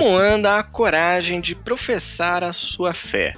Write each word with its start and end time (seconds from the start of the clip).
Como 0.00 0.16
anda 0.16 0.58
a 0.58 0.62
coragem 0.62 1.42
de 1.42 1.54
professar 1.54 2.42
a 2.42 2.54
sua 2.54 2.94
fé? 2.94 3.36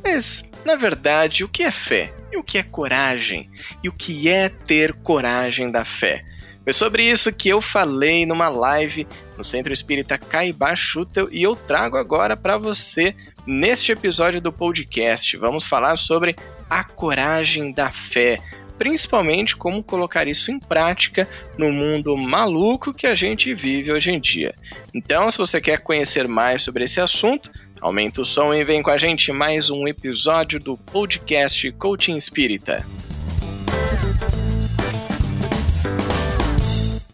Mas, 0.00 0.44
na 0.64 0.76
verdade, 0.76 1.42
o 1.42 1.48
que 1.48 1.64
é 1.64 1.72
fé? 1.72 2.14
E 2.30 2.36
o 2.36 2.44
que 2.44 2.56
é 2.56 2.62
coragem? 2.62 3.50
E 3.82 3.88
o 3.88 3.92
que 3.92 4.28
é 4.28 4.48
ter 4.48 4.92
coragem 4.92 5.72
da 5.72 5.84
fé? 5.84 6.24
Foi 6.62 6.72
sobre 6.72 7.02
isso 7.02 7.32
que 7.32 7.48
eu 7.48 7.60
falei 7.60 8.24
numa 8.24 8.48
live 8.48 9.08
no 9.36 9.42
Centro 9.42 9.72
Espírita 9.72 10.16
Caibá 10.16 10.76
Schutel 10.76 11.28
e 11.32 11.42
eu 11.42 11.56
trago 11.56 11.96
agora 11.96 12.36
para 12.36 12.56
você 12.56 13.12
neste 13.44 13.90
episódio 13.90 14.40
do 14.40 14.52
podcast. 14.52 15.36
Vamos 15.36 15.64
falar 15.64 15.96
sobre 15.96 16.36
a 16.70 16.84
coragem 16.84 17.72
da 17.72 17.90
fé, 17.90 18.38
principalmente 18.82 19.54
como 19.54 19.80
colocar 19.80 20.26
isso 20.26 20.50
em 20.50 20.58
prática 20.58 21.28
no 21.56 21.72
mundo 21.72 22.16
maluco 22.16 22.92
que 22.92 23.06
a 23.06 23.14
gente 23.14 23.54
vive 23.54 23.92
hoje 23.92 24.10
em 24.10 24.18
dia. 24.20 24.52
Então, 24.92 25.30
se 25.30 25.38
você 25.38 25.60
quer 25.60 25.78
conhecer 25.78 26.26
mais 26.26 26.62
sobre 26.62 26.82
esse 26.82 27.00
assunto, 27.00 27.48
aumenta 27.80 28.22
o 28.22 28.24
som 28.24 28.52
e 28.52 28.64
vem 28.64 28.82
com 28.82 28.90
a 28.90 28.98
gente 28.98 29.30
mais 29.30 29.70
um 29.70 29.86
episódio 29.86 30.58
do 30.58 30.76
podcast 30.76 31.70
Coaching 31.74 32.16
Espírita. 32.16 32.84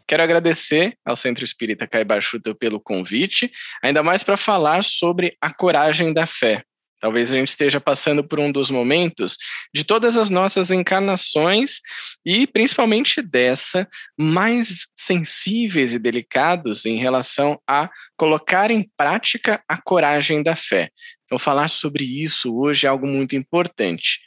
Quero 0.06 0.22
agradecer 0.22 0.94
ao 1.04 1.16
Centro 1.16 1.44
Espírita 1.44 1.86
Caibachuta 1.86 2.54
pelo 2.54 2.80
convite, 2.80 3.52
ainda 3.82 4.02
mais 4.02 4.24
para 4.24 4.38
falar 4.38 4.82
sobre 4.82 5.36
a 5.38 5.52
coragem 5.52 6.14
da 6.14 6.24
fé. 6.24 6.64
Talvez 7.00 7.32
a 7.32 7.36
gente 7.36 7.48
esteja 7.48 7.80
passando 7.80 8.26
por 8.26 8.40
um 8.40 8.50
dos 8.50 8.70
momentos 8.70 9.36
de 9.74 9.84
todas 9.84 10.16
as 10.16 10.30
nossas 10.30 10.70
encarnações 10.70 11.80
e 12.24 12.46
principalmente 12.46 13.22
dessa 13.22 13.88
mais 14.18 14.86
sensíveis 14.96 15.94
e 15.94 15.98
delicados 15.98 16.84
em 16.86 16.96
relação 16.96 17.60
a 17.68 17.88
colocar 18.16 18.70
em 18.70 18.90
prática 18.96 19.62
a 19.68 19.80
coragem 19.80 20.42
da 20.42 20.56
fé. 20.56 20.90
Então 21.24 21.38
falar 21.38 21.68
sobre 21.68 22.04
isso 22.04 22.56
hoje 22.58 22.86
é 22.86 22.88
algo 22.90 23.06
muito 23.06 23.36
importante. 23.36 24.20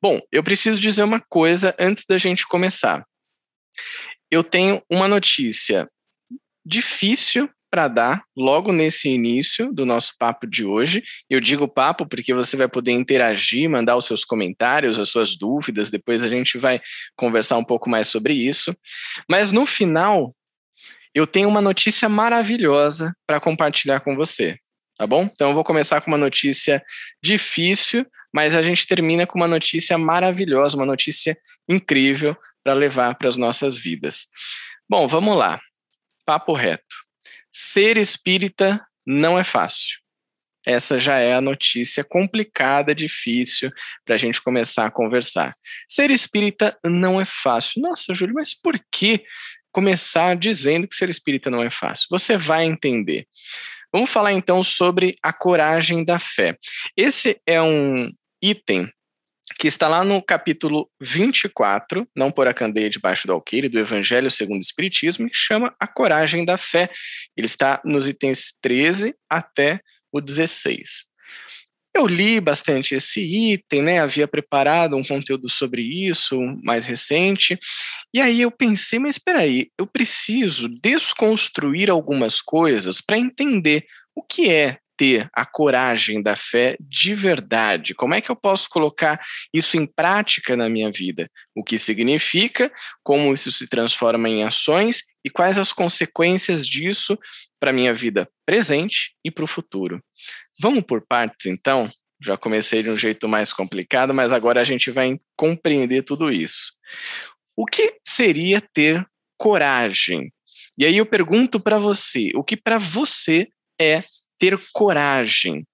Bom, 0.00 0.20
eu 0.30 0.42
preciso 0.42 0.80
dizer 0.80 1.02
uma 1.02 1.20
coisa 1.20 1.74
antes 1.78 2.04
da 2.06 2.18
gente 2.18 2.46
começar 2.46 3.04
eu 4.30 4.42
tenho 4.42 4.82
uma 4.90 5.08
notícia 5.08 5.88
difícil 6.64 7.48
para 7.70 7.88
dar 7.88 8.24
logo 8.36 8.72
nesse 8.72 9.08
início 9.08 9.72
do 9.72 9.84
nosso 9.84 10.14
papo 10.18 10.46
de 10.46 10.64
hoje. 10.64 11.02
Eu 11.28 11.40
digo 11.40 11.68
papo 11.68 12.06
porque 12.06 12.32
você 12.32 12.56
vai 12.56 12.68
poder 12.68 12.92
interagir, 12.92 13.68
mandar 13.68 13.96
os 13.96 14.06
seus 14.06 14.24
comentários, 14.24 14.98
as 14.98 15.08
suas 15.08 15.36
dúvidas, 15.36 15.90
depois 15.90 16.22
a 16.22 16.28
gente 16.28 16.58
vai 16.58 16.80
conversar 17.16 17.56
um 17.56 17.64
pouco 17.64 17.90
mais 17.90 18.08
sobre 18.08 18.34
isso. 18.34 18.74
Mas 19.28 19.52
no 19.52 19.66
final, 19.66 20.34
eu 21.14 21.26
tenho 21.26 21.48
uma 21.48 21.60
notícia 21.60 22.08
maravilhosa 22.08 23.14
para 23.26 23.40
compartilhar 23.40 24.00
com 24.00 24.14
você, 24.14 24.58
tá 24.96 25.06
bom? 25.06 25.28
Então 25.32 25.48
eu 25.48 25.54
vou 25.54 25.64
começar 25.64 26.00
com 26.00 26.10
uma 26.10 26.18
notícia 26.18 26.82
difícil, 27.22 28.06
mas 28.32 28.54
a 28.54 28.62
gente 28.62 28.86
termina 28.86 29.26
com 29.26 29.38
uma 29.38 29.48
notícia 29.48 29.96
maravilhosa, 29.96 30.76
uma 30.76 30.86
notícia 30.86 31.36
incrível 31.68 32.36
para 32.62 32.74
levar 32.74 33.14
para 33.14 33.28
as 33.28 33.36
nossas 33.36 33.78
vidas. 33.78 34.26
Bom, 34.88 35.08
vamos 35.08 35.36
lá. 35.36 35.60
Papo 36.24 36.52
reto. 36.52 37.05
Ser 37.58 37.96
espírita 37.96 38.86
não 39.06 39.38
é 39.38 39.42
fácil. 39.42 39.96
Essa 40.66 40.98
já 40.98 41.16
é 41.16 41.32
a 41.32 41.40
notícia 41.40 42.04
complicada, 42.04 42.94
difícil 42.94 43.72
para 44.04 44.14
a 44.14 44.18
gente 44.18 44.42
começar 44.42 44.84
a 44.84 44.90
conversar. 44.90 45.54
Ser 45.88 46.10
espírita 46.10 46.78
não 46.84 47.18
é 47.18 47.24
fácil. 47.24 47.80
Nossa, 47.80 48.14
Júlio, 48.14 48.34
mas 48.34 48.52
por 48.52 48.78
que 48.92 49.24
começar 49.72 50.36
dizendo 50.36 50.86
que 50.86 50.94
ser 50.94 51.08
espírita 51.08 51.48
não 51.48 51.62
é 51.62 51.70
fácil? 51.70 52.08
Você 52.10 52.36
vai 52.36 52.66
entender. 52.66 53.26
Vamos 53.90 54.10
falar 54.10 54.34
então 54.34 54.62
sobre 54.62 55.16
a 55.22 55.32
coragem 55.32 56.04
da 56.04 56.18
fé. 56.18 56.58
Esse 56.94 57.40
é 57.46 57.62
um 57.62 58.10
item 58.42 58.86
que 59.58 59.68
está 59.68 59.88
lá 59.88 60.04
no 60.04 60.22
capítulo 60.22 60.90
24, 61.00 62.06
Não 62.14 62.30
por 62.30 62.46
a 62.46 62.54
candeia 62.54 62.90
debaixo 62.90 63.26
do 63.26 63.32
alqueire, 63.32 63.68
do 63.68 63.78
Evangelho 63.78 64.30
segundo 64.30 64.58
o 64.58 64.60
Espiritismo, 64.60 65.28
que 65.28 65.36
chama 65.36 65.74
A 65.80 65.86
Coragem 65.86 66.44
da 66.44 66.58
Fé. 66.58 66.90
Ele 67.36 67.46
está 67.46 67.80
nos 67.84 68.06
itens 68.06 68.54
13 68.60 69.14
até 69.28 69.80
o 70.12 70.20
16. 70.20 71.06
Eu 71.94 72.06
li 72.06 72.38
bastante 72.40 72.94
esse 72.94 73.20
item, 73.20 73.80
né? 73.80 74.00
Havia 74.00 74.28
preparado 74.28 74.96
um 74.96 75.02
conteúdo 75.02 75.48
sobre 75.48 75.80
isso 75.80 76.38
mais 76.62 76.84
recente. 76.84 77.58
E 78.12 78.20
aí 78.20 78.42
eu 78.42 78.50
pensei, 78.50 78.98
mas 78.98 79.16
espera 79.16 79.38
aí, 79.38 79.68
eu 79.78 79.86
preciso 79.86 80.68
desconstruir 80.68 81.90
algumas 81.90 82.42
coisas 82.42 83.00
para 83.00 83.16
entender 83.16 83.86
o 84.14 84.22
que 84.22 84.50
é 84.50 84.78
ter 84.96 85.28
a 85.32 85.44
coragem 85.44 86.22
da 86.22 86.36
fé 86.36 86.76
de 86.80 87.14
verdade? 87.14 87.94
Como 87.94 88.14
é 88.14 88.20
que 88.20 88.30
eu 88.30 88.36
posso 88.36 88.68
colocar 88.68 89.20
isso 89.52 89.76
em 89.76 89.86
prática 89.86 90.56
na 90.56 90.68
minha 90.68 90.90
vida? 90.90 91.30
O 91.54 91.62
que 91.62 91.78
significa, 91.78 92.72
como 93.02 93.34
isso 93.34 93.52
se 93.52 93.68
transforma 93.68 94.28
em 94.28 94.44
ações 94.44 95.02
e 95.24 95.30
quais 95.30 95.58
as 95.58 95.72
consequências 95.72 96.66
disso 96.66 97.18
para 97.60 97.70
a 97.70 97.74
minha 97.74 97.92
vida 97.92 98.28
presente 98.44 99.12
e 99.24 99.30
para 99.30 99.44
o 99.44 99.48
futuro? 99.48 100.02
Vamos 100.60 100.84
por 100.84 101.06
partes, 101.06 101.46
então? 101.46 101.90
Já 102.22 102.36
comecei 102.36 102.82
de 102.82 102.88
um 102.88 102.96
jeito 102.96 103.28
mais 103.28 103.52
complicado, 103.52 104.14
mas 104.14 104.32
agora 104.32 104.60
a 104.60 104.64
gente 104.64 104.90
vai 104.90 105.18
compreender 105.36 106.02
tudo 106.02 106.32
isso. 106.32 106.72
O 107.54 107.66
que 107.66 107.98
seria 108.06 108.60
ter 108.60 109.06
coragem? 109.38 110.32
E 110.78 110.84
aí 110.84 110.96
eu 110.96 111.06
pergunto 111.06 111.60
para 111.60 111.78
você, 111.78 112.30
o 112.34 112.42
que 112.42 112.56
para 112.56 112.78
você 112.78 113.48
é 113.80 114.02
ter 114.38 114.58
coragem? 114.72 115.66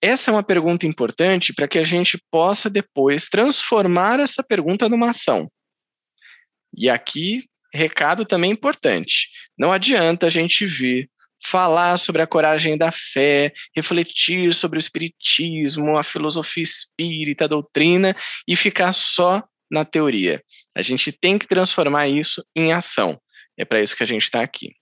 Essa 0.00 0.30
é 0.30 0.34
uma 0.34 0.42
pergunta 0.42 0.86
importante 0.86 1.52
para 1.52 1.66
que 1.66 1.78
a 1.78 1.84
gente 1.84 2.18
possa 2.30 2.70
depois 2.70 3.28
transformar 3.28 4.20
essa 4.20 4.42
pergunta 4.42 4.88
numa 4.88 5.10
ação. 5.10 5.50
E 6.76 6.88
aqui, 6.88 7.44
recado 7.72 8.24
também 8.24 8.52
importante: 8.52 9.28
não 9.58 9.72
adianta 9.72 10.26
a 10.26 10.30
gente 10.30 10.64
vir 10.64 11.10
falar 11.44 11.96
sobre 11.98 12.22
a 12.22 12.26
coragem 12.26 12.76
da 12.76 12.90
fé, 12.92 13.52
refletir 13.74 14.52
sobre 14.54 14.78
o 14.78 14.80
espiritismo, 14.80 15.96
a 15.96 16.02
filosofia 16.02 16.62
espírita, 16.62 17.44
a 17.44 17.48
doutrina 17.48 18.14
e 18.46 18.56
ficar 18.56 18.92
só 18.92 19.42
na 19.70 19.84
teoria. 19.84 20.42
A 20.76 20.82
gente 20.82 21.12
tem 21.12 21.38
que 21.38 21.46
transformar 21.46 22.08
isso 22.08 22.44
em 22.56 22.72
ação. 22.72 23.20
É 23.56 23.64
para 23.64 23.82
isso 23.82 23.96
que 23.96 24.02
a 24.02 24.06
gente 24.06 24.22
está 24.22 24.42
aqui. 24.42 24.77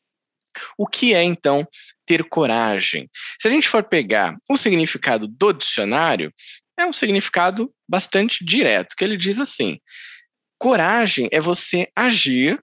O 0.77 0.87
que 0.87 1.15
é, 1.15 1.23
então, 1.23 1.67
ter 2.05 2.25
coragem? 2.25 3.09
Se 3.39 3.49
a 3.49 3.51
gente 3.51 3.69
for 3.69 3.83
pegar 3.83 4.37
o 4.49 4.57
significado 4.57 5.27
do 5.27 5.53
dicionário, 5.53 6.33
é 6.79 6.85
um 6.85 6.93
significado 6.93 7.73
bastante 7.89 8.45
direto, 8.45 8.95
que 8.97 9.05
ele 9.05 9.17
diz 9.17 9.39
assim: 9.39 9.79
coragem 10.59 11.29
é 11.33 11.41
você 11.41 11.89
agir 11.97 12.61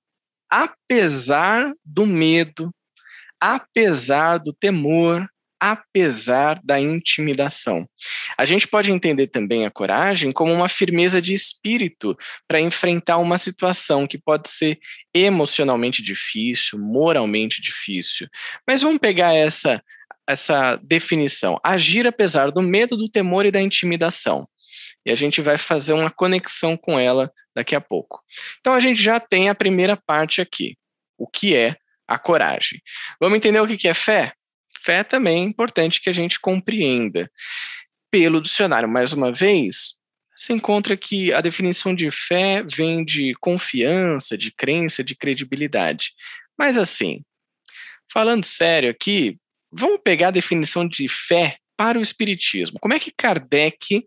apesar 0.54 1.74
do 1.84 2.06
medo, 2.06 2.72
apesar 3.42 4.38
do 4.38 4.54
temor, 4.54 5.28
apesar 5.66 6.60
da 6.62 6.78
intimidação. 6.78 7.88
A 8.38 8.44
gente 8.44 8.68
pode 8.68 8.92
entender 8.92 9.28
também 9.28 9.66
a 9.66 9.72
coragem 9.72 10.30
como 10.30 10.52
uma 10.52 10.68
firmeza 10.68 11.22
de 11.22 11.34
espírito 11.34 12.18
para 12.46 12.60
enfrentar 12.60 13.18
uma 13.18 13.38
situação 13.38 14.06
que 14.06 14.18
pode 14.18 14.50
ser 14.50 14.78
emocionalmente 15.14 16.04
difícil, 16.04 16.78
moralmente 16.78 17.62
difícil. 17.62 18.28
Mas 18.68 18.82
vamos 18.82 19.00
pegar 19.00 19.34
essa 19.34 19.82
essa 20.28 20.76
definição: 20.84 21.58
agir 21.64 22.06
apesar 22.06 22.52
do 22.52 22.62
medo, 22.62 22.98
do 22.98 23.08
temor 23.08 23.46
e 23.46 23.52
da 23.52 23.62
intimidação. 23.62 24.46
E 25.06 25.14
a 25.14 25.16
gente 25.16 25.42
vai 25.42 25.58
fazer 25.58 25.94
uma 25.94 26.12
conexão 26.12 26.76
com 26.76 27.00
ela 27.00 27.32
daqui 27.56 27.74
a 27.74 27.80
pouco. 27.80 28.22
Então 28.60 28.74
a 28.74 28.82
gente 28.82 29.02
já 29.02 29.18
tem 29.18 29.48
a 29.48 29.56
primeira 29.56 29.96
parte 29.96 30.42
aqui. 30.42 30.76
O 31.18 31.26
que 31.26 31.56
é 31.56 31.78
a 32.06 32.20
coragem? 32.20 32.82
Vamos 33.18 33.38
entender 33.38 33.62
o 33.62 33.68
que 33.68 33.88
é 33.88 33.94
fé? 33.94 34.34
Fé 34.82 35.04
também 35.04 35.44
é 35.44 35.46
importante 35.46 36.02
que 36.02 36.10
a 36.10 36.14
gente 36.14 36.40
compreenda. 36.40 37.30
Pelo 38.12 38.42
dicionário, 38.42 38.88
mais 38.88 39.12
uma 39.12 39.32
vez, 39.32 39.94
você 40.36 40.54
encontra 40.54 40.96
que 40.96 41.34
a 41.34 41.42
definição 41.42 41.96
de 41.96 42.10
fé 42.12 42.64
vem 42.64 43.04
de 43.04 43.34
confiança, 43.40 44.38
de 44.38 44.52
crença, 44.52 45.04
de 45.04 45.16
credibilidade. 45.16 46.12
Mas 46.58 46.78
assim, 46.78 47.24
falando 48.12 48.46
sério 48.46 48.90
aqui, 48.90 49.38
vamos 49.72 50.00
pegar 50.04 50.28
a 50.28 50.32
definição 50.32 50.88
de 50.88 51.08
fé 51.10 51.58
para 51.76 51.98
o 51.98 52.02
Espiritismo. 52.02 52.80
Como 52.80 52.94
é 52.94 53.00
que 53.00 53.12
Kardec 53.12 54.06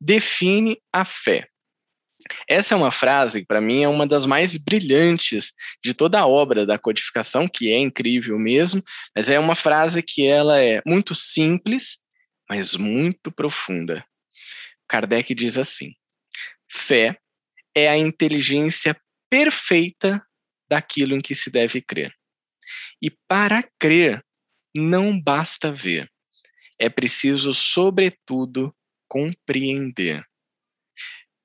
define 0.00 0.80
a 0.92 1.04
fé? 1.04 1.49
Essa 2.48 2.74
é 2.74 2.76
uma 2.76 2.92
frase 2.92 3.40
que, 3.40 3.46
para 3.46 3.60
mim, 3.60 3.82
é 3.82 3.88
uma 3.88 4.06
das 4.06 4.26
mais 4.26 4.56
brilhantes 4.56 5.52
de 5.82 5.94
toda 5.94 6.20
a 6.20 6.26
obra 6.26 6.64
da 6.64 6.78
codificação, 6.78 7.48
que 7.48 7.70
é 7.70 7.78
incrível 7.78 8.38
mesmo, 8.38 8.82
mas 9.14 9.30
é 9.30 9.38
uma 9.38 9.54
frase 9.54 10.02
que 10.02 10.26
ela 10.26 10.60
é 10.62 10.80
muito 10.86 11.14
simples, 11.14 11.98
mas 12.48 12.74
muito 12.74 13.30
profunda. 13.30 14.04
Kardec 14.88 15.34
diz 15.34 15.56
assim: 15.56 15.92
fé 16.70 17.16
é 17.74 17.88
a 17.88 17.96
inteligência 17.96 18.96
perfeita 19.30 20.24
daquilo 20.68 21.16
em 21.16 21.20
que 21.20 21.34
se 21.34 21.50
deve 21.50 21.80
crer. 21.80 22.12
E 23.02 23.10
para 23.28 23.64
crer, 23.78 24.24
não 24.76 25.20
basta 25.20 25.72
ver. 25.72 26.10
É 26.78 26.88
preciso, 26.88 27.52
sobretudo, 27.52 28.74
compreender. 29.08 30.24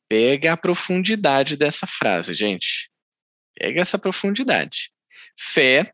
Pega 0.08 0.54
a 0.54 0.58
profundidade 0.58 1.58
dessa 1.58 1.88
frase, 1.88 2.34
gente. 2.34 2.90
Pega 3.58 3.82
essa 3.82 3.98
profundidade. 3.98 4.92
Fé 5.38 5.92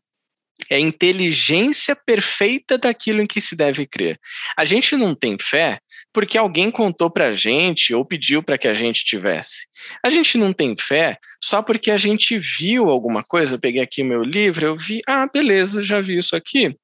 é 0.70 0.76
a 0.76 0.80
inteligência 0.80 1.96
perfeita 1.96 2.78
daquilo 2.78 3.20
em 3.22 3.26
que 3.26 3.40
se 3.40 3.56
deve 3.56 3.86
crer. 3.86 4.18
A 4.56 4.64
gente 4.64 4.96
não 4.96 5.14
tem 5.14 5.36
fé 5.38 5.80
porque 6.12 6.36
alguém 6.36 6.70
contou 6.70 7.10
para 7.10 7.28
a 7.28 7.32
gente 7.32 7.94
ou 7.94 8.04
pediu 8.04 8.42
para 8.42 8.58
que 8.58 8.68
a 8.68 8.74
gente 8.74 9.04
tivesse. 9.04 9.66
A 10.04 10.10
gente 10.10 10.36
não 10.36 10.52
tem 10.52 10.74
fé 10.76 11.18
só 11.42 11.62
porque 11.62 11.90
a 11.90 11.96
gente 11.96 12.38
viu 12.38 12.90
alguma 12.90 13.22
coisa. 13.22 13.56
Eu 13.56 13.60
peguei 13.60 13.82
aqui 13.82 14.04
meu 14.04 14.22
livro, 14.22 14.66
eu 14.66 14.76
vi, 14.76 15.00
ah, 15.06 15.26
beleza, 15.26 15.82
já 15.82 16.00
vi 16.00 16.18
isso 16.18 16.36
aqui. 16.36 16.76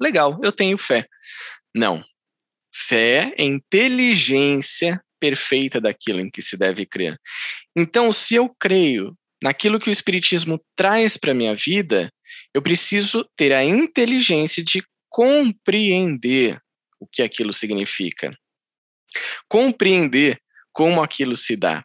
Legal, 0.00 0.38
eu 0.42 0.52
tenho 0.52 0.78
fé. 0.78 1.06
Não. 1.74 2.04
Fé 2.72 3.32
é 3.36 3.44
inteligência 3.44 5.03
perfeita 5.24 5.80
daquilo 5.80 6.20
em 6.20 6.28
que 6.30 6.42
se 6.42 6.54
deve 6.54 6.84
crer. 6.84 7.18
Então, 7.74 8.12
se 8.12 8.34
eu 8.34 8.54
creio 8.60 9.16
naquilo 9.42 9.80
que 9.80 9.88
o 9.88 9.92
Espiritismo 9.92 10.60
traz 10.76 11.16
para 11.16 11.32
a 11.32 11.34
minha 11.34 11.56
vida, 11.56 12.12
eu 12.52 12.60
preciso 12.60 13.26
ter 13.34 13.50
a 13.54 13.64
inteligência 13.64 14.62
de 14.62 14.84
compreender 15.08 16.60
o 17.00 17.06
que 17.06 17.22
aquilo 17.22 17.54
significa. 17.54 18.36
Compreender 19.48 20.38
como 20.70 21.02
aquilo 21.02 21.34
se 21.34 21.56
dá. 21.56 21.82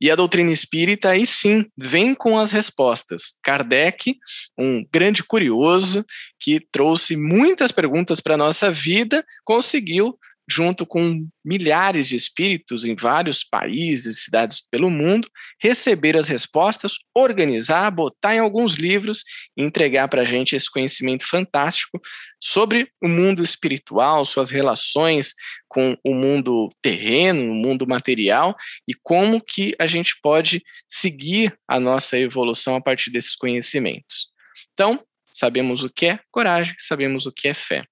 E 0.00 0.10
a 0.10 0.16
doutrina 0.16 0.50
espírita, 0.50 1.10
aí 1.10 1.24
sim, 1.24 1.66
vem 1.78 2.12
com 2.12 2.40
as 2.40 2.50
respostas. 2.50 3.38
Kardec, 3.40 4.16
um 4.58 4.84
grande 4.92 5.22
curioso, 5.22 6.04
que 6.40 6.58
trouxe 6.72 7.16
muitas 7.16 7.70
perguntas 7.70 8.18
para 8.18 8.34
a 8.34 8.38
nossa 8.38 8.68
vida, 8.68 9.24
conseguiu 9.44 10.18
junto 10.50 10.84
com 10.84 11.18
milhares 11.44 12.08
de 12.08 12.16
espíritos 12.16 12.84
em 12.84 12.94
vários 12.94 13.44
países 13.44 14.16
e 14.16 14.20
cidades 14.20 14.60
pelo 14.60 14.90
mundo, 14.90 15.30
receber 15.62 16.16
as 16.16 16.26
respostas, 16.26 16.98
organizar, 17.14 17.90
botar 17.90 18.34
em 18.34 18.40
alguns 18.40 18.74
livros 18.74 19.22
e 19.56 19.62
entregar 19.62 20.08
para 20.08 20.22
a 20.22 20.24
gente 20.24 20.56
esse 20.56 20.70
conhecimento 20.70 21.26
fantástico 21.26 22.00
sobre 22.42 22.90
o 23.00 23.08
mundo 23.08 23.42
espiritual, 23.42 24.24
suas 24.24 24.50
relações 24.50 25.34
com 25.68 25.96
o 26.04 26.14
mundo 26.14 26.68
terreno, 26.82 27.52
o 27.52 27.54
mundo 27.54 27.86
material 27.86 28.56
e 28.88 28.94
como 28.94 29.40
que 29.40 29.74
a 29.78 29.86
gente 29.86 30.16
pode 30.20 30.62
seguir 30.88 31.56
a 31.68 31.78
nossa 31.78 32.18
evolução 32.18 32.74
a 32.74 32.80
partir 32.80 33.10
desses 33.10 33.36
conhecimentos. 33.36 34.28
Então, 34.72 34.98
sabemos 35.32 35.84
o 35.84 35.90
que 35.90 36.06
é 36.06 36.20
coragem, 36.30 36.74
sabemos 36.78 37.26
o 37.26 37.32
que 37.32 37.46
é 37.46 37.54
fé. 37.54 37.84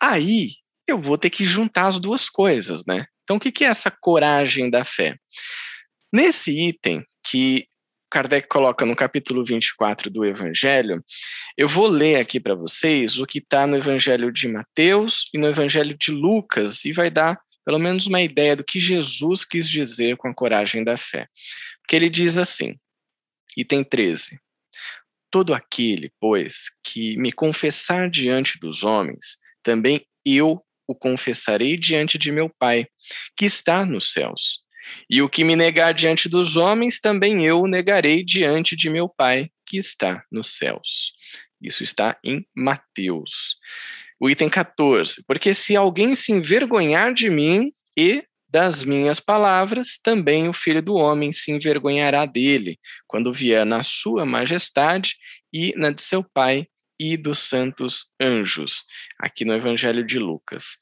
Aí 0.00 0.61
eu 0.86 0.98
vou 0.98 1.16
ter 1.16 1.30
que 1.30 1.44
juntar 1.44 1.86
as 1.86 1.98
duas 1.98 2.28
coisas, 2.28 2.84
né? 2.86 3.06
Então, 3.22 3.36
o 3.36 3.40
que 3.40 3.64
é 3.64 3.68
essa 3.68 3.90
coragem 3.90 4.68
da 4.68 4.84
fé? 4.84 5.16
Nesse 6.12 6.50
item 6.50 7.04
que 7.24 7.66
Kardec 8.10 8.46
coloca 8.46 8.84
no 8.84 8.94
capítulo 8.94 9.42
24 9.42 10.10
do 10.10 10.24
Evangelho, 10.24 11.02
eu 11.56 11.66
vou 11.66 11.86
ler 11.86 12.16
aqui 12.16 12.38
para 12.38 12.54
vocês 12.54 13.18
o 13.18 13.26
que 13.26 13.38
está 13.38 13.66
no 13.66 13.76
Evangelho 13.76 14.30
de 14.30 14.48
Mateus 14.48 15.30
e 15.32 15.38
no 15.38 15.48
Evangelho 15.48 15.96
de 15.96 16.10
Lucas, 16.10 16.84
e 16.84 16.92
vai 16.92 17.10
dar 17.10 17.40
pelo 17.64 17.78
menos 17.78 18.06
uma 18.06 18.20
ideia 18.20 18.54
do 18.54 18.64
que 18.64 18.78
Jesus 18.78 19.44
quis 19.44 19.68
dizer 19.68 20.16
com 20.16 20.28
a 20.28 20.34
coragem 20.34 20.84
da 20.84 20.96
fé. 20.96 21.26
Porque 21.80 21.96
ele 21.96 22.10
diz 22.10 22.36
assim, 22.36 22.76
item 23.56 23.82
13: 23.82 24.38
Todo 25.30 25.54
aquele, 25.54 26.12
pois, 26.20 26.64
que 26.82 27.16
me 27.16 27.32
confessar 27.32 28.10
diante 28.10 28.58
dos 28.58 28.82
homens, 28.82 29.38
também 29.62 30.06
eu 30.24 30.62
o 30.86 30.94
confessarei 30.94 31.76
diante 31.76 32.18
de 32.18 32.32
meu 32.32 32.50
Pai, 32.58 32.86
que 33.36 33.44
está 33.44 33.84
nos 33.84 34.12
céus. 34.12 34.62
E 35.08 35.22
o 35.22 35.28
que 35.28 35.44
me 35.44 35.54
negar 35.54 35.94
diante 35.94 36.28
dos 36.28 36.56
homens, 36.56 37.00
também 37.00 37.44
eu 37.44 37.60
o 37.60 37.68
negarei 37.68 38.24
diante 38.24 38.74
de 38.74 38.90
meu 38.90 39.08
Pai, 39.08 39.50
que 39.66 39.78
está 39.78 40.24
nos 40.30 40.56
céus. 40.56 41.12
Isso 41.60 41.82
está 41.82 42.18
em 42.24 42.46
Mateus. 42.54 43.56
O 44.18 44.28
item 44.28 44.48
14. 44.48 45.24
Porque 45.26 45.54
se 45.54 45.76
alguém 45.76 46.14
se 46.14 46.32
envergonhar 46.32 47.14
de 47.14 47.30
mim 47.30 47.72
e 47.96 48.24
das 48.48 48.84
minhas 48.84 49.18
palavras, 49.18 49.98
também 50.02 50.46
o 50.46 50.52
filho 50.52 50.82
do 50.82 50.94
homem 50.94 51.32
se 51.32 51.50
envergonhará 51.50 52.26
dele, 52.26 52.78
quando 53.06 53.32
vier 53.32 53.64
na 53.64 53.82
sua 53.82 54.26
majestade 54.26 55.16
e 55.50 55.72
na 55.74 55.90
de 55.90 56.02
seu 56.02 56.22
Pai 56.22 56.66
e 56.98 57.16
dos 57.16 57.40
santos 57.40 58.06
anjos, 58.20 58.84
aqui 59.18 59.44
no 59.44 59.52
Evangelho 59.52 60.04
de 60.04 60.18
Lucas. 60.18 60.76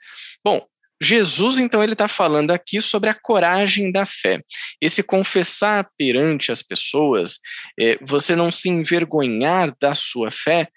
Bom, 0.45 0.67
Jesus, 1.03 1.59
então, 1.59 1.83
ele 1.83 1.95
está 1.95 2.07
falando 2.07 2.51
aqui 2.51 2.81
sobre 2.83 3.09
a 3.09 3.15
coragem 3.15 3.91
da 3.91 4.05
fé. 4.05 4.43
Esse 4.81 5.03
confessar 5.03 5.89
perante 5.97 6.53
as 6.53 6.63
pessoas, 6.63 7.39
é, 7.79 7.99
você 8.03 8.37
não 8.37 8.51
se 8.51 8.69
envergonhar 8.69 9.75
da 9.81 9.95
sua 9.95 10.31
fé, 10.31 10.69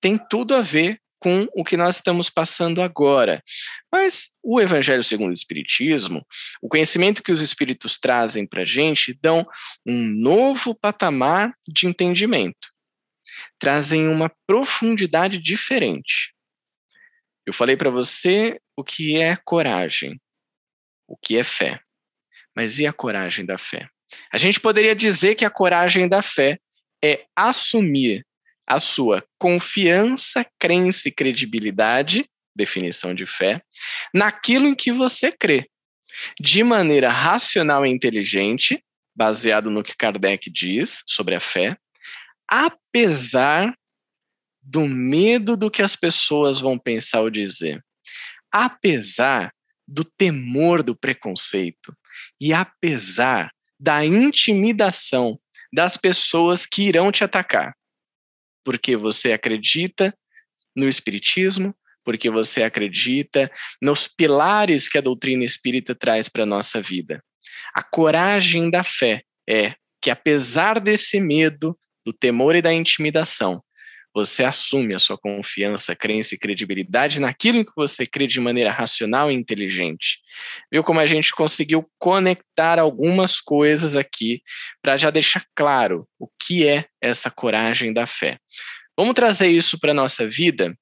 tem 0.00 0.18
tudo 0.18 0.56
a 0.56 0.60
ver 0.60 1.00
com 1.20 1.46
o 1.54 1.64
que 1.64 1.76
nós 1.76 1.96
estamos 1.96 2.28
passando 2.28 2.82
agora. 2.82 3.42
Mas 3.90 4.30
o 4.42 4.60
Evangelho 4.60 5.02
segundo 5.02 5.30
o 5.30 5.34
Espiritismo, 5.34 6.24
o 6.60 6.68
conhecimento 6.68 7.22
que 7.22 7.32
os 7.32 7.42
Espíritos 7.42 7.98
trazem 7.98 8.46
para 8.46 8.62
a 8.62 8.66
gente, 8.66 9.16
dão 9.20 9.46
um 9.86 10.04
novo 10.04 10.74
patamar 10.74 11.52
de 11.68 11.86
entendimento 11.86 12.68
trazem 13.58 14.08
uma 14.08 14.30
profundidade 14.46 15.38
diferente. 15.38 16.34
Eu 17.46 17.52
falei 17.52 17.76
para 17.76 17.90
você 17.90 18.60
o 18.76 18.84
que 18.84 19.16
é 19.16 19.36
coragem, 19.36 20.20
o 21.06 21.16
que 21.16 21.36
é 21.36 21.42
fé. 21.42 21.80
Mas 22.54 22.78
e 22.78 22.86
a 22.86 22.92
coragem 22.92 23.44
da 23.46 23.56
fé? 23.56 23.88
A 24.32 24.38
gente 24.38 24.60
poderia 24.60 24.94
dizer 24.94 25.34
que 25.34 25.44
a 25.44 25.50
coragem 25.50 26.08
da 26.08 26.22
fé 26.22 26.58
é 27.02 27.24
assumir 27.34 28.24
a 28.66 28.78
sua 28.78 29.24
confiança, 29.38 30.44
crença 30.58 31.08
e 31.08 31.12
credibilidade, 31.12 32.28
definição 32.54 33.14
de 33.14 33.26
fé, 33.26 33.62
naquilo 34.12 34.66
em 34.66 34.74
que 34.74 34.92
você 34.92 35.32
crê, 35.32 35.70
de 36.38 36.62
maneira 36.62 37.08
racional 37.08 37.86
e 37.86 37.90
inteligente, 37.90 38.82
baseado 39.16 39.70
no 39.70 39.82
que 39.82 39.96
Kardec 39.96 40.50
diz 40.50 41.02
sobre 41.06 41.34
a 41.34 41.40
fé, 41.40 41.78
apesar 42.50 43.74
do 44.62 44.86
medo 44.86 45.56
do 45.56 45.70
que 45.70 45.82
as 45.82 45.96
pessoas 45.96 46.58
vão 46.58 46.78
pensar 46.78 47.20
ou 47.20 47.30
dizer, 47.30 47.84
apesar 48.50 49.52
do 49.88 50.04
temor 50.04 50.82
do 50.82 50.94
preconceito. 50.94 51.96
E 52.38 52.52
apesar 52.52 53.50
da 53.80 54.04
intimidação 54.04 55.40
das 55.72 55.96
pessoas 55.96 56.66
que 56.66 56.82
irão 56.82 57.10
te 57.10 57.24
atacar, 57.24 57.74
porque 58.64 58.96
você 58.96 59.32
acredita 59.32 60.14
no 60.76 60.86
espiritismo, 60.86 61.74
porque 62.04 62.30
você 62.30 62.62
acredita 62.62 63.50
nos 63.80 64.06
pilares 64.06 64.88
que 64.88 64.98
a 64.98 65.00
doutrina 65.00 65.44
espírita 65.44 65.94
traz 65.94 66.28
para 66.28 66.42
a 66.42 66.46
nossa 66.46 66.80
vida. 66.82 67.22
A 67.74 67.82
coragem 67.82 68.70
da 68.70 68.82
fé 68.82 69.22
é 69.48 69.74
que, 70.00 70.10
apesar 70.10 70.80
desse 70.80 71.20
medo, 71.20 71.78
do 72.08 72.12
temor 72.12 72.56
e 72.56 72.62
da 72.62 72.72
intimidação, 72.72 73.62
você 74.14 74.42
assume 74.42 74.94
a 74.94 74.98
sua 74.98 75.18
confiança, 75.18 75.94
crença 75.94 76.34
e 76.34 76.38
credibilidade 76.38 77.20
naquilo 77.20 77.64
que 77.64 77.72
você 77.76 78.06
crê 78.06 78.26
de 78.26 78.40
maneira 78.40 78.72
racional 78.72 79.30
e 79.30 79.34
inteligente. 79.34 80.18
Viu 80.72 80.82
como 80.82 81.00
a 81.00 81.06
gente 81.06 81.30
conseguiu 81.32 81.86
conectar 81.98 82.78
algumas 82.78 83.40
coisas 83.42 83.94
aqui 83.94 84.40
para 84.82 84.96
já 84.96 85.10
deixar 85.10 85.44
claro 85.54 86.08
o 86.18 86.26
que 86.26 86.66
é 86.66 86.86
essa 86.98 87.30
coragem 87.30 87.92
da 87.92 88.06
fé. 88.06 88.38
Vamos 88.96 89.14
trazer 89.14 89.48
isso 89.48 89.78
para 89.78 89.90
a 89.90 89.94
nossa 89.94 90.26
vida 90.26 90.74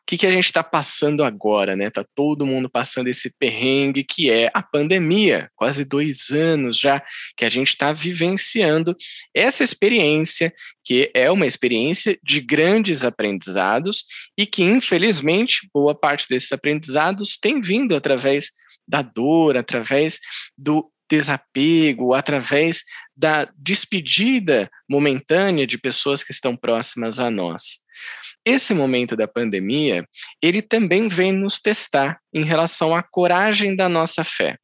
o 0.00 0.04
que, 0.06 0.18
que 0.18 0.26
a 0.26 0.30
gente 0.30 0.44
está 0.44 0.62
passando 0.62 1.24
agora, 1.24 1.74
né? 1.76 1.90
Tá 1.90 2.04
todo 2.14 2.46
mundo 2.46 2.68
passando 2.68 3.08
esse 3.08 3.32
perrengue 3.38 4.04
que 4.04 4.30
é 4.30 4.50
a 4.52 4.62
pandemia, 4.62 5.50
quase 5.54 5.84
dois 5.84 6.30
anos 6.30 6.78
já 6.78 7.02
que 7.36 7.44
a 7.44 7.48
gente 7.48 7.68
está 7.68 7.92
vivenciando 7.92 8.96
essa 9.34 9.62
experiência, 9.62 10.52
que 10.84 11.10
é 11.14 11.30
uma 11.30 11.46
experiência 11.46 12.18
de 12.22 12.40
grandes 12.40 13.04
aprendizados 13.04 14.04
e 14.36 14.46
que, 14.46 14.62
infelizmente, 14.62 15.68
boa 15.72 15.94
parte 15.94 16.26
desses 16.28 16.52
aprendizados 16.52 17.38
tem 17.38 17.60
vindo 17.60 17.94
através 17.94 18.50
da 18.86 19.02
dor, 19.02 19.56
através 19.56 20.18
do 20.56 20.90
desapego, 21.08 22.14
através 22.14 22.82
da 23.14 23.46
despedida 23.56 24.70
momentânea 24.88 25.66
de 25.66 25.76
pessoas 25.76 26.24
que 26.24 26.32
estão 26.32 26.56
próximas 26.56 27.20
a 27.20 27.30
nós. 27.30 27.81
Esse 28.44 28.74
momento 28.74 29.16
da 29.16 29.28
pandemia, 29.28 30.06
ele 30.42 30.60
também 30.60 31.08
vem 31.08 31.32
nos 31.32 31.58
testar 31.58 32.20
em 32.32 32.42
relação 32.42 32.94
à 32.94 33.02
coragem 33.02 33.76
da 33.76 33.88
nossa 33.88 34.24
fé. 34.24 34.58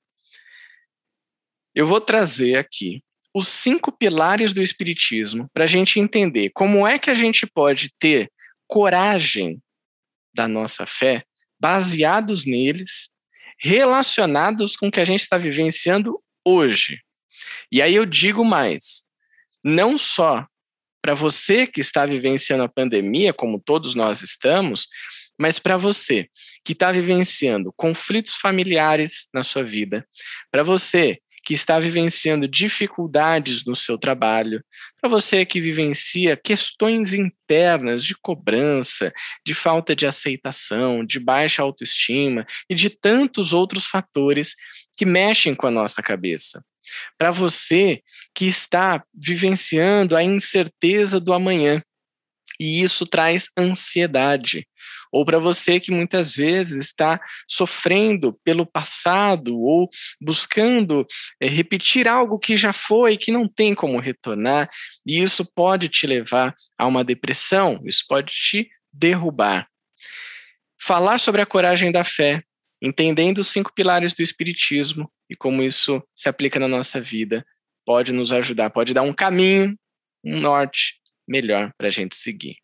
Eu 1.75 1.87
vou 1.87 2.01
trazer 2.01 2.57
aqui 2.57 3.03
os 3.33 3.47
cinco 3.47 3.93
pilares 3.93 4.53
do 4.53 4.63
Espiritismo 4.63 5.49
para 5.53 5.65
a 5.65 5.67
gente 5.67 6.01
entender 6.01 6.51
como 6.51 6.87
é 6.87 6.99
que 6.99 7.11
a 7.11 7.15
gente 7.15 7.47
pode 7.47 7.91
ter 7.99 8.31
coragem 8.67 9.63
da 10.35 10.49
nossa 10.49 10.87
fé 10.87 11.25
baseados 11.61 12.45
neles, 12.45 13.11
relacionados 13.59 14.77
com 14.77 14.89
o 14.89 14.91
que 14.91 15.01
a 15.01 15.05
gente 15.05 15.21
está 15.21 15.39
vivenciando 15.39 16.21
hoje. 16.45 17.01
E 17.71 17.83
aí 17.83 17.95
eu 17.95 18.07
digo 18.07 18.45
mais: 18.45 19.05
não 19.63 19.99
só 19.99 20.47
para 21.03 21.15
você 21.15 21.67
que 21.67 21.81
está 21.81 22.05
vivenciando 22.07 22.63
a 22.63 22.69
pandemia, 22.69 23.33
como 23.33 23.61
todos 23.61 23.95
nós 23.95 24.23
estamos, 24.23 24.89
mas 25.39 25.59
para 25.59 25.77
você 25.77 26.29
que 26.65 26.73
está 26.73 26.91
vivenciando 26.91 27.73
conflitos 27.77 28.35
familiares 28.35 29.29
na 29.33 29.43
sua 29.43 29.63
vida, 29.63 30.07
para 30.51 30.63
você 30.63 31.19
que 31.45 31.55
está 31.55 31.79
vivenciando 31.79 32.47
dificuldades 32.47 33.65
no 33.65 33.75
seu 33.75 33.97
trabalho, 33.97 34.63
para 35.01 35.09
você 35.09 35.47
que 35.47 35.61
vivencia 35.61 36.37
questões 36.37 37.15
internas 37.15 38.05
de 38.05 38.15
cobrança, 38.21 39.13
de 39.47 39.55
falta 39.55 39.97
de 39.97 40.07
aceitação, 40.07 41.05
de 41.05 41.19
baixa 41.19 41.63
autoestima 41.63 42.45
e 42.69 42.75
de 42.75 42.91
tantos 42.91 43.55
outros 43.55 43.87
fatores 43.87 44.55
que 44.95 45.07
mexem 45.07 45.55
com 45.55 45.67
a 45.67 45.71
nossa 45.71 46.03
cabeça. 46.03 46.63
Para 47.17 47.31
você 47.31 48.03
que 48.35 48.47
está 48.47 49.03
vivenciando 49.15 50.17
a 50.17 50.23
incerteza 50.23 51.21
do 51.21 51.33
amanhã, 51.33 51.83
e 52.61 52.83
isso 52.83 53.07
traz 53.07 53.49
ansiedade. 53.57 54.67
Ou 55.13 55.25
para 55.25 55.39
você 55.39 55.81
que 55.81 55.91
muitas 55.91 56.35
vezes 56.35 56.85
está 56.85 57.21
sofrendo 57.49 58.39
pelo 58.45 58.67
passado 58.67 59.59
ou 59.59 59.89
buscando 60.21 61.07
é, 61.41 61.47
repetir 61.49 62.07
algo 62.07 62.39
que 62.39 62.57
já 62.57 62.73
foi, 62.73 63.17
que 63.17 63.33
não 63.33 63.49
tem 63.49 63.75
como 63.75 64.01
retornar, 64.01 64.69
e 65.07 65.21
isso 65.21 65.51
pode 65.55 65.89
te 65.89 66.07
levar 66.07 66.55
a 66.77 66.87
uma 66.87 67.03
depressão, 67.03 67.81
isso 67.85 68.05
pode 68.07 68.33
te 68.33 68.69
derrubar. 68.93 69.67
Falar 70.81 71.19
sobre 71.19 71.41
a 71.41 71.47
coragem 71.47 71.91
da 71.91 72.05
fé, 72.05 72.43
entendendo 72.81 73.39
os 73.39 73.49
cinco 73.49 73.73
pilares 73.75 74.15
do 74.15 74.23
Espiritismo 74.23 75.11
e 75.29 75.37
como 75.37 75.63
isso 75.63 76.03
se 76.15 76.29
aplica 76.29 76.59
na 76.59 76.69
nossa 76.69 77.01
vida, 77.01 77.45
pode 77.85 78.13
nos 78.13 78.33
ajudar, 78.33 78.71
pode 78.71 78.95
dar 78.95 79.03
um 79.03 79.13
caminho, 79.13 79.77
um 80.25 80.41
norte 80.41 81.01
melhor 81.27 81.73
para 81.77 81.89
a 81.89 81.91
gente 81.91 82.17
seguir. 82.17 82.57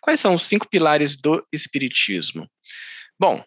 Quais 0.00 0.20
são 0.20 0.34
os 0.34 0.42
cinco 0.42 0.68
pilares 0.68 1.16
do 1.16 1.46
Espiritismo? 1.52 2.48
Bom, 3.18 3.44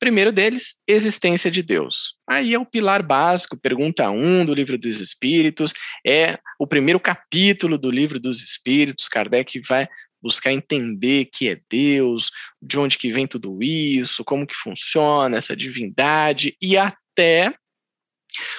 primeiro 0.00 0.32
deles, 0.32 0.76
existência 0.86 1.50
de 1.50 1.62
Deus. 1.62 2.16
Aí 2.28 2.52
é 2.54 2.58
o 2.58 2.66
pilar 2.66 3.02
básico, 3.02 3.56
pergunta 3.56 4.10
1 4.10 4.14
um 4.14 4.44
do 4.44 4.54
Livro 4.54 4.76
dos 4.76 5.00
Espíritos, 5.00 5.72
é 6.06 6.38
o 6.58 6.66
primeiro 6.66 6.98
capítulo 6.98 7.78
do 7.78 7.90
Livro 7.90 8.18
dos 8.18 8.42
Espíritos. 8.42 9.08
Kardec 9.08 9.60
vai 9.60 9.88
buscar 10.24 10.52
entender 10.52 11.26
que 11.26 11.50
é 11.50 11.60
Deus, 11.68 12.30
de 12.62 12.80
onde 12.80 12.96
que 12.96 13.12
vem 13.12 13.26
tudo 13.26 13.62
isso, 13.62 14.24
como 14.24 14.46
que 14.46 14.54
funciona 14.54 15.36
essa 15.36 15.54
divindade 15.54 16.56
e 16.62 16.78
até 16.78 17.54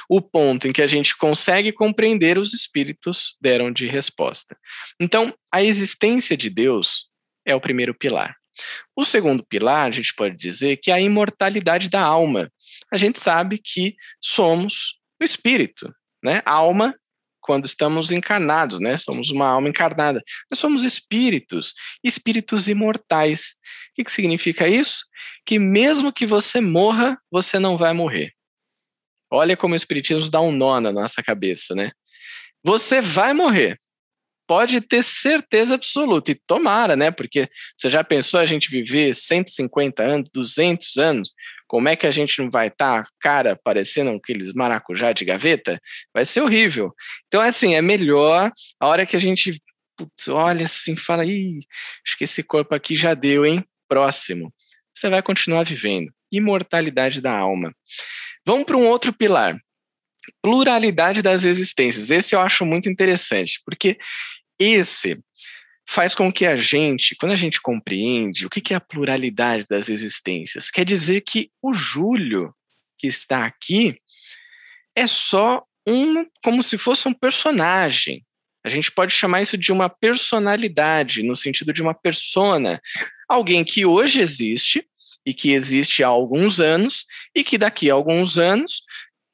o 0.07 0.22
ponto 0.22 0.67
em 0.67 0.72
que 0.72 0.84
a 0.84 0.88
gente 0.88 1.17
consegue 1.17 1.72
compreender 1.72 2.38
os 2.38 2.53
espíritos 2.53 3.36
deram 3.41 3.72
de 3.72 3.88
resposta. 3.88 4.55
Então, 5.01 5.36
a 5.51 5.63
existência 5.63 6.38
de 6.38 6.51
Deus 6.51 7.10
é 7.43 7.55
o 7.55 7.60
primeiro 7.60 7.95
pilar. 7.95 8.38
O 8.95 9.03
segundo 9.03 9.43
pilar, 9.43 9.89
a 9.89 9.91
gente 9.91 10.13
pode 10.13 10.38
dizer 10.38 10.77
que 10.77 10.91
é 10.91 10.93
a 10.93 11.01
imortalidade 11.01 11.89
da 11.89 12.01
alma. 12.01 12.50
A 12.93 12.98
gente 12.98 13.19
sabe 13.19 13.57
que 13.57 13.95
somos 14.22 15.01
o 15.19 15.24
espírito, 15.24 15.93
né? 16.24 16.41
Alma 16.45 16.95
quando 17.46 17.66
estamos 17.66 18.12
encarnados, 18.12 18.80
né? 18.80 18.98
Somos 18.98 19.30
uma 19.30 19.48
alma 19.48 19.70
encarnada. 19.70 20.20
Nós 20.50 20.60
somos 20.60 20.84
espíritos, 20.84 21.75
espíritos 22.04 22.68
imortais. 22.68 23.52
O 23.92 23.96
que, 23.96 24.04
que 24.04 24.12
significa 24.12 24.68
isso? 24.68 25.06
Que 25.46 25.60
mesmo 25.60 26.12
que 26.12 26.25
você 26.25 26.60
morra, 26.60 27.20
você 27.30 27.60
não 27.60 27.78
vai 27.78 27.94
morrer. 27.94 28.34
Olha 29.32 29.56
como 29.56 29.74
o 29.74 29.78
Espiritismo 29.78 30.28
dá 30.32 30.42
um 30.42 30.52
nó 30.52 30.80
na 30.82 30.92
nossa 30.92 31.22
cabeça, 31.22 31.75
né? 31.75 31.92
Você 32.64 33.00
vai 33.00 33.32
morrer. 33.32 33.80
Pode 34.48 34.82
ter 34.82 35.04
certeza 35.04 35.75
absoluta. 35.75 36.32
E 36.32 36.42
tomara, 36.48 36.96
né? 36.96 37.12
Porque 37.12 37.48
você 37.78 37.92
já 37.92 38.04
pensou 38.04 38.40
a 38.40 38.46
gente 38.48 38.72
viver 38.72 39.14
150 39.14 40.04
anos, 40.04 40.30
200 40.34 40.98
anos? 40.98 41.32
Como 41.67 41.89
é 41.89 41.95
que 41.95 42.05
a 42.05 42.12
gente 42.12 42.41
não 42.41 42.50
vai 42.50 42.67
estar, 42.67 43.03
tá, 43.03 43.10
cara, 43.19 43.60
parecendo 43.63 44.12
aqueles 44.12 44.53
maracujá 44.53 45.12
de 45.13 45.25
gaveta? 45.25 45.79
Vai 46.13 46.24
ser 46.25 46.41
horrível. 46.41 46.93
Então, 47.27 47.41
assim, 47.41 47.75
é 47.75 47.81
melhor 47.81 48.51
a 48.79 48.88
hora 48.88 49.05
que 49.05 49.15
a 49.15 49.19
gente 49.19 49.60
putz, 49.98 50.27
olha 50.27 50.65
assim, 50.65 50.95
fala, 50.95 51.25
ih, 51.25 51.60
acho 52.05 52.17
que 52.17 52.25
esse 52.25 52.43
corpo 52.43 52.75
aqui 52.75 52.95
já 52.95 53.13
deu, 53.13 53.45
hein? 53.45 53.63
Próximo. 53.88 54.53
Você 54.93 55.10
vai 55.10 55.22
continuar 55.22 55.63
vivendo. 55.63 56.12
Imortalidade 56.31 57.22
da 57.22 57.38
alma. 57.38 57.74
Vamos 58.45 58.65
para 58.65 58.77
um 58.77 58.88
outro 58.88 59.13
pilar. 59.13 59.57
Pluralidade 60.41 61.22
das 61.22 61.43
existências. 61.43 62.10
Esse 62.10 62.36
eu 62.36 62.41
acho 62.41 62.65
muito 62.65 62.89
interessante, 62.89 63.62
porque 63.65 63.98
esse 64.60 65.19
faz 65.88 66.15
com 66.15 66.32
que 66.32 66.46
a 66.46 66.58
gente, 66.58 67.15
quando 67.15 67.32
a 67.32 67.38
gente 67.38 67.62
compreende 67.62 68.46
o 68.46 68.50
que 68.50 68.74
é 68.74 68.77
a 68.77 68.82
pluralidade 68.82 69.65
das 69.70 69.89
existências, 69.89 70.70
quer 70.70 70.84
dizer 70.84 71.22
que 71.22 71.51
o 71.62 71.74
Júlio, 71.74 72.54
que 72.98 73.08
está 73.08 73.46
aqui, 73.46 74.00
é 74.96 75.06
só 75.06 75.63
um, 75.88 76.25
como 76.44 76.63
se 76.63 76.77
fosse 76.77 77.08
um 77.08 77.13
personagem. 77.13 78.25
A 78.63 78.70
gente 78.70 78.92
pode 78.92 79.13
chamar 79.13 79.42
isso 79.42 79.58
de 79.58 79.72
uma 79.72 79.89
personalidade, 79.89 81.22
no 81.22 81.36
sentido 81.36 81.72
de 81.72 81.84
uma 81.84 81.94
persona. 81.94 82.82
Alguém 83.30 83.63
que 83.63 83.86
hoje 83.86 84.20
existe, 84.20 84.88
e 85.25 85.34
que 85.34 85.51
existe 85.51 86.04
há 86.04 86.08
alguns 86.08 86.60
anos 86.60 87.06
e 87.34 87.44
que 87.44 87.58
daqui 87.58 87.89
a 87.89 87.94
alguns 87.94 88.38
anos 88.38 88.84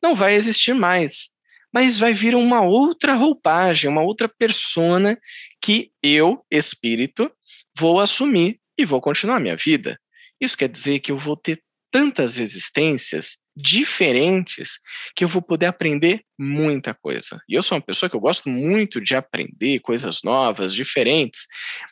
não 0.02 0.16
vai 0.16 0.34
existir 0.34 0.74
mais. 0.74 1.32
Mas 1.74 1.98
vai 1.98 2.14
vir 2.14 2.36
uma 2.36 2.62
outra 2.62 3.14
roupagem, 3.14 3.90
uma 3.90 4.02
outra 4.02 4.28
persona 4.28 5.18
que 5.62 5.92
eu, 6.04 6.46
espírito, 6.52 7.32
vou 7.78 8.00
assumir 8.00 8.60
e 8.78 8.86
vou 8.86 9.00
continuar 9.00 9.38
a 9.38 9.40
minha 9.40 9.56
vida. 9.56 10.00
Isso 10.40 10.58
quer 10.58 10.70
dizer 10.70 11.00
que 11.00 11.12
eu 11.12 11.18
vou 11.18 11.38
ter 11.38 11.62
tantas 11.92 12.38
existências 12.38 13.38
diferentes 13.56 14.80
que 15.16 15.24
eu 15.24 15.28
vou 15.28 15.42
poder 15.42 15.66
aprender 15.66 16.24
muita 16.40 16.94
coisa. 16.94 17.40
E 17.50 17.54
eu 17.54 17.62
sou 17.62 17.78
uma 17.78 17.84
pessoa 17.84 18.10
que 18.10 18.16
eu 18.16 18.20
gosto 18.20 18.50
muito 18.50 19.02
de 19.02 19.14
aprender 19.14 19.80
coisas 19.80 20.20
novas, 20.24 20.74
diferentes. 20.74 21.48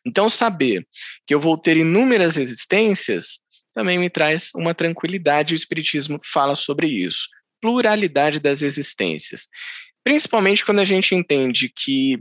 Então, 0.06 0.30
saber 0.30 0.88
que 1.28 1.34
eu 1.34 1.40
vou 1.40 1.58
ter 1.58 1.78
inúmeras 1.78 2.38
existências 2.38 3.40
também 3.74 4.00
me 4.00 4.10
traz 4.10 4.52
uma 4.56 4.74
tranquilidade. 4.74 5.54
O 5.54 5.56
Espiritismo 5.56 6.18
fala 6.34 6.56
sobre 6.56 6.88
isso. 6.88 7.28
Pluralidade 7.62 8.40
das 8.40 8.62
existências. 8.62 9.48
Principalmente 10.04 10.66
quando 10.66 10.80
a 10.80 10.86
gente 10.86 11.14
entende 11.14 11.70
que 11.70 12.20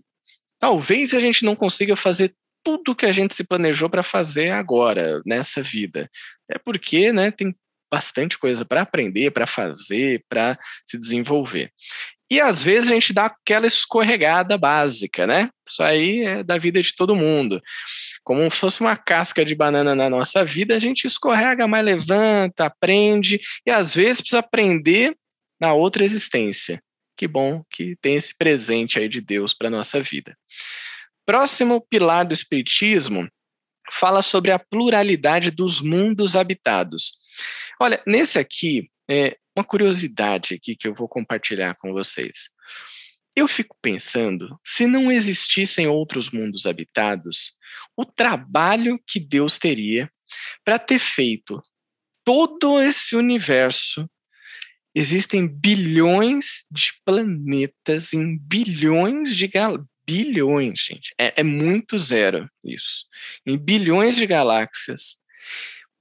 talvez 0.59 1.14
a 1.14 1.21
gente 1.21 1.45
não 1.45 1.54
consiga 1.54 1.97
fazer 1.97 2.35
tudo 2.64 2.95
que 2.95 3.07
a 3.07 3.12
gente 3.12 3.35
se 3.35 3.45
planejou 3.45 3.88
para 3.88 4.02
fazer 4.02 4.50
agora, 4.50 5.23
nessa 5.25 5.62
vida. 5.62 6.11
É 6.50 6.59
porque 6.59 7.12
né, 7.12 7.30
tem 7.30 7.54
bastante 7.90 8.38
coisa 8.38 8.64
para 8.64 8.83
aprender, 8.83 9.30
para 9.30 9.47
fazer, 9.47 10.23
para 10.28 10.59
se 10.85 10.99
desenvolver. 10.99 11.73
E 12.30 12.40
às 12.40 12.62
vezes 12.62 12.90
a 12.90 12.95
gente 12.95 13.12
dá 13.12 13.26
aquela 13.26 13.66
escorregada 13.66 14.59
básica, 14.59 15.26
né? 15.26 15.49
Isso 15.66 15.83
aí 15.83 16.26
é 16.26 16.42
da 16.42 16.59
vida 16.59 16.83
de 16.83 16.95
todo 16.95 17.16
mundo. 17.16 17.62
Como 18.23 18.50
se 18.50 18.59
fosse 18.59 18.83
uma 18.83 18.97
casca 18.97 19.42
de 19.45 19.54
banana 19.54 19.95
na 19.95 20.11
nossa 20.11 20.45
vida, 20.45 20.75
a 20.75 20.78
gente 20.78 21.07
escorrega, 21.07 21.66
mas 21.66 21.85
levanta, 21.85 22.66
aprende, 22.66 23.40
e 23.66 23.71
às 23.71 23.95
vezes 23.95 24.21
precisa 24.21 24.40
aprender 24.40 25.16
na 25.61 25.73
outra 25.75 26.05
existência. 26.05 26.83
Que 27.17 27.27
bom 27.27 27.65
que 27.71 27.97
tem 28.00 28.15
esse 28.15 28.37
presente 28.37 28.99
aí 28.99 29.09
de 29.09 29.21
Deus 29.21 29.53
para 29.53 29.71
nossa 29.71 30.00
vida. 30.00 30.37
Próximo 31.27 31.81
pilar 31.81 32.25
do 32.25 32.33
Espiritismo 32.33 33.29
fala 33.91 34.23
sobre 34.23 34.50
a 34.50 34.59
pluralidade 34.59 35.50
dos 35.50 35.81
mundos 35.81 36.37
habitados. 36.37 37.19
Olha, 37.81 38.03
nesse 38.07 38.38
aqui, 38.38 38.91
é, 39.11 39.37
uma 39.57 39.65
curiosidade 39.65 40.55
aqui 40.55 40.77
que 40.77 40.87
eu 40.87 40.95
vou 40.95 41.09
compartilhar 41.09 41.75
com 41.77 41.93
vocês. 41.93 42.50
Eu 43.35 43.47
fico 43.47 43.77
pensando, 43.81 44.59
se 44.65 44.87
não 44.87 45.11
existissem 45.11 45.87
outros 45.87 46.31
mundos 46.31 46.67
habitados, 46.67 47.53
o 47.97 48.05
trabalho 48.05 49.00
que 49.07 49.21
Deus 49.21 49.59
teria 49.59 50.11
para 50.65 50.79
ter 50.79 50.99
feito 50.99 51.62
todo 52.25 52.81
esse 52.81 53.17
universo. 53.17 54.09
Existem 54.95 55.47
bilhões 55.47 56.64
de 56.71 56.92
planetas 57.04 58.12
em 58.12 58.38
bilhões 58.38 59.37
de 59.37 59.47
gal 59.47 59.85
bilhões, 60.09 60.80
gente. 60.80 61.14
É, 61.21 61.40
é 61.40 61.45
muito 61.45 61.99
zero 61.99 62.49
isso. 62.64 63.04
Em 63.47 63.59
bilhões 63.59 64.16
de 64.16 64.26
galáxias. 64.26 65.18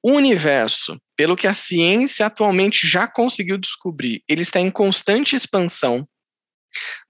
O 0.01 0.13
universo, 0.13 0.97
pelo 1.17 1.35
que 1.35 1.45
a 1.45 1.53
ciência 1.53 2.25
atualmente 2.25 2.87
já 2.87 3.05
conseguiu 3.05 3.57
descobrir, 3.57 4.23
ele 4.25 4.43
está 4.43 4.61
em 4.61 4.71
constante 4.71 5.35
expansão. 5.35 6.07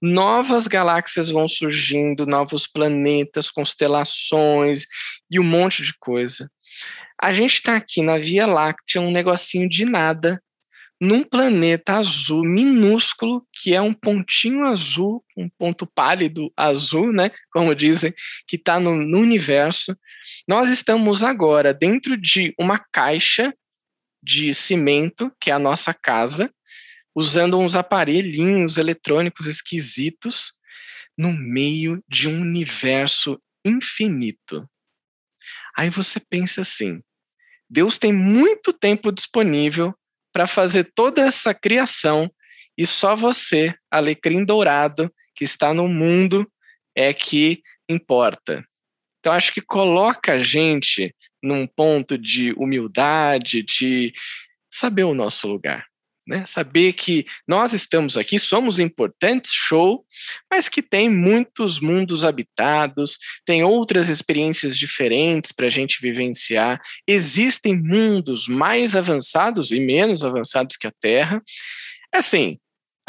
Novas 0.02 0.66
galáxias 0.66 1.30
vão 1.30 1.46
surgindo, 1.46 2.26
novos 2.26 2.66
planetas, 2.66 3.48
constelações 3.48 4.84
e 5.30 5.38
um 5.38 5.44
monte 5.44 5.84
de 5.84 5.94
coisa. 6.00 6.50
A 7.20 7.30
gente 7.30 7.54
está 7.54 7.76
aqui 7.76 8.02
na 8.02 8.18
Via 8.18 8.46
Láctea, 8.46 9.00
um 9.00 9.12
negocinho 9.12 9.68
de 9.68 9.84
nada, 9.84 10.42
num 11.00 11.22
planeta 11.22 11.94
azul 11.94 12.44
minúsculo, 12.44 13.46
que 13.52 13.74
é 13.74 13.80
um 13.80 13.94
pontinho 13.94 14.66
azul, 14.66 15.24
um 15.36 15.48
ponto 15.48 15.86
pálido 15.86 16.52
azul, 16.56 17.12
né? 17.12 17.30
Como 17.52 17.74
dizem, 17.74 18.12
que 18.46 18.56
está 18.56 18.80
no, 18.80 18.96
no 18.96 19.18
universo. 19.18 19.96
Nós 20.46 20.70
estamos 20.70 21.22
agora 21.22 21.72
dentro 21.72 22.16
de 22.16 22.52
uma 22.58 22.78
caixa 22.78 23.54
de 24.22 24.52
cimento, 24.52 25.32
que 25.40 25.50
é 25.50 25.54
a 25.54 25.58
nossa 25.58 25.94
casa, 25.94 26.52
usando 27.14 27.58
uns 27.58 27.76
aparelhinhos 27.76 28.76
eletrônicos 28.76 29.46
esquisitos 29.46 30.52
no 31.16 31.32
meio 31.32 32.02
de 32.08 32.28
um 32.28 32.40
universo 32.40 33.40
infinito. 33.64 34.68
Aí 35.76 35.90
você 35.90 36.20
pensa 36.20 36.62
assim: 36.62 37.00
Deus 37.68 37.98
tem 37.98 38.12
muito 38.12 38.72
tempo 38.72 39.12
disponível 39.12 39.94
para 40.38 40.46
fazer 40.46 40.92
toda 40.94 41.20
essa 41.20 41.52
criação 41.52 42.30
e 42.78 42.86
só 42.86 43.16
você, 43.16 43.74
alecrim 43.90 44.44
dourado, 44.44 45.12
que 45.34 45.42
está 45.42 45.74
no 45.74 45.88
mundo, 45.88 46.48
é 46.94 47.12
que 47.12 47.60
importa. 47.88 48.64
Então, 49.18 49.32
acho 49.32 49.52
que 49.52 49.60
coloca 49.60 50.34
a 50.34 50.38
gente 50.40 51.12
num 51.42 51.66
ponto 51.66 52.16
de 52.16 52.52
humildade, 52.52 53.64
de 53.64 54.12
saber 54.72 55.02
o 55.02 55.12
nosso 55.12 55.48
lugar. 55.48 55.87
Né? 56.28 56.44
Saber 56.44 56.92
que 56.92 57.24
nós 57.46 57.72
estamos 57.72 58.18
aqui, 58.18 58.38
somos 58.38 58.78
importantes, 58.78 59.50
show, 59.50 60.04
mas 60.52 60.68
que 60.68 60.82
tem 60.82 61.08
muitos 61.08 61.80
mundos 61.80 62.22
habitados, 62.22 63.16
tem 63.46 63.64
outras 63.64 64.10
experiências 64.10 64.76
diferentes 64.76 65.52
para 65.52 65.68
a 65.68 65.70
gente 65.70 66.02
vivenciar. 66.02 66.82
Existem 67.06 67.74
mundos 67.74 68.46
mais 68.46 68.94
avançados 68.94 69.72
e 69.72 69.80
menos 69.80 70.22
avançados 70.22 70.76
que 70.76 70.86
a 70.86 70.92
Terra. 71.00 71.42
Assim, 72.12 72.58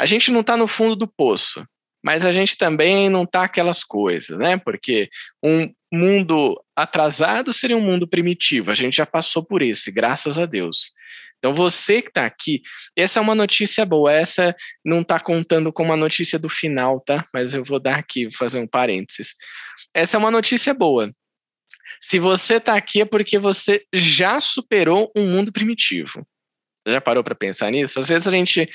a 0.00 0.06
gente 0.06 0.30
não 0.30 0.40
está 0.40 0.56
no 0.56 0.66
fundo 0.66 0.96
do 0.96 1.06
poço, 1.06 1.62
mas 2.02 2.24
a 2.24 2.32
gente 2.32 2.56
também 2.56 3.10
não 3.10 3.24
está 3.24 3.44
aquelas 3.44 3.84
coisas, 3.84 4.38
né? 4.38 4.56
Porque 4.56 5.10
um 5.44 5.70
mundo 5.92 6.58
atrasado 6.74 7.52
seria 7.52 7.76
um 7.76 7.84
mundo 7.84 8.08
primitivo. 8.08 8.70
A 8.70 8.74
gente 8.74 8.96
já 8.96 9.04
passou 9.04 9.44
por 9.44 9.60
esse, 9.60 9.90
graças 9.90 10.38
a 10.38 10.46
Deus. 10.46 10.94
Então, 11.40 11.54
você 11.54 12.02
que 12.02 12.08
está 12.08 12.26
aqui, 12.26 12.60
essa 12.94 13.18
é 13.18 13.22
uma 13.22 13.34
notícia 13.34 13.84
boa. 13.86 14.12
Essa 14.12 14.54
não 14.84 15.00
está 15.00 15.18
contando 15.18 15.72
com 15.72 15.82
uma 15.82 15.96
notícia 15.96 16.38
do 16.38 16.50
final, 16.50 17.00
tá? 17.00 17.26
Mas 17.32 17.54
eu 17.54 17.64
vou 17.64 17.80
dar 17.80 17.96
aqui, 17.96 18.24
vou 18.24 18.34
fazer 18.34 18.60
um 18.60 18.66
parênteses. 18.66 19.34
Essa 19.94 20.16
é 20.16 20.18
uma 20.18 20.30
notícia 20.30 20.74
boa. 20.74 21.10
Se 21.98 22.18
você 22.18 22.56
está 22.56 22.76
aqui 22.76 23.00
é 23.00 23.04
porque 23.06 23.38
você 23.38 23.82
já 23.92 24.38
superou 24.38 25.10
um 25.16 25.26
mundo 25.26 25.50
primitivo. 25.50 26.26
Já 26.86 27.00
parou 27.00 27.24
para 27.24 27.34
pensar 27.34 27.70
nisso? 27.70 27.98
Às 27.98 28.08
vezes 28.08 28.28
a 28.28 28.30
gente 28.30 28.68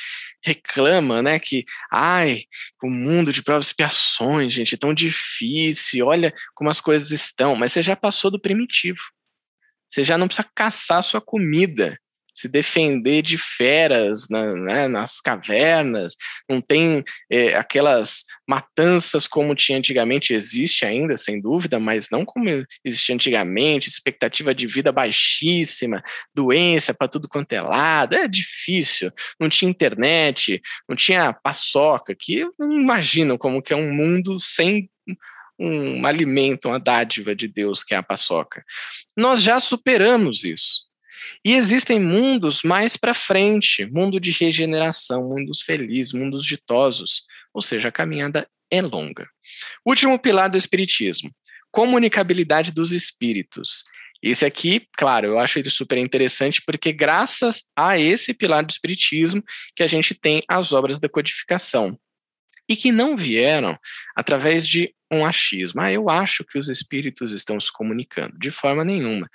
reclama, 0.44 1.22
né, 1.22 1.40
que, 1.40 1.64
ai, 1.92 2.44
o 2.84 2.90
mundo 2.90 3.34
de 3.34 3.42
provas 3.42 3.66
e 3.66 3.70
expiações, 3.70 4.54
gente, 4.54 4.76
é 4.76 4.78
tão 4.78 4.94
difícil, 4.94 6.06
olha 6.06 6.34
como 6.54 6.70
as 6.70 6.80
coisas 6.80 7.10
estão, 7.10 7.56
mas 7.56 7.72
você 7.72 7.82
já 7.82 7.96
passou 7.96 8.30
do 8.30 8.40
primitivo. 8.40 9.02
Você 9.90 10.04
já 10.04 10.18
não 10.18 10.28
precisa 10.28 10.48
caçar 10.54 11.02
sua 11.04 11.22
comida 11.22 12.00
se 12.36 12.50
defender 12.50 13.22
de 13.22 13.38
feras 13.38 14.28
na, 14.30 14.54
né, 14.54 14.88
nas 14.88 15.22
cavernas, 15.22 16.16
não 16.50 16.60
tem 16.62 17.04
é, 17.30 17.56
aquelas 17.56 18.26
matanças 18.48 19.28
como 19.28 19.56
tinha 19.56 19.78
antigamente, 19.78 20.34
existe 20.34 20.86
ainda, 20.86 21.18
sem 21.18 21.42
dúvida, 21.42 21.80
mas 21.80 22.10
não 22.12 22.26
como 22.26 22.50
existia 22.84 23.16
antigamente, 23.16 23.90
expectativa 23.90 24.54
de 24.54 24.68
vida 24.68 24.92
baixíssima, 24.92 26.04
doença 26.34 26.94
para 26.94 27.08
tudo 27.08 27.30
quanto 27.30 27.54
é 27.54 27.62
lado, 27.62 28.16
é 28.16 28.28
difícil, 28.28 29.12
não 29.40 29.50
tinha 29.50 29.72
internet, 29.72 30.62
não 30.88 30.96
tinha 30.96 31.34
paçoca, 31.34 32.16
que 32.18 32.46
não 32.60 32.80
imaginam 32.80 33.38
como 33.38 33.62
que 33.62 33.74
é 33.74 33.76
um 33.76 33.94
mundo 33.94 34.38
sem 34.40 34.90
um 35.58 36.06
alimento, 36.06 36.68
uma 36.68 36.80
dádiva 36.80 37.34
de 37.34 37.48
Deus 37.48 37.84
que 37.84 37.94
é 37.94 37.98
a 37.98 38.04
paçoca. 38.04 38.64
Nós 39.16 39.42
já 39.42 39.60
superamos 39.60 40.44
isso. 40.44 40.85
E 41.44 41.54
existem 41.54 42.00
mundos 42.00 42.62
mais 42.64 42.98
para 42.98 43.14
frente, 43.14 43.86
mundo 43.86 44.20
de 44.20 44.32
regeneração, 44.32 45.30
mundos 45.30 45.62
felizes, 45.62 46.14
mundos 46.14 46.46
ditosos, 46.46 47.24
ou 47.54 47.62
seja, 47.62 47.90
a 47.90 47.92
caminhada 47.92 48.48
é 48.72 48.82
longa. 48.82 49.28
Último 49.86 50.18
pilar 50.20 50.50
do 50.50 50.58
espiritismo, 50.58 51.32
comunicabilidade 51.72 52.72
dos 52.72 52.92
espíritos. 52.92 53.84
Esse 54.24 54.46
aqui, 54.46 54.88
claro, 54.98 55.28
eu 55.28 55.40
acho 55.40 55.60
ele 55.60 55.70
super 55.70 55.98
interessante 55.98 56.62
porque 56.66 56.92
graças 56.92 57.64
a 57.76 58.00
esse 58.00 58.34
pilar 58.34 58.66
do 58.66 58.72
espiritismo 58.72 59.44
que 59.76 59.84
a 59.84 59.88
gente 59.88 60.16
tem 60.16 60.42
as 60.48 60.74
obras 60.74 61.00
da 61.00 61.08
codificação 61.08 61.98
e 62.68 62.76
que 62.76 62.92
não 62.92 63.16
vieram 63.16 63.78
através 64.16 64.68
de 64.68 64.94
um 65.12 65.26
achismo. 65.26 65.82
Ah, 65.82 65.92
eu 65.92 66.10
acho 66.10 66.44
que 66.44 66.58
os 66.58 66.68
espíritos 66.68 67.32
estão 67.32 67.60
se 67.60 67.72
comunicando. 67.72 68.38
De 68.38 68.50
forma 68.50 68.84
nenhuma. 68.84 69.30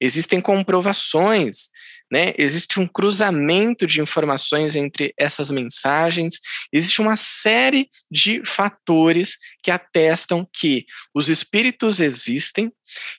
Existem 0.00 0.40
comprovações, 0.40 1.68
né? 2.10 2.34
existe 2.36 2.80
um 2.80 2.86
cruzamento 2.86 3.86
de 3.86 4.00
informações 4.00 4.76
entre 4.76 5.14
essas 5.16 5.50
mensagens, 5.50 6.34
existe 6.72 7.00
uma 7.00 7.16
série 7.16 7.88
de 8.10 8.42
fatores 8.44 9.36
que 9.62 9.70
atestam 9.70 10.46
que 10.52 10.84
os 11.14 11.28
espíritos 11.28 12.00
existem, 12.00 12.70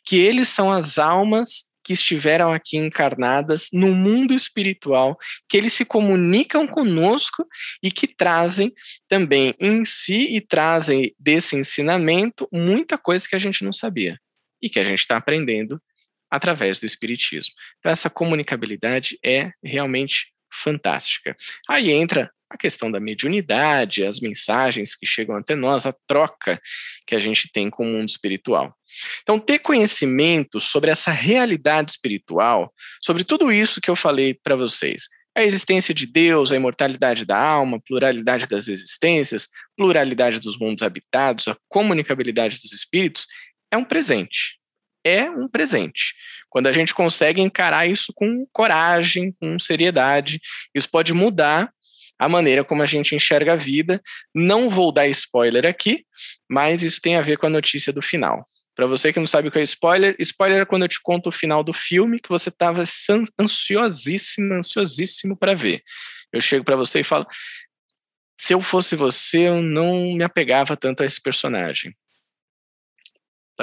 que 0.06 0.18
eles 0.18 0.50
são 0.50 0.72
as 0.72 0.98
almas 1.00 1.73
que 1.84 1.94
estiveram 1.94 2.54
aqui 2.54 2.78
encarnadas 2.78 3.68
no 3.74 3.94
mundo 3.94 4.34
espiritual, 4.34 5.18
que 5.50 5.58
eles 5.58 5.74
se 5.74 5.86
comunicam 5.86 6.68
conosco 6.68 7.46
e 7.82 7.92
que 7.92 8.08
trazem 8.08 8.74
também 9.08 9.54
em 9.60 9.84
si 9.86 10.36
e 10.36 10.42
trazem 10.42 11.14
desse 11.20 11.56
ensinamento 11.56 12.48
muita 12.52 12.98
coisa 12.98 13.28
que 13.28 13.36
a 13.36 13.40
gente 13.40 13.64
não 13.64 13.74
sabia 13.74 14.18
e 14.62 14.70
que 14.70 14.80
a 14.80 14.84
gente 14.84 15.00
está 15.00 15.18
aprendendo 15.18 15.82
através 16.32 16.80
do 16.80 16.86
espiritismo. 16.86 17.54
Então 17.80 17.92
essa 17.92 18.10
comunicabilidade 18.10 19.20
é 19.24 19.52
realmente 19.64 20.32
fantástica. 20.52 21.36
Aí 21.68 21.92
entra 21.92 22.32
a 22.54 22.58
questão 22.58 22.92
da 22.92 23.00
mediunidade, 23.00 24.04
as 24.04 24.20
mensagens 24.20 24.96
que 24.96 25.06
chegam 25.06 25.36
até 25.36 25.56
nós, 25.56 25.86
a 25.86 25.94
troca 26.08 26.62
que 27.08 27.16
a 27.16 27.20
gente 27.20 27.52
tem 27.52 27.70
com 27.70 27.84
o 27.84 27.90
mundo 27.90 28.10
espiritual. 28.10 28.76
Então, 29.24 29.40
ter 29.40 29.60
conhecimento 29.60 30.60
sobre 30.60 30.92
essa 30.92 31.12
realidade 31.12 31.92
espiritual, 31.92 32.72
sobre 33.02 33.24
tudo 33.24 33.52
isso 33.52 33.82
que 33.82 33.90
eu 33.90 33.96
falei 33.96 34.36
para 34.36 34.56
vocês, 34.56 35.08
a 35.36 35.44
existência 35.44 35.96
de 35.96 36.06
Deus, 36.06 36.52
a 36.52 36.56
imortalidade 36.56 37.26
da 37.26 37.40
alma, 37.40 37.82
pluralidade 37.82 38.46
das 38.46 38.68
existências, 38.68 39.50
pluralidade 39.76 40.40
dos 40.40 40.58
mundos 40.60 40.84
habitados, 40.84 41.48
a 41.48 41.58
comunicabilidade 41.68 42.60
dos 42.62 42.72
espíritos, 42.72 43.26
é 43.72 43.78
um 43.78 43.84
presente. 43.84 44.60
É 45.04 45.30
um 45.30 45.50
presente. 45.50 46.14
Quando 46.50 46.68
a 46.68 46.72
gente 46.72 46.94
consegue 46.94 47.42
encarar 47.42 47.88
isso 47.88 48.14
com 48.16 48.48
coragem, 48.54 49.34
com 49.42 49.58
seriedade, 49.58 50.40
isso 50.74 50.88
pode 50.90 51.12
mudar 51.14 51.74
a 52.18 52.30
maneira 52.30 52.64
como 52.64 52.82
a 52.82 52.86
gente 52.86 53.16
enxerga 53.16 53.54
a 53.54 53.58
vida. 53.58 54.02
Não 54.34 54.70
vou 54.70 54.92
dar 54.92 55.08
spoiler 55.08 55.66
aqui, 55.66 56.06
mas 56.50 56.84
isso 56.84 57.02
tem 57.02 57.16
a 57.16 57.22
ver 57.22 57.38
com 57.38 57.48
a 57.48 57.50
notícia 57.50 57.92
do 57.92 58.02
final. 58.02 58.46
Para 58.76 58.88
você 58.88 59.14
que 59.14 59.20
não 59.20 59.28
sabe 59.28 59.48
o 59.48 59.52
que 59.52 59.60
é 59.60 59.64
spoiler, 59.64 60.16
spoiler 60.20 60.62
é 60.62 60.66
quando 60.66 60.84
eu 60.84 60.88
te 60.88 61.00
conto 61.02 61.30
o 61.30 61.32
final 61.32 61.64
do 61.64 61.74
filme 61.74 62.20
que 62.20 62.30
você 62.30 62.50
estava 62.50 62.84
ansiosíssimo, 63.40 64.54
ansiosíssimo 64.54 65.38
para 65.38 65.54
ver. 65.54 65.84
Eu 66.32 66.42
chego 66.42 66.66
para 66.66 66.76
você 66.76 67.02
e 67.02 67.04
falo: 67.04 67.28
se 68.40 68.54
eu 68.54 68.62
fosse 68.62 68.96
você, 68.96 69.48
eu 69.50 69.62
não 69.62 70.16
me 70.16 70.24
apegava 70.24 70.76
tanto 70.76 71.04
a 71.04 71.06
esse 71.06 71.22
personagem. 71.22 71.96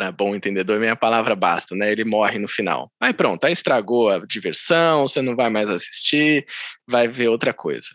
Para 0.01 0.11
bom 0.11 0.35
entendedor, 0.35 0.81
minha 0.81 0.97
palavra 0.97 1.37
basta, 1.37 1.77
né? 1.77 1.93
Ele 1.93 2.05
morre 2.05 2.39
no 2.39 2.49
final. 2.49 2.91
Aí 2.99 3.13
pronto, 3.13 3.45
aí 3.45 3.53
estragou 3.53 4.09
a 4.09 4.25
diversão, 4.25 5.07
você 5.07 5.21
não 5.21 5.37
vai 5.37 5.51
mais 5.51 5.69
assistir, 5.69 6.47
vai 6.89 7.07
ver 7.07 7.29
outra 7.29 7.53
coisa. 7.53 7.89